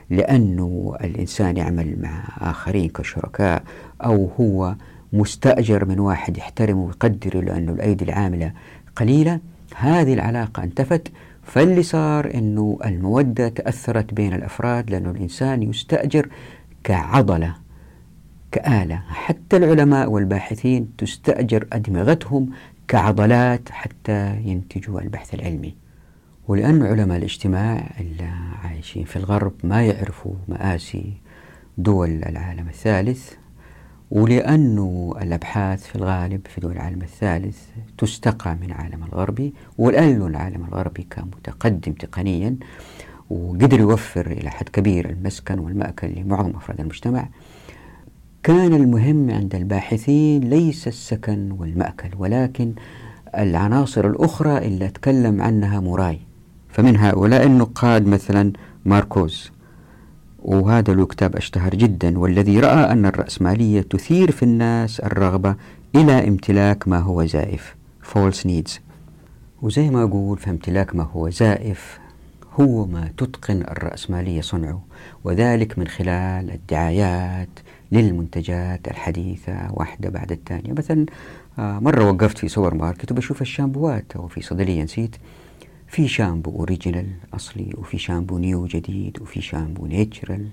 لأنه 0.10 0.96
الإنسان 1.04 1.58
يعمل 1.58 1.96
مع 2.02 2.24
آخرين 2.52 2.90
كشركاء 2.90 3.64
أو 4.06 4.30
هو 4.40 4.76
مستأجر 5.14 5.86
من 5.86 6.00
واحد 6.00 6.38
يحترمه 6.38 6.86
ويقدره 6.86 7.42
لأنه 7.42 7.72
الأيدي 7.72 8.06
العاملة 8.06 8.54
قليلة 8.96 9.40
هذه 9.76 10.14
العلاقة 10.14 10.64
انتفت 10.64 11.12
فاللي 11.52 11.84
صار 11.84 12.34
أنه 12.34 12.78
المودة 12.86 13.50
تأثرت 13.50 14.14
بين 14.14 14.34
الأفراد 14.34 14.92
لأنه 14.92 15.12
الإنسان 15.12 15.64
يستأجر 15.64 16.30
كعضلة 16.84 17.56
كآلة. 18.52 19.04
حتى 19.10 19.58
العلماء 19.58 20.10
والباحثين 20.10 20.90
تستأجر 20.98 21.68
أدمغتهم 21.74 22.50
كعضلات 22.88 23.70
حتى 23.72 24.36
ينتجوا 24.46 25.02
البحث 25.02 25.34
العلمي. 25.34 25.76
ولأن 26.48 26.84
علماء 26.84 27.18
الاجتماع 27.18 27.90
اللي 28.00 28.30
عايشين 28.64 29.04
في 29.04 29.16
الغرب 29.16 29.54
ما 29.64 29.86
يعرفوا 29.86 30.34
مآسي 30.48 31.14
دول 31.78 32.10
العالم 32.10 32.68
الثالث 32.68 33.34
ولأنه 34.12 35.14
الأبحاث 35.22 35.84
في 35.84 35.96
الغالب 35.96 36.42
في 36.48 36.62
دول 36.62 36.72
العالم 36.72 37.02
الثالث 37.02 37.58
تستقى 37.98 38.56
من 38.62 38.68
العالم 38.68 39.04
الغربي 39.04 39.54
ولأنه 39.78 40.28
العالم 40.28 40.66
الغربي 40.66 41.08
كان 41.10 41.26
متقدم 41.26 41.92
تقنيا 41.92 42.56
وقدر 43.30 43.80
يوفر 43.80 44.32
إلى 44.32 44.50
حد 44.50 44.70
كبير 44.70 45.10
المسكن 45.10 45.60
والمأكل 45.60 46.08
لمعظم 46.08 46.50
أفراد 46.56 46.80
المجتمع. 46.80 47.28
كان 48.44 48.74
المهم 48.74 49.32
عند 49.32 49.56
الباحثين 49.56 50.50
ليس 50.50 50.88
السكن 50.88 51.52
والمأكل 51.52 52.10
ولكن 52.18 52.74
العناصر 53.38 54.08
الأخرى 54.08 54.58
اللي 54.58 54.86
أتكلم 54.86 55.42
عنها 55.42 55.80
موراي. 55.80 56.20
فمن 56.70 56.98
هؤلاء 56.98 57.46
النقاد 57.46 58.08
مثلا 58.08 58.54
ماركوز. 58.86 59.52
وهذا 60.42 60.94
له 60.94 61.06
كتاب 61.06 61.36
أشتهر 61.36 61.76
جدا 61.76 62.20
والذي 62.20 62.60
رأى 62.60 62.92
أن 62.92 63.06
الرأسمالية 63.06 63.82
تثير 63.82 64.32
في 64.32 64.44
الناس 64.44 65.00
الرغبة 65.00 65.56
إلى 65.96 66.28
امتلاك 66.28 66.88
ما 66.88 67.00
هو 67.00 67.26
زائف 67.26 67.76
false 68.14 68.48
needs. 68.48 68.80
وزي 69.62 69.90
ما 69.90 70.04
أقول 70.04 70.38
فامتلاك 70.38 70.96
ما 70.96 71.04
هو 71.04 71.30
زائف 71.30 72.00
هو 72.60 72.86
ما 72.86 73.10
تتقن 73.18 73.62
الرأسمالية 73.62 74.42
صنعه 74.42 74.82
وذلك 75.24 75.80
من 75.80 75.88
خلال 75.88 76.52
الدعايات 76.52 77.50
للمنتجات 77.92 78.88
الحديثة 78.88 79.68
واحدة 79.72 80.10
بعد 80.10 80.32
الثانية. 80.32 80.74
مثلا 80.74 81.06
آه، 81.60 81.80
مرة 81.80 82.12
وقفت 82.12 82.38
في 82.38 82.48
سوبر 82.48 82.74
ماركت 82.74 83.12
وبشوف 83.12 83.42
الشامبوات 83.42 84.06
أو 84.16 84.28
في 84.28 84.42
صيدلية 84.42 84.84
نسيت 84.84 85.16
في 85.92 86.08
شامبو 86.08 86.52
original 86.52 87.08
أصلي 87.34 87.74
وفي 87.78 87.98
شامبو 87.98 88.38
new 88.38 88.66
جديد 88.66 89.22
وفي 89.22 89.42
شامبو 89.42 89.86
natural 89.86 90.48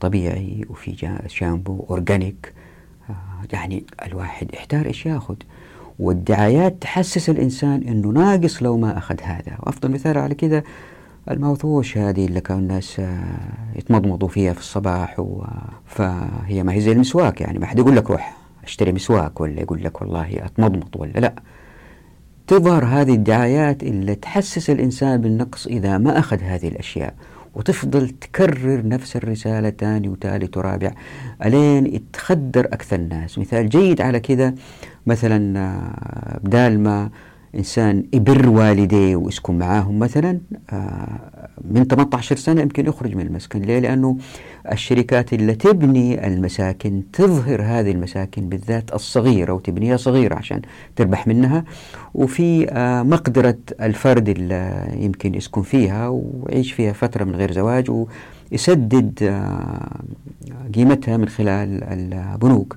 طبيعي 0.00 0.64
وفي 0.70 1.18
شامبو 1.26 1.86
organic 1.90 2.52
آه 3.10 3.14
يعني 3.52 3.84
الواحد 4.06 4.54
يحتار 4.54 4.86
إيش 4.86 5.06
ياخذ 5.06 5.34
والدعايات 5.98 6.82
تحسس 6.82 7.30
الإنسان 7.30 7.82
إنه 7.82 8.08
ناقص 8.08 8.62
لو 8.62 8.76
ما 8.78 8.98
أخذ 8.98 9.20
هذا. 9.20 9.56
وأفضل 9.60 9.90
مثال 9.90 10.18
على 10.18 10.34
كذا 10.34 10.62
ال 11.30 11.37
mouthwash 11.37 11.98
هذه 11.98 12.26
اللي 12.26 12.40
كان 12.40 12.58
الناس 12.58 13.00
آه، 13.00 13.76
يتمضمضوا 13.76 14.28
فيها 14.28 14.52
في 14.52 14.60
الصباح 14.60 15.20
و... 15.20 15.44
فهي 15.86 16.62
ما 16.62 16.72
هي 16.72 16.80
زي 16.80 16.92
المسواك 16.92 17.40
يعني 17.40 17.58
ما 17.58 17.66
حد 17.66 17.78
يقول 17.78 17.96
لك 17.96 18.10
روح 18.10 18.36
اشتري 18.64 18.92
مسواك 18.92 19.40
ولا 19.40 19.60
يقول 19.60 19.84
لك 19.84 20.02
والله 20.02 20.46
أتمضمض 20.46 20.96
ولا 20.96 21.20
لا. 21.20 21.34
تظهر 22.46 22.84
هذه 22.84 23.14
الدعايات 23.14 23.82
اللي 23.82 24.14
تحسس 24.14 24.70
الإنسان 24.70 25.20
بالنقص 25.20 25.66
إذا 25.66 25.98
ما 25.98 26.18
أخذ 26.18 26.40
هذه 26.40 26.68
الأشياء 26.68 27.14
وتفضل 27.54 28.08
تكرر 28.08 28.88
نفس 28.88 29.16
الرسالة 29.16 29.70
ثاني 29.70 30.08
وثالث 30.08 30.56
ورابع 30.56 30.90
ألين 31.44 32.10
تخدر 32.12 32.64
أكثر 32.64 32.96
الناس. 32.96 33.38
مثال 33.38 33.68
جيد 33.68 34.00
على 34.00 34.20
كذا 34.20 34.54
مثلا 35.06 35.58
آه، 35.58 36.38
بدال 36.44 36.80
ما 36.80 37.10
إنسان 37.54 38.04
يبر 38.12 38.48
والديه 38.48 39.16
ويسكن 39.16 39.58
معاهم 39.58 39.98
مثلا 39.98 40.40
آه، 40.70 41.20
من 41.64 41.84
18 41.84 42.36
سنة 42.36 42.60
يمكن 42.60 42.86
يخرج 42.86 43.14
من 43.14 43.26
المسكن. 43.26 43.62
ليه؟ 43.62 43.78
لأنه 43.78 44.16
الشركات 44.72 45.32
اللي 45.32 45.54
تبني 45.54 46.26
المساكن 46.26 47.02
تظهر 47.12 47.62
هذه 47.62 47.90
المساكن 47.90 48.48
بالذات 48.48 48.94
الصغيرة 48.94 49.52
وتبنيها 49.52 49.96
صغيرة 49.96 50.34
عشان 50.34 50.62
تربح 50.96 51.26
منها. 51.26 51.64
وفي 52.14 52.70
آه، 52.70 53.02
مقدرة 53.02 53.58
الفرد 53.80 54.28
اللي 54.28 54.88
يمكن 55.00 55.34
يسكن 55.34 55.62
فيها 55.62 56.08
ويعيش 56.08 56.72
فيها 56.72 56.92
فترة 56.92 57.24
من 57.24 57.34
غير 57.34 57.52
زواج 57.52 57.90
ويسدد 57.90 59.18
آه، 59.22 60.00
قيمتها 60.74 61.16
من 61.16 61.28
خلال 61.28 61.84
البنوك. 61.84 62.76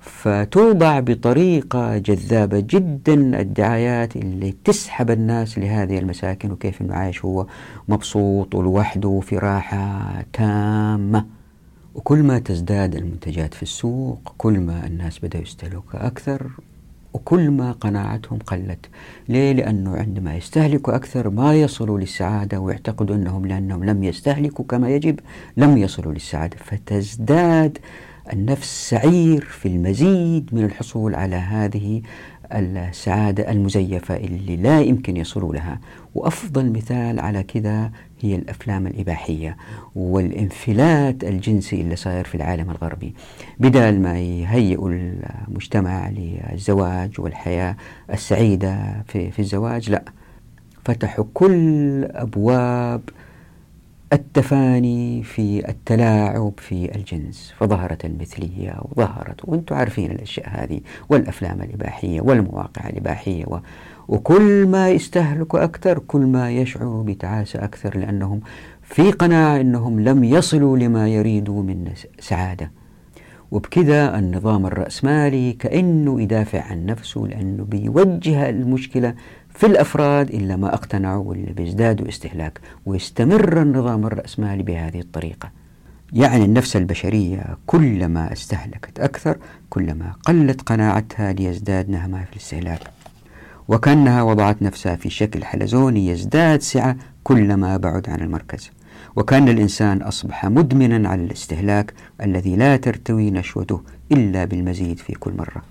فتوضع 0.00 1.00
بطريقة 1.00 1.98
جذابة 1.98 2.60
جدا 2.60 3.40
الدعايات 3.40 4.16
اللي 4.16 4.54
تسحب 4.64 5.10
الناس 5.10 5.58
لهذه 5.58 5.98
المساكن 5.98 6.50
وكيف 6.50 6.80
إنه 6.80 6.94
عايش 6.94 7.24
هو 7.24 7.46
مبسوط 7.88 8.54
ولوحده 8.54 9.20
في 9.20 9.38
راحة 9.38 10.12
تامة. 10.32 11.26
وكل 11.94 12.22
ما 12.22 12.38
تزداد 12.38 12.94
المنتجات 12.94 13.54
في 13.54 13.62
السوق 13.62 14.34
كل 14.38 14.60
ما 14.60 14.86
الناس 14.86 15.18
بدأوا 15.18 15.42
يستهلكوا 15.42 16.06
أكثر 16.06 16.50
وكل 17.12 17.50
ما 17.50 17.72
قناعتهم 17.72 18.38
قلت. 18.38 18.86
ليه؟ 19.28 19.52
لأنه 19.52 19.96
عندما 19.96 20.36
يستهلكوا 20.36 20.96
أكثر 20.96 21.30
ما 21.30 21.54
يصلوا 21.54 21.98
للسعادة 21.98 22.60
ويعتقدوا 22.60 23.16
أنهم 23.16 23.46
لأنهم 23.46 23.84
لم 23.84 24.04
يستهلكوا 24.04 24.64
كما 24.64 24.90
يجب 24.90 25.20
لم 25.56 25.78
يصلوا 25.78 26.12
للسعادة. 26.12 26.56
فتزداد 26.56 27.78
النفس 28.32 28.90
سعير 28.90 29.40
في 29.44 29.68
المزيد 29.68 30.50
من 30.52 30.64
الحصول 30.64 31.14
على 31.14 31.36
هذه 31.36 32.02
السعادة 32.52 33.50
المزيفة 33.50 34.16
اللي 34.16 34.56
لا 34.56 34.80
يمكن 34.80 35.16
يصلوا 35.16 35.54
لها. 35.54 35.80
وأفضل 36.14 36.72
مثال 36.72 37.20
على 37.20 37.42
كذا 37.42 37.90
هي 38.20 38.34
الأفلام 38.34 38.86
الإباحية 38.86 39.56
والانفلات 39.94 41.24
الجنسي 41.24 41.80
اللي 41.80 41.96
صاير 41.96 42.24
في 42.24 42.34
العالم 42.34 42.70
الغربي. 42.70 43.14
بدال 43.60 44.02
ما 44.02 44.20
يهيئوا 44.20 44.90
المجتمع 45.48 46.08
للزواج 46.08 47.20
والحياة 47.20 47.76
السعيدة 48.12 49.02
في, 49.08 49.30
في 49.30 49.38
الزواج 49.38 49.90
لا 49.90 50.04
فتحوا 50.84 51.24
كل 51.34 52.04
أبواب 52.04 53.00
التفاني 54.12 55.22
في 55.22 55.68
التلاعب 55.68 56.52
في 56.58 56.94
الجنس 56.96 57.54
فظهرت 57.58 58.04
المثلية 58.04 58.80
وظهرت 58.82 59.40
وأنتم 59.44 59.74
عارفين 59.74 60.10
الأشياء 60.10 60.48
هذه 60.48 60.80
والأفلام 61.08 61.62
الإباحية 61.62 62.20
والمواقع 62.20 62.88
الإباحية 62.88 63.44
و... 63.46 63.58
وكل 64.08 64.66
ما 64.66 64.90
يستهلكوا 64.90 65.64
أكثر 65.64 65.98
كل 65.98 66.20
ما 66.20 66.50
يشعروا 66.50 67.04
بتعاسة 67.04 67.64
أكثر 67.64 67.98
لأنهم 67.98 68.40
في 68.82 69.10
قناعة 69.12 69.60
أنهم 69.60 70.00
لم 70.00 70.24
يصلوا 70.24 70.78
لما 70.78 71.08
يريدوا 71.08 71.62
من 71.62 71.92
سعادة. 72.20 72.70
وبكذا 73.50 74.18
النظام 74.18 74.66
الرأسمالي 74.66 75.52
كأنه 75.52 76.22
يدافع 76.22 76.62
عن 76.62 76.86
نفسه 76.86 77.20
لأنه 77.20 77.64
بيوجه 77.64 78.48
المشكلة 78.48 79.14
في 79.54 79.66
الأفراد 79.66 80.30
إلا 80.30 80.56
ما 80.56 80.74
اقتنعوا 80.74 81.24
واللي 81.24 81.52
بيزدادوا 81.52 82.08
استهلاك 82.08 82.60
ويستمر 82.86 83.62
النظام 83.62 84.06
الرأسمالي 84.06 84.62
بهذه 84.62 85.00
الطريقة. 85.00 85.50
يعني 86.12 86.44
النفس 86.44 86.76
البشرية 86.76 87.56
كلما 87.66 88.32
استهلكت 88.32 89.00
أكثر 89.00 89.36
كلما 89.70 90.12
قلت 90.26 90.62
قناعتها 90.62 91.32
ليزداد 91.32 91.90
نهمها 91.90 92.24
في 92.24 92.32
الاستهلاك. 92.32 92.80
وكأنها 93.68 94.22
وضعت 94.22 94.62
نفسها 94.62 94.96
في 94.96 95.10
شكل 95.10 95.44
حلزوني 95.44 96.06
يزداد 96.06 96.62
سعة 96.62 96.96
كلما 97.24 97.76
بعد 97.76 98.10
عن 98.10 98.20
المركز. 98.20 98.70
وكأن 99.16 99.48
الإنسان 99.48 100.02
أصبح 100.02 100.46
مدمنا 100.46 101.08
على 101.08 101.24
الاستهلاك 101.24 101.94
الذي 102.22 102.56
لا 102.56 102.76
ترتوي 102.76 103.30
نشوته 103.30 103.82
إلا 104.12 104.44
بالمزيد 104.44 104.98
في 104.98 105.12
كل 105.12 105.32
مرة. 105.38 105.62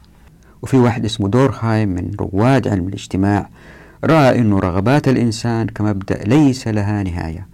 وفي 0.61 0.77
واحد 0.77 1.05
اسمه 1.05 1.27
دورهايم 1.27 1.89
من 1.89 2.11
رواد 2.19 2.67
علم 2.67 2.87
الاجتماع 2.87 3.49
رأى 4.03 4.39
أن 4.39 4.53
رغبات 4.53 5.07
الإنسان 5.07 5.67
كمبدأ 5.67 6.23
ليس 6.23 6.67
لها 6.67 7.03
نهاية 7.03 7.47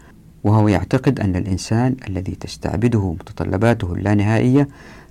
وهو 0.44 0.68
يعتقد 0.68 1.20
أن 1.20 1.36
الإنسان 1.36 1.96
الذي 2.10 2.36
تستعبده 2.36 3.12
متطلباته 3.14 3.94
اللانهائية 3.94 4.68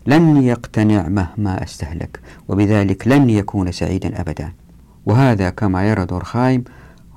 لن 0.07 0.43
يقتنع 0.43 1.09
مهما 1.09 1.63
استهلك 1.63 2.21
وبذلك 2.49 3.09
لن 3.09 3.31
يكون 3.31 3.73
سعيدا 3.73 4.21
أبدا. 4.21 4.53
وهذا 5.07 5.51
كما 5.51 5.89
يرى 5.89 6.05
دورخايم 6.05 6.65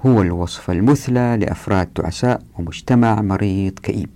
هو 0.05 0.21
الوصف 0.21 0.71
المثلى 0.71 1.37
لأفراد 1.41 1.87
تعساء 1.87 2.41
ومجتمع 2.59 3.21
مريض 3.21 3.79
كئيب. 3.79 4.09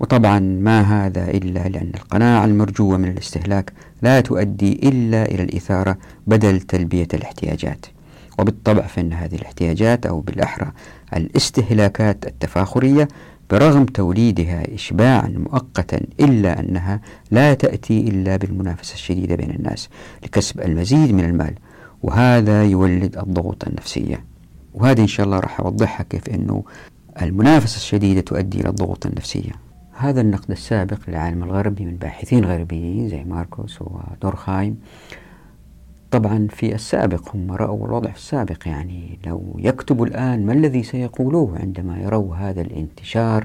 وطبعا 0.00 0.38
ما 0.38 0.80
هذا 0.80 1.30
إلا 1.30 1.68
لأن 1.68 1.90
القناعة 1.94 2.44
المرجوة 2.44 2.96
من 2.96 3.08
الاستهلاك 3.08 3.72
لا 4.02 4.20
تؤدي 4.20 4.72
إلا 4.88 5.24
إلى 5.24 5.42
الإثارة 5.42 5.98
بدل 6.26 6.60
تلبية 6.60 7.08
الاحتياجات. 7.14 7.86
وبالطبع 8.38 8.82
فإن 8.82 9.12
هذه 9.12 9.34
الاحتياجات 9.34 10.06
أو 10.06 10.20
بالأحرى 10.20 10.72
الاستهلاكات 11.16 12.26
التفاخرية 12.26 13.08
برغم 13.50 13.84
توليدها 13.84 14.74
إشباعا 14.74 15.28
مؤقتا 15.28 16.00
إلا 16.20 16.60
أنها 16.60 17.00
لا 17.30 17.54
تأتي 17.54 18.00
إلا 18.00 18.36
بالمنافسة 18.36 18.94
الشديدة 18.94 19.34
بين 19.34 19.50
الناس 19.50 19.88
لكسب 20.24 20.60
المزيد 20.60 21.12
من 21.12 21.24
المال 21.24 21.54
وهذا 22.02 22.64
يولد 22.64 23.18
الضغوط 23.18 23.66
النفسية. 23.66 24.24
وهذه 24.74 25.00
إن 25.00 25.06
شاء 25.06 25.26
الله 25.26 25.38
راح 25.38 25.60
أوضحها 25.60 26.04
كيف 26.10 26.28
أنه 26.28 26.64
المنافسة 27.22 27.76
الشديدة 27.76 28.20
تؤدي 28.20 28.60
إلى 28.60 28.68
الضغوط 28.68 29.06
النفسية. 29.06 29.52
هذا 29.92 30.20
النقد 30.20 30.50
السابق 30.50 30.98
للعالم 31.08 31.42
الغربي 31.42 31.84
من 31.84 31.96
باحثين 31.96 32.44
غربيين 32.44 33.08
زي 33.08 33.24
ماركوس 33.24 33.78
ودورخايم. 33.82 34.78
طبعا 36.16 36.48
في 36.50 36.74
السابق 36.74 37.34
هم 37.34 37.52
رأوا 37.52 37.86
الوضع 37.86 38.10
في 38.10 38.16
السابق 38.16 38.68
يعني 38.68 39.18
لو 39.26 39.56
يكتبوا 39.58 40.06
الآن 40.06 40.46
ما 40.46 40.52
الذي 40.52 40.82
سيقولوه 40.82 41.58
عندما 41.58 41.98
يروا 41.98 42.36
هذا 42.36 42.60
الانتشار 42.60 43.44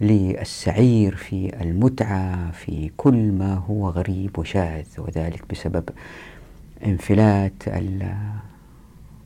للسعير 0.00 1.16
في 1.16 1.62
المتعة 1.62 2.50
في 2.50 2.90
كل 2.96 3.32
ما 3.32 3.54
هو 3.54 3.88
غريب 3.88 4.38
وشاذ 4.38 4.86
وذلك 4.98 5.44
بسبب 5.50 5.84
انفلات 6.86 7.52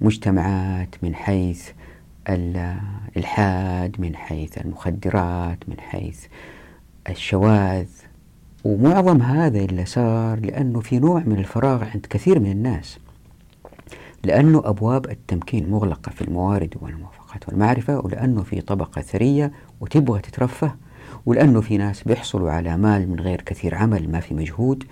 المجتمعات 0.00 0.94
من 1.02 1.14
حيث 1.14 1.70
الإلحاد 2.28 3.96
من 4.00 4.16
حيث 4.16 4.58
المخدرات 4.58 5.58
من 5.68 5.80
حيث 5.80 6.26
الشواذ. 7.08 7.86
ومعظم 8.66 9.22
هذا 9.22 9.58
اللي 9.58 9.84
صار 9.84 10.40
لأنه 10.40 10.80
في 10.80 10.98
نوع 10.98 11.22
من 11.26 11.38
الفراغ 11.38 11.84
عند 11.84 12.06
كثير 12.10 12.40
من 12.40 12.50
الناس 12.50 12.98
لأنه 14.24 14.62
أبواب 14.64 15.06
التمكين 15.10 15.70
مغلقة 15.70 16.10
في 16.10 16.22
الموارد 16.22 16.74
والموافقات 16.80 17.48
والمعرفة 17.48 17.98
ولأنه 17.98 18.42
في 18.42 18.60
طبقة 18.60 19.02
ثرية 19.02 19.52
وتبغى 19.80 20.20
تترفه 20.20 20.74
ولأنه 21.26 21.60
في 21.60 21.76
ناس 21.76 22.02
بيحصلوا 22.02 22.50
على 22.50 22.76
مال 22.76 23.10
من 23.10 23.20
غير 23.20 23.40
كثير 23.40 23.74
عمل 23.74 24.10
ما 24.10 24.20
في 24.20 24.34
مجهود. 24.34 24.84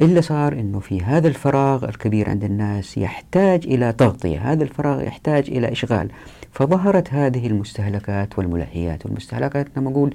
اللي 0.00 0.22
صار 0.22 0.52
أنه 0.52 0.80
في 0.80 1.02
هذا 1.02 1.28
الفراغ 1.28 1.84
الكبير 1.84 2.30
عند 2.30 2.44
الناس 2.44 2.98
يحتاج 2.98 3.66
إلى 3.66 3.92
تغطية 3.92 4.52
هذا 4.52 4.64
الفراغ 4.64 5.02
يحتاج 5.02 5.50
إلى 5.50 5.72
إشغال. 5.72 6.10
فظهرت 6.56 7.14
هذه 7.14 7.46
المستهلكات 7.46 8.38
والملهيات. 8.38 9.06
والمستهلكات 9.06 9.66
لما 9.76 9.90
أقول 9.90 10.14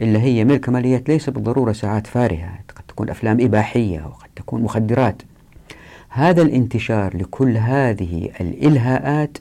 اللي 0.00 0.18
هي 0.18 0.44
من 0.44 0.50
الكماليات 0.50 1.08
ليس 1.08 1.30
بالضرورة 1.30 1.72
ساعات 1.72 2.06
فارهة. 2.06 2.58
قد 2.76 2.82
تكون 2.88 3.10
أفلام 3.10 3.40
إباحية 3.40 4.06
وقد 4.06 4.28
تكون 4.36 4.62
مخدرات. 4.62 5.22
هذا 6.08 6.42
الانتشار 6.42 7.16
لكل 7.16 7.56
هذه 7.56 8.30
الإلهاءات 8.40 9.38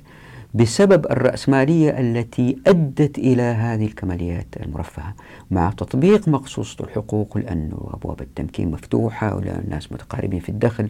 بسبب 0.54 1.06
الرأسمالية 1.06 2.00
التي 2.00 2.58
أدت 2.68 3.18
إلى 3.18 3.42
هذه 3.42 3.86
الكماليات 3.86 4.48
المرفهة 4.64 5.14
مع 5.52 5.70
تطبيق 5.70 6.28
مقصوصة 6.28 6.86
الحقوق 6.86 7.38
لأنه 7.38 7.90
أبواب 7.94 8.22
التمكين 8.22 8.72
مفتوحة 8.72 9.36
والناس 9.36 9.92
متقاربين 9.92 10.40
في 10.40 10.50
الدخل. 10.50 10.90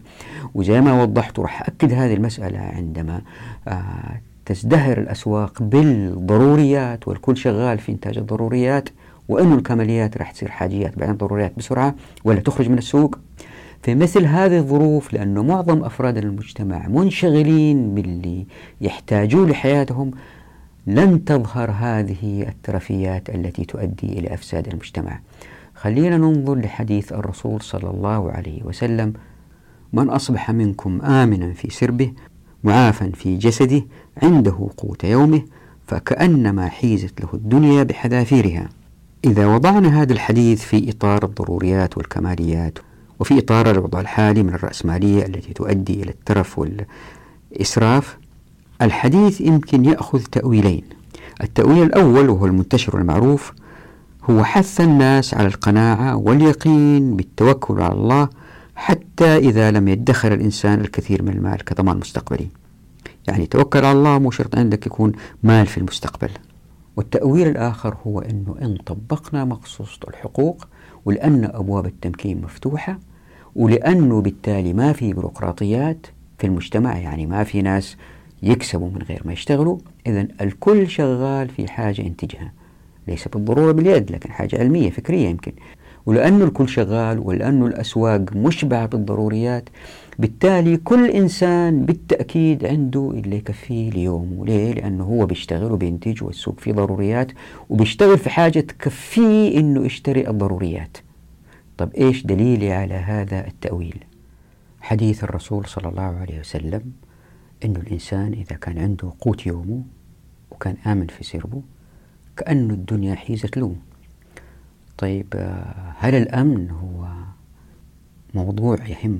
وزي 0.55 0.81
ما 0.81 1.01
وضحت 1.01 1.39
راح 1.39 1.61
أكد 1.61 1.93
هذه 1.93 2.13
المسألة 2.13 2.59
عندما 2.59 3.21
آه 3.67 4.19
تزدهر 4.45 4.97
الأسواق 4.97 5.63
بالضروريات 5.63 7.07
والكل 7.07 7.37
شغال 7.37 7.79
في 7.79 7.91
إنتاج 7.91 8.17
الضروريات 8.17 8.89
وأنه 9.27 9.55
الكماليات 9.55 10.17
راح 10.17 10.31
تصير 10.31 10.51
حاجيات 10.51 10.99
بعدين 10.99 11.15
ضروريات 11.15 11.53
بسرعة 11.57 11.95
ولا 12.23 12.39
تخرج 12.39 12.69
من 12.69 12.77
السوق. 12.77 13.19
في 13.83 13.95
مثل 13.95 14.25
هذه 14.25 14.57
الظروف 14.57 15.13
لأنه 15.13 15.43
معظم 15.43 15.83
أفراد 15.83 16.17
المجتمع 16.17 16.87
منشغلين 16.87 17.95
باللي 17.95 18.45
يحتاجوه 18.81 19.47
لحياتهم 19.47 20.11
لن 20.87 21.25
تظهر 21.25 21.71
هذه 21.71 22.47
الترفيات 22.47 23.29
التي 23.29 23.65
تؤدي 23.65 24.19
إلى 24.19 24.33
أفساد 24.33 24.67
المجتمع. 24.67 25.19
خلينا 25.75 26.17
ننظر 26.17 26.55
لحديث 26.55 27.13
الرسول 27.13 27.61
صلى 27.61 27.89
الله 27.89 28.31
عليه 28.31 28.63
وسلم 28.63 29.13
من 29.93 30.09
أصبح 30.09 30.51
منكم 30.51 31.01
آمنا 31.01 31.53
في 31.53 31.69
سربه 31.69 32.11
معافا 32.63 33.11
في 33.13 33.37
جسده 33.37 33.81
عنده 34.24 34.70
قوت 34.78 35.03
يومه 35.03 35.41
فكأنما 35.88 36.70
حيزت 36.70 37.22
له 37.22 37.30
الدنيا 37.34 37.84
بحذافيرها. 37.84 38.70
إذا 39.26 39.47
وضعنا 39.47 40.01
هذا 40.01 40.13
الحديث 40.13 40.61
في 40.61 40.89
إطار 40.89 41.26
الضروريات 41.26 41.97
والكماليات 41.97 42.80
وفي 43.20 43.39
إطار 43.39 43.72
الوضع 43.72 43.99
الحالي 43.99 44.43
من 44.43 44.53
الرأسمالية 44.53 45.26
التي 45.26 45.53
تؤدي 45.53 46.03
إلى 46.03 46.11
الترف 46.11 46.59
والإسراف 46.59 48.18
الحديث 48.82 49.41
يمكن 49.41 49.86
يأخذ 49.86 50.22
تأويلين. 50.24 50.84
التأويل 51.43 51.84
الأول 51.84 52.30
وهو 52.30 52.45
المنتشر 52.45 52.95
والمعروف 52.95 53.53
هو 54.30 54.43
حث 54.43 54.82
الناس 54.82 55.34
على 55.34 55.47
القناعة 55.47 56.16
واليقين 56.16 57.16
بالتوكل 57.16 57.82
على 57.82 57.93
الله 57.93 58.30
حتى 58.76 59.38
إذا 59.38 59.72
لم 59.72 59.88
يدخر 59.88 60.34
الإنسان 60.34 60.82
الكثير 60.82 61.24
من 61.24 61.30
المال 61.30 61.63
كضمان 61.63 61.97
مستقبلي. 61.97 62.47
يعني 63.28 63.45
توكل 63.45 63.86
على 63.86 63.97
الله 63.97 64.19
مو 64.19 64.32
شرط 64.32 64.55
عندك 64.55 64.86
يكون 64.88 65.11
مال 65.43 65.67
في 65.67 65.78
المستقبل. 65.78 66.30
والتأويل 66.97 67.47
الآخر 67.47 67.97
هو 68.07 68.19
أنه 68.19 68.55
إن 68.61 68.78
طبقنا 68.86 69.45
مقصوصة 69.45 69.99
الحقوق 70.07 70.67
ولأن 71.05 71.45
أبواب 71.45 71.86
التمكين 71.86 72.41
مفتوحة 72.41 72.99
ولأنه 73.55 74.21
بالتالي 74.21 74.73
ما 74.73 74.93
في 74.93 75.13
بيروقراطيات 75.13 76.07
في 76.38 76.47
المجتمع 76.47 76.97
يعني 76.97 77.26
ما 77.26 77.43
في 77.43 77.61
ناس 77.61 77.97
يكسبوا 78.43 78.89
من 78.89 79.01
غير 79.01 79.21
ما 79.26 79.34
يشتغلوا. 79.34 79.78
إذا 80.07 80.28
الكل 80.41 80.89
شغال 80.89 81.49
في 81.49 81.67
حاجة 81.67 82.01
ينتجها 82.01 82.53
ليس 83.07 83.28
بالضرورة 83.28 83.71
باليد 83.71 84.11
لكن 84.11 84.32
حاجة 84.32 84.59
علمية 84.59 84.89
فكرية 84.89 85.28
يمكن. 85.28 85.51
ولأنه 86.05 86.45
الكل 86.45 86.69
شغال 86.69 87.19
ولأنه 87.19 87.65
الأسواق 87.65 88.21
مشبعة 88.36 88.86
بالضروريات 88.86 89.69
بالتالي 90.20 90.78
كل 90.78 91.09
إنسان 91.09 91.86
بالتأكيد 91.86 92.66
عنده 92.66 93.11
اللي 93.11 93.36
يكفيه 93.36 93.89
ليومه 93.89 94.45
ليه؟ 94.45 94.74
لأنه 94.74 95.03
هو 95.03 95.26
بيشتغل 95.26 95.72
وبينتج 95.72 96.24
والسوق 96.24 96.59
فيه 96.59 96.72
ضروريات 96.72 97.32
وبيشتغل 97.70 98.18
في 98.18 98.30
حاجة 98.30 98.59
تكفيه 98.59 99.59
أنه 99.59 99.86
يشتري 99.86 100.28
الضروريات. 100.30 100.97
طب 101.78 101.93
إيش 101.93 102.26
دليلي 102.26 102.72
على 102.74 102.93
هذا 102.93 103.47
التأويل؟ 103.47 104.03
حديث 104.82 105.24
الرسول 105.24 105.66
صلى 105.66 105.89
الله 105.89 106.03
عليه 106.03 106.39
وسلم 106.39 106.82
أنه 107.66 107.80
الإنسان 107.80 108.34
إذا 108.34 108.55
كان 108.55 108.78
عنده 108.78 109.13
قوت 109.22 109.45
يومه 109.45 109.84
وكان 110.51 110.76
آمن 110.88 111.07
في 111.07 111.24
سربه 111.24 111.61
كأنه 112.38 112.74
الدنيا 112.74 113.16
حيزت 113.16 113.57
له. 113.57 113.76
طيب 114.97 115.28
آه، 115.36 115.93
هل 115.97 116.16
الأمن 116.16 116.70
هو 116.70 117.07
موضوع 118.34 118.88
يهم 118.88 119.20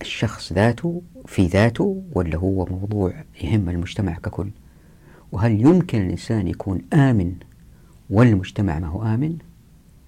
الشخص 0.00 0.52
ذاته 0.52 1.02
في 1.26 1.46
ذاته 1.46 2.02
ولا 2.12 2.36
هو 2.36 2.64
موضوع 2.64 3.12
يهم 3.42 3.68
المجتمع 3.68 4.14
ككل؟ 4.14 4.48
وهل 5.32 5.60
يمكن 5.60 6.06
الإنسان 6.06 6.48
يكون 6.48 6.82
آمن 6.92 7.34
والمجتمع 8.10 8.78
ما 8.78 8.86
هو 8.86 9.02
آمن؟ 9.02 9.36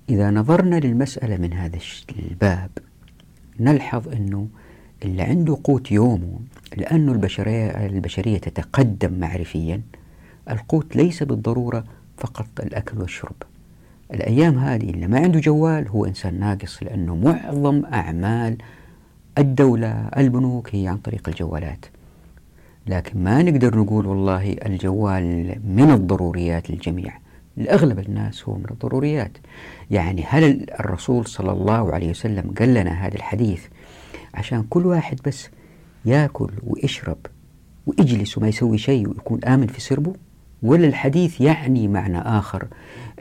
إذا 0.09 0.31
نظرنا 0.31 0.77
للمسألة 0.77 1.37
من 1.37 1.53
هذا 1.53 1.79
الباب 2.19 2.71
نلحظ 3.61 4.09
أنه 4.09 4.49
اللي 5.05 5.23
عنده 5.23 5.59
قوت 5.65 5.93
يومه 5.93 6.39
لأنه 6.77 7.13
البشرية, 7.13 7.87
البشرية 7.87 8.39
تتقدم 8.39 9.21
معرفيا 9.21 9.81
القوت 10.51 10.97
ليس 10.97 11.23
بالضرورة 11.23 11.85
فقط 12.17 12.47
الأكل 12.61 12.99
والشرب. 12.99 13.37
الأيام 14.15 14.59
هذه 14.59 14.91
اللي 14.91 15.07
ما 15.07 15.19
عنده 15.19 15.41
جوال 15.41 15.89
هو 15.89 16.05
إنسان 16.05 16.41
ناقص 16.41 16.83
لأنه 16.83 17.17
معظم 17.17 17.85
أعمال 17.85 18.57
الدولة 19.41 20.09
البنوك 20.17 20.75
هي 20.75 20.89
عن 20.89 20.97
طريق 20.97 21.29
الجوالات. 21.29 21.87
لكن 22.87 23.25
ما 23.25 23.43
نقدر 23.43 23.79
نقول 23.79 24.07
والله 24.07 24.53
الجوال 24.53 25.61
من 25.65 25.91
الضروريات 25.91 26.71
للجميع. 26.71 27.19
لأغلب 27.57 27.99
الناس 27.99 28.49
هو 28.49 28.55
من 28.55 28.65
الضروريات. 28.71 29.33
يعني 29.91 30.25
هل 30.29 30.67
الرسول 30.81 31.27
صلى 31.27 31.53
الله 31.53 31.93
عليه 31.95 32.11
وسلم 32.11 32.55
قال 32.59 32.75
لنا 32.75 33.07
هذا 33.07 33.15
الحديث 33.15 33.65
عشان 34.35 34.63
كل 34.71 34.87
واحد 34.87 35.21
بس 35.27 35.49
ياكل 36.05 36.51
ويشرب 36.63 37.19
ويجلس 37.87 38.39
وما 38.39 38.49
يسوي 38.49 38.79
شيء 38.79 39.09
ويكون 39.09 39.45
آمن 39.45 39.67
في 39.67 39.81
سربه؟ 39.81 40.13
ولا 40.63 40.87
الحديث 40.87 41.41
يعني 41.41 41.89
معنى 41.89 42.19
آخر 42.19 42.67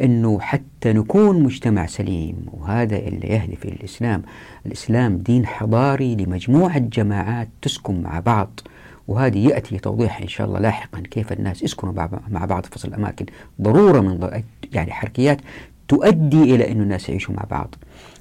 أنه 0.01 0.39
حتى 0.39 0.93
نكون 0.93 1.43
مجتمع 1.43 1.85
سليم 1.85 2.45
وهذا 2.53 2.97
اللي 2.97 3.27
يهدف 3.27 3.65
الإسلام. 3.65 4.21
الإسلام 4.65 5.17
دين 5.17 5.45
حضاري 5.45 6.15
لمجموعة 6.15 6.79
جماعات 6.79 7.49
تسكن 7.61 8.01
مع 8.01 8.19
بعض 8.19 8.59
وهذه 9.07 9.47
يأتي 9.47 9.77
توضيح 9.77 10.21
إن 10.21 10.27
شاء 10.27 10.47
الله 10.47 10.59
لاحقا 10.59 10.99
كيف 10.99 11.31
الناس 11.31 11.63
يسكنوا 11.63 11.93
مع 12.29 12.45
بعض 12.45 12.63
في 12.63 12.71
فصل 12.71 12.87
الأماكن. 12.87 13.25
ضرورة 13.61 13.99
من 13.99 14.41
يعني 14.73 14.91
حركيات 14.91 15.41
تؤدي 15.87 16.55
إلى 16.55 16.71
أن 16.71 16.81
الناس 16.81 17.09
يعيشوا 17.09 17.35
مع 17.35 17.43
بعض. 17.51 17.75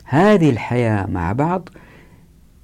هذه 0.04 0.50
الحياة 0.50 1.06
مع 1.06 1.32
بعض 1.32 1.68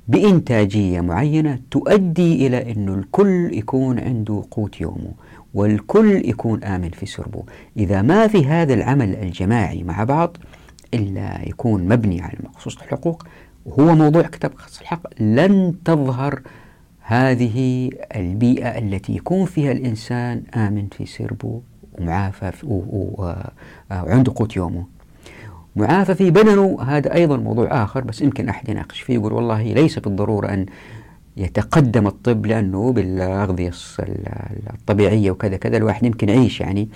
بإنتاجية 0.09 1.00
معينة 1.00 1.59
تؤدي 1.70 2.46
إلى 2.46 2.72
أنه 2.72 2.94
الكل 2.94 3.50
يكون 3.52 3.98
عنده 3.98 4.44
قوت 4.50 4.80
يومه. 4.80 5.12
والكل 5.55 6.28
يكون 6.28 6.64
آمن 6.64 6.90
في 6.90 7.07
سربه 7.07 7.42
إذا 7.76 8.02
ما 8.02 8.26
في 8.26 8.46
هذا 8.46 8.74
العمل 8.74 9.14
الجماعي 9.14 9.82
مع 9.82 10.05
بعض 10.05 10.36
إلا 10.94 11.48
يكون 11.48 11.88
مبني 11.88 12.22
على 12.22 12.38
مخصوص 12.44 12.76
الحقوق 12.76 13.26
وهو 13.66 13.94
موضوع 13.94 14.22
كتاب 14.22 14.55
خص 14.55 14.80
الحق. 14.80 15.22
لن 15.22 15.74
تظهر 15.84 16.40
هذه 17.00 17.90
البيئة 18.16 18.78
التي 18.78 19.16
يكون 19.16 19.46
فيها 19.46 19.72
الإنسان 19.72 20.42
آمن 20.57 20.86
في 20.86 21.07
سربه 21.07 21.61
ومعافى 21.98 22.52
وعنده 23.90 24.32
قوت 24.36 24.57
يومه. 24.57 24.86
معافى 25.76 26.14
في 26.14 26.30
بدنه 26.30 26.82
هذا 26.82 27.14
أيضا 27.14 27.36
موضوع 27.36 27.84
آخر 27.84 28.00
بس 28.00 28.20
يمكن 28.20 28.48
أحد 28.48 28.68
يناقش 28.68 29.00
فيه 29.00 29.14
يقول 29.14 29.32
والله 29.32 29.62
ليس 29.62 29.98
بالضرورة 29.98 30.46
أن 30.48 30.66
يتقدم 31.37 32.07
الطب 32.07 32.47
لأنه 32.47 32.93
بالأغذية 32.93 33.72
الطبيعية 34.74 35.30
وكذا 35.30 35.57
كذا 35.57 35.76
الواحد 35.76 36.07
يمكن 36.07 36.28
يعيش 36.28 36.61
يعني 36.61 36.89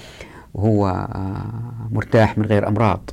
وهو 0.54 0.88
آه، 0.88 1.88
مرتاح 1.90 2.38
من 2.38 2.44
غير 2.44 2.68
أمراض. 2.68 3.10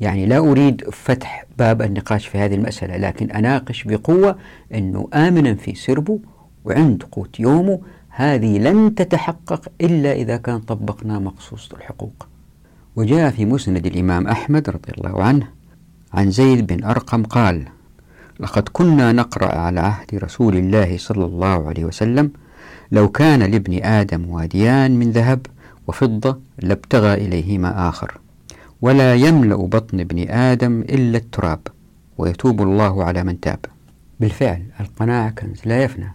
يعني 0.00 0.26
لا 0.26 0.38
أريد 0.38 0.90
فتح 0.90 1.46
باب 1.58 1.82
النقاش 1.82 2.26
في 2.26 2.38
هذه 2.38 2.54
المسألة 2.54 2.96
لكن 2.96 3.30
أناقش 3.30 3.84
بقوة 3.84 4.36
أنه 4.74 5.08
آمنا 5.14 5.54
في 5.54 5.74
سربه 5.74 6.18
وعند 6.64 7.02
قوت 7.02 7.40
يومه 7.40 7.80
هذه 8.08 8.58
لن 8.58 8.94
تتحقق 8.94 9.68
إلا 9.80 10.12
إذا 10.12 10.36
كان 10.36 10.58
طبقنا 10.58 11.18
مقصوصة 11.18 11.76
الحقوق. 11.76 12.26
وجاء 12.96 13.30
في 13.30 13.44
مسند 13.44 13.86
الإمام 13.86 14.28
أحمد 14.28 14.70
رضي 14.70 14.92
الله 14.98 15.22
عنه 15.22 15.48
عن 16.12 16.30
زيد 16.30 16.66
بن 16.66 16.84
أرقم 16.84 17.22
قال 17.22 17.68
لقد 18.40 18.68
كنا 18.72 19.12
نقرأ 19.12 19.58
على 19.58 19.80
عهد 19.80 20.14
رسول 20.14 20.56
الله 20.56 20.98
صلى 20.98 21.24
الله 21.24 21.68
عليه 21.68 21.84
وسلم 21.84 22.30
لو 22.92 23.08
كان 23.08 23.42
لابن 23.42 23.82
آدم 23.82 24.28
واديان 24.28 24.90
من 24.98 25.10
ذهب 25.10 25.46
وفضة 25.86 26.38
لابتغى 26.58 27.14
إليهما 27.14 27.88
آخر. 27.88 28.18
ولا 28.82 29.14
يملأ 29.14 29.56
بطن 29.56 30.00
ابن 30.00 30.28
آدم 30.30 30.80
إلا 30.80 31.18
التراب 31.18 31.60
ويتوب 32.18 32.62
الله 32.62 33.04
على 33.04 33.24
من 33.24 33.40
تاب. 33.40 33.58
بالفعل 34.20 34.62
القناعة 34.80 35.30
كنز 35.30 35.60
لا 35.64 35.82
يفنى 35.82 36.12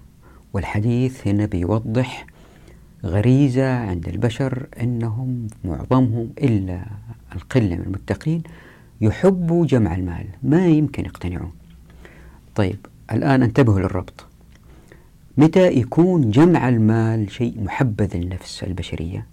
والحديث 0.54 1.28
هنا 1.28 1.46
بيوضح 1.46 2.26
غريزة 3.06 3.74
عند 3.76 4.08
البشر 4.08 4.68
أنهم 4.82 5.48
معظمهم 5.66 6.30
إلا 6.38 6.86
القلة 7.36 7.76
من 7.76 7.82
المتقين 7.82 8.44
يحبوا 9.02 9.66
جمع 9.66 9.96
المال 9.96 10.26
ما 10.44 10.68
يمكن 10.68 11.06
يقتنعون 11.06 11.52
طيب 12.58 12.86
الآن 13.12 13.44
انتبهوا 13.44 13.80
للربط. 13.80 14.26
متى 15.38 15.68
يكون 15.68 16.32
جمع 16.32 16.70
المال 16.70 17.32
شيء 17.32 17.64
محبذ 17.64 18.18
للنفس 18.18 18.64
البشرية؟ 18.64 19.28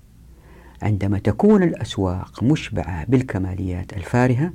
عندما 0.83 1.19
تكون 1.19 1.63
الأسواق 1.63 2.43
مشبعة 2.43 3.05
بالكماليات 3.05 3.93
الفارهة 3.93 4.53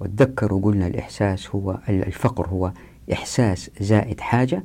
وتذكروا 0.00 0.62
قلنا 0.62 0.86
الإحساس 0.86 1.50
هو 1.50 1.78
الفقر 1.88 2.46
هو 2.48 2.72
إحساس 3.12 3.70
زائد 3.80 4.20
حاجة 4.20 4.62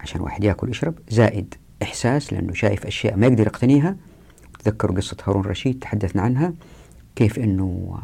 عشان 0.00 0.20
واحد 0.20 0.44
يأكل 0.44 0.66
ويشرب 0.66 0.94
زائد 1.08 1.54
إحساس 1.82 2.32
لأنه 2.32 2.52
شايف 2.52 2.86
أشياء 2.86 3.16
ما 3.16 3.26
يقدر 3.26 3.46
يقتنيها. 3.46 3.96
تذكروا 4.58 4.96
قصة 4.96 5.16
هارون 5.24 5.44
رشيد 5.44 5.78
تحدثنا 5.78 6.22
عنها 6.22 6.52
كيف 7.16 7.38
أنه 7.38 7.98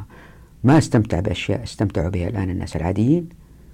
ما 0.65 0.79
استمتع 0.79 1.21
بأشياء 1.21 1.63
استمتعوا 1.63 2.09
بها 2.09 2.29
الآن 2.29 2.51
الناس 2.51 2.77
العاديين. 2.77 3.29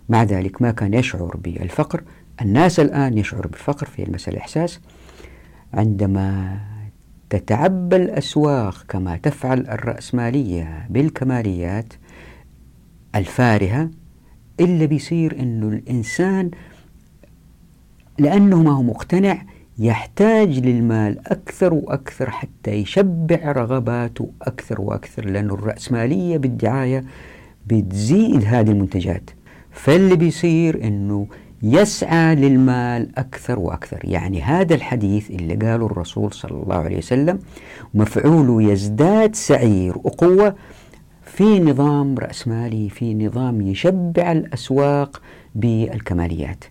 مع 0.09 0.23
ذلك 0.23 0.63
ما 0.63 0.71
كان 0.71 0.95
يشعر 0.95 1.37
بالفقر. 1.37 2.03
الناس 2.43 2.81
الآن 2.81 3.19
يشعر 3.19 3.47
بالفقر 3.47 3.87
في 3.87 4.03
المسألة 4.03 4.37
الإحساس. 4.37 4.81
عندما 5.75 6.59
تتعبى 7.31 7.97
الأسواق 7.97 8.85
كما 8.89 9.17
تفعل 9.17 9.61
الرأسمالية 9.61 10.87
بالكماليات 10.91 11.93
الفارهة 13.15 13.91
إلا 14.61 14.85
بيصير 14.85 15.41
أنه 15.41 15.69
الإنسان 15.69 16.51
لأنه 18.19 18.63
ما 18.63 18.71
هو 18.71 18.83
مقتنع 18.83 19.43
يحتاج 19.79 20.59
للمال 20.59 21.29
أكثر 21.29 21.75
وأكثر 21.75 22.31
حتى 22.31 22.71
يشبع 22.71 23.53
رغباته 23.53 24.31
أكثر 24.43 24.81
وأكثر 24.81 25.25
لأنه 25.25 25.55
الرأسمالية 25.55 26.37
بالدعاية 26.37 27.05
بتزيد 27.67 28.45
هذه 28.45 28.71
المنتجات. 28.71 29.31
فاللي 29.75 30.17
بيصير 30.17 30.85
أنه 30.85 31.27
يسعى 31.63 32.35
للمال 32.35 33.19
أكثر 33.19 33.59
وأكثر. 33.59 34.01
يعني 34.05 34.43
هذا 34.43 34.75
الحديث 34.75 35.31
اللي 35.31 35.55
قاله 35.55 35.87
الرسول 35.87 36.33
صلى 36.33 36.63
الله 36.63 36.77
عليه 36.77 36.99
وسلم 36.99 37.39
مفعوله 37.95 38.73
يزداد 38.73 39.35
سعير 39.35 39.99
وقوة 39.99 40.55
في 41.25 41.61
نظام 41.61 42.19
رأسمالي 42.19 42.89
في 42.89 43.15
نظام 43.15 43.61
يشبع 43.61 44.33
الأسواق 44.33 45.23
بالكماليات 45.55 46.65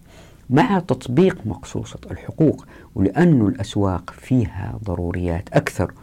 مع 0.50 0.80
تطبيق 0.80 1.38
مقصوصة 1.46 2.00
الحقوق 2.12 2.66
ولأن 2.96 3.48
الأسواق 3.48 4.14
فيها 4.18 4.80
ضروريات 4.86 5.50
أكثر 5.54 5.94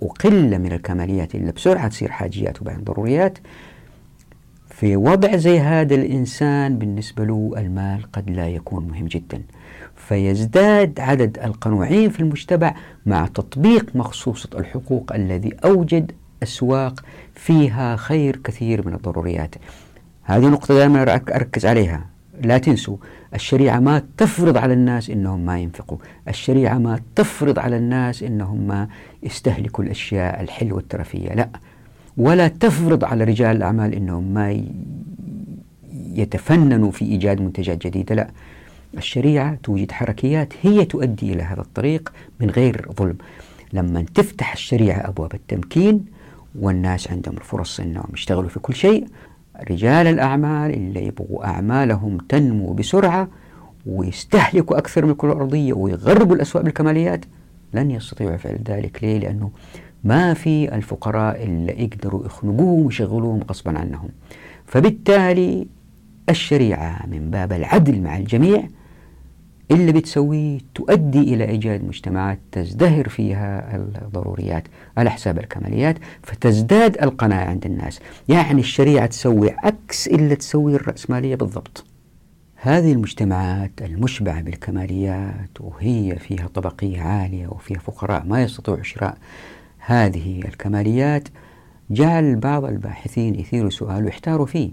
وقلة 0.00 0.58
من 0.58 0.72
الكماليات 0.72 1.34
اللي 1.34 1.52
بسرعة 1.52 1.88
تصير 1.88 2.10
حاجيات 2.10 2.62
وبعدين 2.62 2.84
ضروريات 2.84 3.38
في 4.80 4.96
وضع 4.96 5.36
زي 5.36 5.60
هذا 5.60 5.94
الإنسان 5.94 6.78
بالنسبة 6.78 7.24
له 7.24 7.52
المال 7.56 8.12
قد 8.12 8.30
لا 8.30 8.48
يكون 8.48 8.88
مهم 8.88 9.06
جدا. 9.06 9.42
فيزداد 9.96 11.00
عدد 11.00 11.38
القنوعين 11.38 12.10
في 12.10 12.20
المجتمع 12.20 12.74
مع 13.06 13.26
تطبيق 13.26 13.96
مخصوصة 13.96 14.48
الحقوق 14.54 15.12
الذي 15.14 15.52
أوجد 15.64 16.12
أسواق 16.42 17.00
فيها 17.34 17.96
خير 17.96 18.36
كثير 18.36 18.86
من 18.86 18.94
الضروريات. 18.94 19.54
هذه 20.22 20.48
نقطة 20.48 20.74
دائما 20.74 21.14
أركز 21.14 21.66
عليها. 21.66 22.06
لا 22.42 22.58
تنسوا 22.58 22.96
الشريعة 23.34 23.80
ما 23.80 24.02
تفرض 24.16 24.56
على 24.56 24.74
الناس 24.74 25.10
إنهم 25.10 25.46
ما 25.46 25.58
ينفقوا. 25.58 25.98
الشريعة 26.28 26.78
ما 26.78 27.00
تفرض 27.16 27.58
على 27.58 27.76
الناس 27.76 28.22
إنهم 28.22 28.66
ما 28.66 28.88
يستهلكوا 29.22 29.84
الأشياء 29.84 30.40
الحلوة 30.40 30.78
الترفية 30.78 31.34
لا 31.34 31.48
ولا 32.20 32.48
تفرض 32.48 33.04
على 33.04 33.24
رجال 33.24 33.56
الأعمال 33.56 33.94
أنهم 33.94 34.34
ما 34.34 34.64
يتفننوا 36.14 36.90
في 36.90 37.04
إيجاد 37.04 37.40
منتجات 37.40 37.86
جديدة. 37.86 38.14
لا 38.14 38.30
الشريعة 38.98 39.58
توجد 39.62 39.92
حركيات 39.92 40.52
هي 40.62 40.84
تؤدي 40.84 41.32
إلى 41.32 41.42
هذا 41.42 41.60
الطريق 41.60 42.12
من 42.40 42.50
غير 42.50 42.88
ظلم. 42.98 43.16
لما 43.72 44.04
تفتح 44.14 44.52
الشريعة 44.52 45.08
أبواب 45.08 45.34
التمكين 45.34 46.04
والناس 46.58 47.10
عندهم 47.10 47.36
الفرص 47.36 47.80
أنهم 47.80 48.08
يشتغلوا 48.14 48.48
في 48.48 48.58
كل 48.58 48.74
شيء 48.74 49.06
رجال 49.70 50.06
الأعمال 50.06 50.74
اللي 50.74 51.06
يبغوا 51.06 51.44
أعمالهم 51.44 52.18
تنمو 52.28 52.72
بسرعة 52.72 53.28
ويستهلكوا 53.86 54.78
أكثر 54.78 55.04
من 55.04 55.10
الكرة 55.10 55.32
الأرضية 55.32 55.72
ويغربوا 55.72 56.36
الأسواق 56.36 56.64
بالكماليات 56.64 57.24
لن 57.74 57.90
يستطيعوا 57.90 58.36
فعل 58.36 58.58
ذلك. 58.68 58.98
ليه؟ 59.04 59.18
لأنه 59.18 59.50
ما 60.04 60.34
في 60.34 60.74
الفقراء 60.74 61.44
اللي 61.44 61.82
يقدروا 61.84 62.26
يخنقوهم 62.26 62.86
ويشغلوهم 62.86 63.40
غصبا 63.50 63.78
عنهم. 63.78 64.08
فبالتالي 64.66 65.66
الشريعة 66.28 67.06
من 67.06 67.30
باب 67.30 67.52
العدل 67.52 68.00
مع 68.00 68.16
الجميع 68.16 68.62
اللي 69.70 69.92
بتسويه 69.92 70.58
تؤدي 70.74 71.34
إلى 71.34 71.44
إيجاد 71.48 71.84
مجتمعات 71.84 72.38
تزدهر 72.52 73.08
فيها 73.08 73.76
الضروريات 73.76 74.64
على 74.96 75.10
حساب 75.10 75.38
الكماليات 75.38 75.96
فتزداد 76.22 77.02
القناعة 77.02 77.44
عند 77.44 77.66
الناس. 77.66 78.00
يعني 78.28 78.60
الشريعة 78.60 79.06
تسوي 79.06 79.50
عكس 79.50 80.08
اللي 80.08 80.36
تسويه 80.36 80.76
الرأسمالية 80.76 81.34
بالضبط. 81.34 81.84
هذه 82.56 82.92
المجتمعات 82.92 83.70
المشبعة 83.82 84.42
بالكماليات 84.42 85.60
وهي 85.60 86.16
فيها 86.18 86.46
طبقية 86.46 87.00
عالية 87.00 87.46
وفيها 87.48 87.78
فقراء 87.78 88.24
ما 88.26 88.42
يستطيعوا 88.42 88.82
شراء 88.82 89.18
هذه 89.90 90.38
الكماليات 90.38 91.28
جعل 91.90 92.36
بعض 92.36 92.64
الباحثين 92.64 93.34
يثيروا 93.34 93.70
سؤال 93.70 94.04
ويحتاروا 94.04 94.46
فيه. 94.46 94.70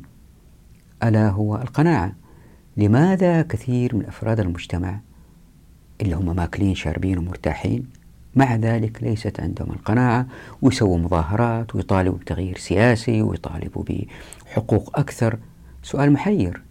ألا 1.03 1.29
هو 1.29 1.55
القناعة؟ 1.55 2.15
لماذا 2.77 3.41
كثير 3.41 3.95
من 3.95 4.05
أفراد 4.05 4.39
المجتمع 4.39 4.99
اللي 6.01 6.15
هم 6.15 6.35
ماكلين 6.35 6.75
شاربين 6.75 7.17
ومرتاحين 7.17 7.85
مع 8.35 8.55
ذلك 8.55 9.03
ليست 9.03 9.39
عندهم 9.39 9.71
القناعة 9.71 10.27
ويسووا 10.61 10.97
مظاهرات 10.97 11.75
ويطالبوا 11.75 12.17
بتغيير 12.17 12.57
سياسي 12.57 13.21
ويطالبوا 13.21 13.83
بحقوق 13.83 14.99
أكثر؟ 14.99 15.39
سؤال 15.83 16.11
محير. 16.11 16.61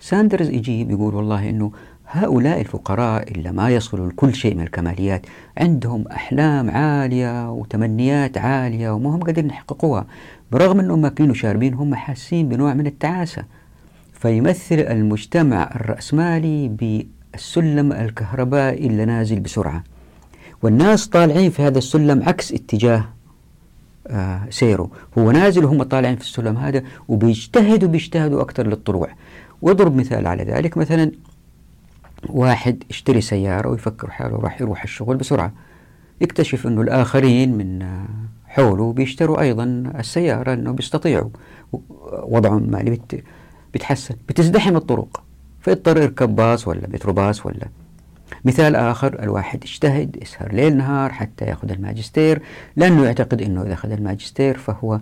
ساندرز 0.00 0.48
يجيب 0.48 0.90
يقول 0.90 1.14
والله 1.14 1.50
أنه 1.50 1.72
هؤلاء 2.12 2.60
الفقراء 2.60 3.30
اللي 3.30 3.52
ما 3.52 3.70
يصلوا 3.70 4.08
لكل 4.08 4.34
شيء 4.34 4.54
من 4.54 4.62
الكماليات 4.62 5.26
عندهم 5.58 6.08
أحلام 6.08 6.70
عالية 6.70 7.50
وتمنيات 7.50 8.38
عالية 8.38 8.90
وما 8.90 9.10
هم 9.10 9.22
قادرين 9.22 9.50
يحققوها 9.50 10.06
برغم 10.52 10.80
أنهم 10.80 11.00
ماكلين 11.00 11.30
وشاربين 11.30 11.74
هم 11.74 11.94
حاسين 11.94 12.48
بنوع 12.48 12.74
من 12.74 12.86
التعاسة. 12.86 13.44
فيمثل 14.12 14.74
المجتمع 14.74 15.70
الرأسمالي 15.74 16.68
بالسلم 16.68 17.92
الكهربائي 17.92 18.86
اللي 18.86 19.04
نازل 19.04 19.40
بسرعة. 19.40 19.84
والناس 20.62 21.08
طالعين 21.08 21.50
في 21.50 21.62
هذا 21.62 21.78
السلم 21.78 22.22
عكس 22.22 22.52
اتجاه 22.52 23.04
آه 24.06 24.40
سيره 24.50 24.90
هو 25.18 25.30
نازل 25.30 25.64
وهم 25.64 25.82
طالعين 25.82 26.16
في 26.16 26.22
السلم 26.22 26.56
هذا 26.56 26.82
وبيجتهدوا 27.08 27.88
بيجتهدوا 27.88 28.40
أكثر 28.40 28.66
للطلوع 28.66 29.08
واضرب 29.62 29.96
مثال 29.96 30.26
على 30.26 30.44
ذلك 30.44 30.76
مثلا 30.76 31.12
واحد 32.28 32.82
يشتري 32.90 33.20
سيارة 33.20 33.68
ويفكر 33.68 34.10
حاله 34.10 34.36
راح 34.36 34.60
يروح 34.60 34.82
الشغل 34.82 35.16
بسرعة. 35.16 35.52
يكتشف 36.20 36.66
أنه 36.66 36.82
الآخرين 36.82 37.58
من 37.58 37.86
حوله 38.46 38.92
بيشتروا 38.92 39.40
أيضا 39.40 39.92
السيارة 39.98 40.52
أنه 40.52 40.72
بيستطيعوا. 40.72 41.30
وضعهم 42.12 42.70
مالي 42.70 42.90
بت 42.90 43.24
بتحسن. 43.74 44.14
بتزدحم 44.28 44.76
الطرق. 44.76 45.22
فيضطر 45.60 46.02
يركب 46.02 46.36
باص 46.36 46.68
ولا 46.68 46.88
متروباص 46.88 47.46
ولا 47.46 47.68
مثال 48.44 48.76
آخر. 48.76 49.22
الواحد 49.22 49.64
يجتهد 49.64 50.16
يسهر 50.22 50.52
ليل 50.52 50.76
نهار 50.76 51.12
حتى 51.12 51.44
يأخذ 51.44 51.70
الماجستير. 51.70 52.42
لأنه 52.76 53.04
يعتقد 53.04 53.42
أنه 53.42 53.62
إذا 53.62 53.72
أخذ 53.72 53.90
الماجستير 53.90 54.58
فهو 54.58 55.00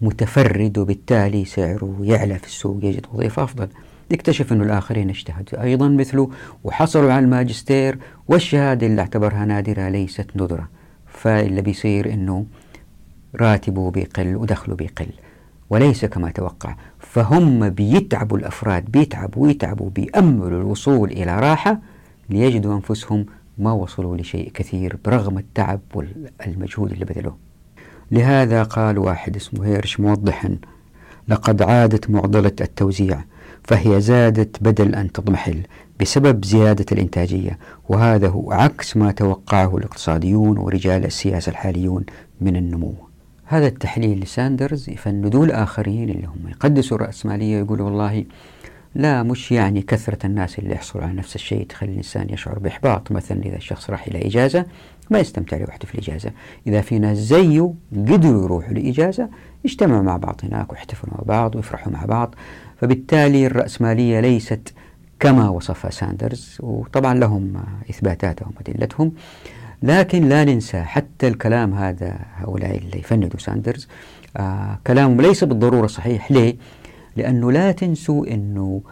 متفرد 0.00 0.78
وبالتالي 0.78 1.44
سعره 1.44 1.96
يعلى 2.02 2.38
في 2.38 2.46
السوق 2.46 2.84
يجد 2.84 3.06
وظيفة 3.12 3.44
أفضل. 3.44 3.68
يكتشف 4.10 4.52
أن 4.52 4.62
الآخرين 4.62 5.08
اجتهدوا 5.10 5.62
أيضا 5.62 5.88
مثله 5.88 6.30
وحصلوا 6.64 7.12
على 7.12 7.24
الماجستير 7.24 7.98
والشهادة 8.28 8.86
اللي 8.86 9.00
اعتبرها 9.00 9.44
نادرة 9.44 9.88
ليست 9.88 10.26
ندرة. 10.36 10.68
فاللي 11.06 11.62
بيصير 11.62 12.12
أنه 12.12 12.46
راتبه 13.36 13.90
بيقل 13.90 14.36
ودخله 14.36 14.74
بيقل 14.74 15.06
وليس 15.70 16.04
كما 16.04 16.30
توقع. 16.30 16.74
فهم 16.98 17.68
بيتعبوا 17.68 18.38
الأفراد 18.38 18.84
بيتعبوا 18.84 19.42
ويتعبوا 19.42 19.90
بيأملوا 19.90 20.60
الوصول 20.60 21.10
إلى 21.10 21.40
راحة 21.40 21.78
ليجدوا 22.30 22.74
أنفسهم 22.74 23.26
ما 23.58 23.72
وصلوا 23.72 24.16
لشيء 24.16 24.50
كثير 24.54 24.98
برغم 25.04 25.38
التعب 25.38 25.80
والمجهود 25.94 26.92
اللي 26.92 27.04
بذلوه. 27.04 27.36
لهذا 28.10 28.62
قال 28.62 28.98
واحد 28.98 29.36
اسمه 29.36 29.66
هيرش 29.66 30.00
موضحا 30.00 30.58
لقد 31.28 31.62
عادت 31.62 32.10
معضلة 32.10 32.52
التوزيع 32.60 33.24
فهي 33.68 34.00
زادت 34.00 34.62
بدل 34.62 34.94
أن 34.94 35.12
تضمحل 35.12 35.62
بسبب 36.00 36.44
زيادة 36.44 36.86
الإنتاجية 36.92 37.58
وهذا 37.88 38.28
هو 38.28 38.52
عكس 38.52 38.96
ما 38.96 39.12
توقعه 39.12 39.76
الاقتصاديون 39.76 40.58
ورجال 40.58 41.04
السياسة 41.04 41.50
الحاليون 41.50 42.04
من 42.40 42.56
النمو. 42.56 42.94
هذا 43.44 43.66
التحليل 43.66 44.20
لساندرز 44.20 44.90
يفندوا 44.90 45.44
الآخرين 45.44 46.10
اللي 46.10 46.26
هم 46.26 46.48
يقدسوا 46.48 46.96
الرأسمالية 46.96 47.58
يقولوا 47.58 47.86
والله 47.86 48.24
لا 48.94 49.22
مش 49.22 49.52
يعني 49.52 49.82
كثرة 49.82 50.26
الناس 50.26 50.58
اللي 50.58 50.74
يحصلوا 50.74 51.04
على 51.04 51.12
نفس 51.12 51.34
الشيء 51.34 51.66
تخلي 51.66 51.90
الإنسان 51.90 52.26
يشعر 52.30 52.58
بإحباط 52.58 53.12
مثلا 53.12 53.42
إذا 53.42 53.56
الشخص 53.56 53.90
راح 53.90 54.06
إلى 54.06 54.26
إجازة 54.26 54.66
ما 55.10 55.18
يستمتع 55.18 55.56
لوحده 55.56 55.86
في 55.86 55.94
الإجازة. 55.94 56.30
إذا 56.66 56.80
في 56.80 56.98
ناس 56.98 57.18
زيه 57.18 57.74
قدروا 57.92 58.44
يروحوا 58.44 58.72
لإجازة 58.72 59.28
يجتمعوا 59.64 60.02
مع 60.02 60.16
بعض 60.16 60.40
هناك 60.44 60.72
ويحتفلوا 60.72 61.14
مع 61.14 61.20
بعض 61.26 61.56
ويفرحوا 61.56 61.92
مع 61.92 62.04
بعض. 62.04 62.34
فبالتالي 62.80 63.46
الرأسمالية 63.46 64.20
ليست 64.20 64.74
كما 65.20 65.48
وصفها 65.48 65.90
ساندرز 65.90 66.56
وطبعا 66.60 67.14
لهم 67.14 67.62
إثباتاتهم 67.90 68.52
وأدلتهم 68.56 69.12
لكن 69.82 70.28
لا 70.28 70.44
ننسى 70.44 70.80
حتى 70.82 71.28
الكلام 71.28 71.74
هذا 71.74 72.18
هؤلاء 72.36 72.78
اللي 72.78 72.98
يفندوا 72.98 73.40
ساندرز 73.40 73.88
آه 74.36 74.78
كلامهم 74.86 75.20
ليس 75.20 75.44
بالضرورة 75.44 75.86
صحيح 75.86 76.32
ليه؟ 76.32 76.56
لأنه 77.16 77.52
لا 77.52 77.72
تنسوا 77.72 78.26
أنه 78.26 78.82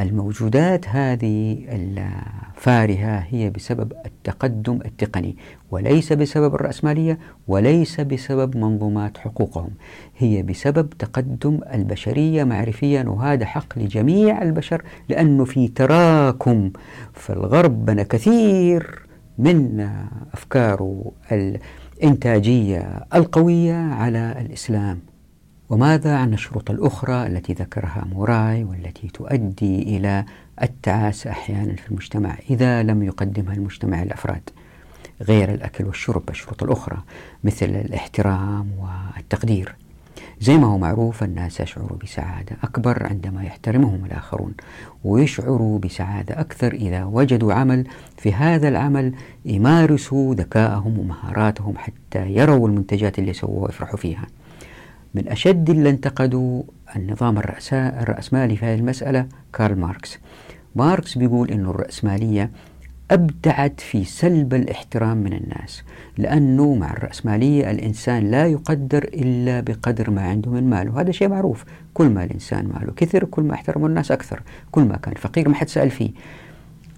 الموجودات 0.00 0.88
هذه 0.88 1.58
الفارهة 1.68 3.26
هي 3.30 3.50
بسبب 3.50 3.92
التقدم 4.06 4.78
التقني 4.84 5.36
وليس 5.70 6.12
بسبب 6.12 6.54
الرأسمالية 6.54 7.18
وليس 7.48 8.00
بسبب 8.00 8.56
منظومات 8.56 9.18
حقوقهم. 9.18 9.70
هي 10.18 10.42
بسبب 10.42 10.90
تقدم 10.90 11.60
البشرية 11.74 12.44
معرفيا 12.44 13.02
وهذا 13.02 13.44
حق 13.44 13.78
لجميع 13.78 14.42
البشر 14.42 14.82
لأنه 15.08 15.44
في 15.44 15.68
تراكم 15.68 16.70
فالغرب 17.12 17.86
بنى 17.86 18.04
كثير 18.04 19.02
من 19.38 19.88
أفكاره 20.34 21.12
الإنتاجية 21.32 23.04
القوية 23.14 23.74
على 23.74 24.36
الإسلام. 24.40 25.11
وماذا 25.72 26.16
عن 26.16 26.34
الشروط 26.34 26.70
الأخرى 26.70 27.26
التي 27.26 27.52
ذكرها 27.52 28.04
موراي 28.12 28.64
والتي 28.64 29.08
تؤدي 29.08 29.82
إلى 29.82 30.24
التعاسة 30.62 31.30
أحيانا 31.30 31.76
في 31.76 31.88
المجتمع 31.90 32.36
إذا 32.50 32.82
لم 32.82 33.02
يقدمها 33.02 33.54
المجتمع 33.54 34.02
الأفراد 34.02 34.50
غير 35.22 35.54
الأكل 35.54 35.84
والشرب 35.84 36.30
الشروط 36.30 36.62
الأخرى 36.62 36.98
مثل 37.44 37.66
الاحترام 37.66 38.66
والتقدير. 38.78 39.74
زي 40.40 40.58
ما 40.58 40.66
هو 40.66 40.78
معروف 40.78 41.22
الناس 41.22 41.60
يشعروا 41.60 41.98
بسعادة 42.02 42.56
أكبر 42.62 43.06
عندما 43.06 43.44
يحترمهم 43.44 44.04
الآخرون 44.04 44.54
ويشعروا 45.04 45.78
بسعادة 45.78 46.40
أكثر 46.40 46.72
إذا 46.72 47.04
وجدوا 47.04 47.54
عمل. 47.54 47.86
في 48.16 48.32
هذا 48.32 48.68
العمل 48.68 49.14
يمارسوا 49.44 50.34
ذكائهم 50.34 50.98
ومهاراتهم 50.98 51.74
حتى 51.78 52.26
يروا 52.26 52.68
المنتجات 52.68 53.18
اللي 53.18 53.32
سووها 53.32 53.66
ويفرحوا 53.66 53.96
فيها. 53.96 54.26
من 55.14 55.28
أشد 55.28 55.70
اللي 55.70 55.90
انتقدوا 55.90 56.62
النظام 56.96 57.38
الرأسمالي 57.72 58.56
في 58.56 58.66
هذه 58.66 58.78
المسألة 58.78 59.26
كارل 59.52 59.78
ماركس. 59.78 60.18
ماركس 60.76 61.18
بيقول 61.18 61.50
أن 61.50 61.66
الرأسمالية 61.66 62.50
أبدعت 63.10 63.80
في 63.80 64.04
سلب 64.04 64.54
الاحترام 64.54 65.16
من 65.16 65.32
الناس 65.32 65.82
لأنه 66.18 66.74
مع 66.74 66.90
الرأسمالية 66.90 67.70
الإنسان 67.70 68.30
لا 68.30 68.46
يقدر 68.46 69.04
إلا 69.04 69.60
بقدر 69.60 70.10
ما 70.10 70.22
عنده 70.22 70.50
من 70.50 70.70
مال 70.70 70.88
وهذا 70.88 71.10
شيء 71.10 71.28
معروف. 71.28 71.64
كل 71.94 72.08
ما 72.08 72.24
الإنسان 72.24 72.66
ماله 72.66 72.92
كثر 72.96 73.24
كل 73.24 73.42
ما 73.42 73.54
احترمه 73.54 73.86
الناس 73.86 74.12
أكثر 74.12 74.42
كل 74.70 74.82
ما 74.82 74.96
كان 74.96 75.14
فقير 75.14 75.48
ما 75.48 75.54
حد 75.54 75.68
سأل 75.68 75.90
فيه. 75.90 76.10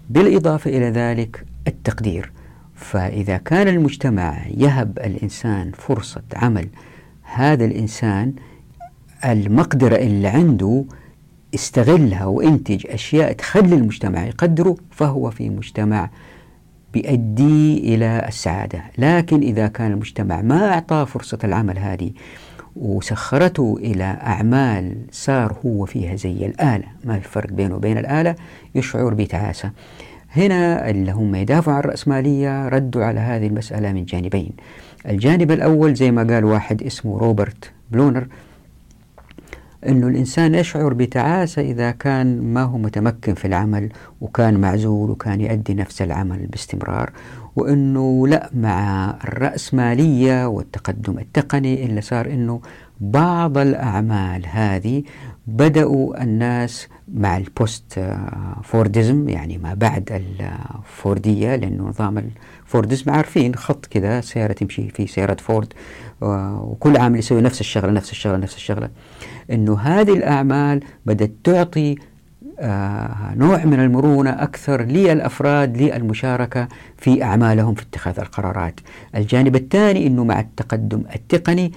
بالإضافة 0.09 0.69
إلى 0.69 0.89
ذلك 0.89 1.45
التقدير. 1.67 2.31
فإذا 2.75 3.37
كان 3.37 3.67
المجتمع 3.67 4.47
يهب 4.47 4.97
الإنسان 4.97 5.71
فرصة 5.71 6.23
عمل 6.35 6.67
هذا 7.35 7.65
الإنسان 7.65 8.33
المقدرة 9.25 9.95
اللي 9.95 10.27
عنده 10.27 10.85
استغلها 11.55 12.25
وإنتج 12.25 12.87
أشياء 12.89 13.33
تخلي 13.33 13.75
المجتمع 13.75 14.25
يقدره 14.25 14.75
فهو 14.91 15.31
في 15.31 15.49
مجتمع 15.49 16.09
بيؤدي 16.93 17.95
إلى 17.95 18.25
السعادة. 18.27 18.83
لكن 18.97 19.41
إذا 19.41 19.67
كان 19.67 19.91
المجتمع 19.91 20.41
ما 20.41 20.73
أعطاه 20.73 21.05
فرصة 21.05 21.39
العمل 21.43 21.79
هذه 21.79 22.11
وسخرته 22.75 23.77
إلى 23.79 24.03
أعمال 24.03 24.97
صار 25.11 25.55
هو 25.65 25.85
فيها 25.85 26.15
زي 26.15 26.45
الآلة 26.45 26.85
ما 27.03 27.19
في 27.19 27.29
فرق 27.29 27.51
بينه 27.51 27.75
وبين 27.75 27.97
الآلة 27.97 28.35
يشعر 28.75 29.13
بتعاسة. 29.13 29.71
هنا 30.35 30.89
اللي 30.89 31.11
هم 31.11 31.35
يدافعوا 31.35 31.75
عن 31.75 31.83
الرأسمالية 31.83 32.69
ردوا 32.69 33.03
على 33.03 33.19
هذه 33.19 33.47
المسألة 33.47 33.93
من 33.93 34.05
جانبين. 34.05 34.51
الجانب 35.09 35.51
الأول 35.51 35.93
زي 35.93 36.11
ما 36.11 36.23
قال 36.33 36.45
واحد 36.45 36.83
اسمه 36.83 37.17
روبرت 37.17 37.71
بلونر 37.91 38.27
أنه 39.87 40.07
الإنسان 40.07 40.55
يشعر 40.55 40.93
بتعاسة 40.93 41.61
إذا 41.61 41.91
كان 41.91 42.53
ما 42.53 42.63
هو 42.63 42.77
متمكن 42.77 43.33
في 43.33 43.45
العمل 43.45 43.89
وكان 44.21 44.61
معزول 44.61 45.09
وكان 45.09 45.41
يؤدي 45.41 45.73
نفس 45.73 46.01
العمل 46.01 46.45
باستمرار 46.47 47.11
وأنه 47.55 48.27
لا 48.27 48.49
مع 48.53 49.09
الرأسمالية 49.23 50.47
والتقدم 50.47 51.19
التقني 51.19 51.85
اللي 51.85 52.01
صار 52.01 52.25
أنه 52.25 52.61
بعض 52.99 53.57
الأعمال 53.57 54.45
هذه 54.47 55.03
بدأوا 55.47 56.23
الناس 56.23 56.87
مع 57.13 57.37
ال 57.37 57.99
post-Fordism 58.63 59.29
يعني 59.29 59.57
ما 59.57 59.73
بعد 59.73 60.23
الفوردية 60.39 61.55
لأنه 61.55 61.83
نظام 61.83 62.31
الفوردزم 62.65 63.11
عارفين 63.11 63.55
خط 63.55 63.85
كذا 63.85 64.21
سيارة 64.21 64.53
تمشي 64.53 64.89
في 64.89 65.07
سيارة 65.07 65.35
فورد 65.35 65.73
وكل 66.21 66.97
عامل 66.97 67.19
يسوي 67.19 67.41
نفس 67.41 67.61
الشغلة 67.61 67.91
نفس 67.91 68.11
الشغلة 68.11 68.37
نفس 68.37 68.55
الشغلة. 68.55 68.89
أنه 69.51 69.79
هذه 69.79 70.13
الأعمال 70.13 70.83
بدأت 71.05 71.31
تعطي 71.43 71.95
آه 72.59 73.33
نوع 73.35 73.65
من 73.65 73.79
المرونة 73.79 74.29
أكثر 74.29 74.81
للأفراد 74.81 75.77
للمشاركة 75.77 76.67
في 76.97 77.23
أعمالهم 77.23 77.73
في 77.73 77.81
اتخاذ 77.81 78.19
القرارات. 78.19 78.79
الجانب 79.15 79.55
الثاني 79.55 80.07
أنه 80.07 80.23
مع 80.23 80.39
التقدم 80.39 81.03
التقني 81.15 81.71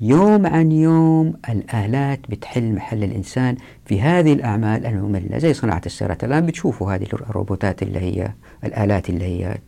يوم 0.00 0.46
عن 0.46 0.72
يوم 0.72 1.34
الآلات 1.48 2.20
بتحل 2.28 2.74
محل 2.74 3.04
الإنسان 3.04 3.56
في 3.84 4.00
هذه 4.00 4.32
الأعمال 4.32 4.86
المملة 4.86 5.38
زي 5.38 5.54
صناعة 5.54 5.82
السيارات. 5.86 6.24
الآن 6.24 6.46
بتشوفوا 6.46 6.94
هذه 6.94 7.06
الروبوتات 7.12 7.82
اللي 7.82 7.98
هي 7.98 8.30
الآلات 8.64 9.10
اللي 9.10 9.24
هي 9.24 9.58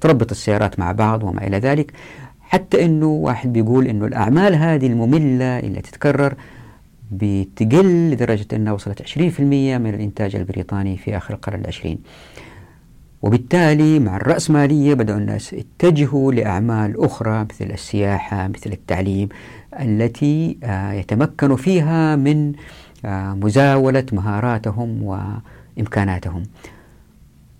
تربط 0.00 0.30
السيارات 0.30 0.78
مع 0.78 0.92
بعض 0.92 1.22
وما 1.22 1.46
إلى 1.46 1.58
ذلك. 1.58 1.92
حتى 2.40 2.84
أنه 2.84 3.06
واحد 3.06 3.52
بيقول 3.52 3.86
أنه 3.86 4.06
الأعمال 4.06 4.54
هذه 4.54 4.86
المملة 4.86 5.58
اللي 5.58 5.80
تتكرر 5.80 6.34
بتقل 7.12 8.10
لدرجة 8.10 8.46
أنها 8.52 8.72
وصلت 8.72 9.02
20% 9.02 9.40
من 9.40 9.94
الإنتاج 9.94 10.36
البريطاني 10.36 10.96
في 10.96 11.16
آخر 11.16 11.34
القرن 11.34 11.60
العشرين. 11.60 11.98
وبالتالي 13.22 13.98
مع 13.98 14.16
الرأسمالية 14.16 14.94
بدأوا 14.94 15.18
الناس 15.18 15.52
يتجهوا 15.52 16.32
لأعمال 16.32 17.04
أخرى 17.04 17.46
مثل 17.50 17.70
السياحة 17.70 18.48
مثل 18.48 18.72
التعليم 18.72 19.28
التي 19.80 20.58
آه، 20.64 20.92
يتمكنوا 20.92 21.56
فيها 21.56 22.16
من 22.16 22.52
آه، 23.04 23.34
مزاولة 23.34 24.04
مهاراتهم 24.12 25.02
وإمكاناتهم. 25.02 26.42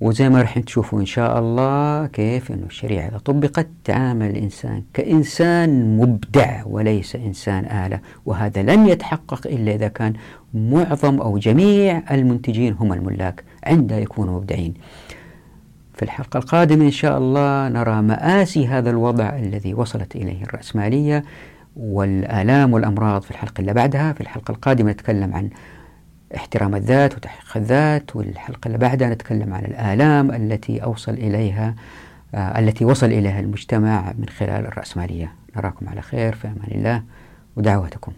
وزي 0.00 0.28
ما 0.28 0.40
راح 0.40 0.58
تشوفوا 0.58 1.00
إن 1.00 1.06
شاء 1.06 1.38
الله 1.38 2.06
كيف 2.06 2.52
أن 2.52 2.62
الشريعة 2.66 3.08
إذا 3.08 3.18
طبقت 3.18 3.66
تعامل 3.84 4.30
الإنسان 4.30 4.82
كإنسان 4.94 5.96
مبدع 5.96 6.62
وليس 6.66 7.16
إنسان 7.16 7.64
آلة 7.64 8.00
وهذا 8.26 8.62
لن 8.62 8.88
يتحقق 8.88 9.46
إلا 9.46 9.74
إذا 9.74 9.88
كان 9.88 10.12
معظم 10.54 11.20
أو 11.20 11.38
جميع 11.38 12.02
المنتجين 12.10 12.72
هم 12.72 12.92
الملاك 12.92 13.44
عندها 13.64 13.98
يكونوا 13.98 14.36
مبدعين. 14.36 14.74
في 15.98 16.04
الحلقة 16.04 16.38
القادمة 16.38 16.84
إن 16.84 16.90
شاء 16.90 17.18
الله 17.18 17.68
نرى 17.68 18.02
مآسي 18.02 18.66
هذا 18.66 18.90
الوضع 18.90 19.28
الذي 19.28 19.74
وصلت 19.74 20.16
إليه 20.16 20.42
الرأسمالية 20.42 21.24
والآلام 21.76 22.72
والأمراض 22.72 23.22
في 23.22 23.30
الحلقة 23.30 23.60
اللي 23.60 23.72
بعدها. 23.72 24.12
في 24.12 24.20
الحلقة 24.20 24.52
القادمة 24.52 24.90
نتكلم 24.90 25.34
عن 25.34 25.50
احترام 26.36 26.74
الذات 26.74 27.14
وتحقيق 27.16 27.56
الذات 27.56 28.16
والحلقة 28.16 28.66
اللي 28.66 28.78
بعدها 28.78 29.08
نتكلم 29.08 29.54
عن 29.54 29.64
الآلام 29.64 30.30
التي 30.30 30.82
أوصل 30.82 31.12
إليها 31.12 31.74
آه 32.34 32.58
التي 32.58 32.84
وصل 32.84 33.06
إليها 33.06 33.40
المجتمع 33.40 34.12
من 34.18 34.28
خلال 34.28 34.66
الرأسمالية. 34.66 35.32
نراكم 35.56 35.88
على 35.88 36.02
خير 36.02 36.34
في 36.34 36.48
أمان 36.48 36.68
الله 36.70 37.02
ودعواتكم. 37.56 38.12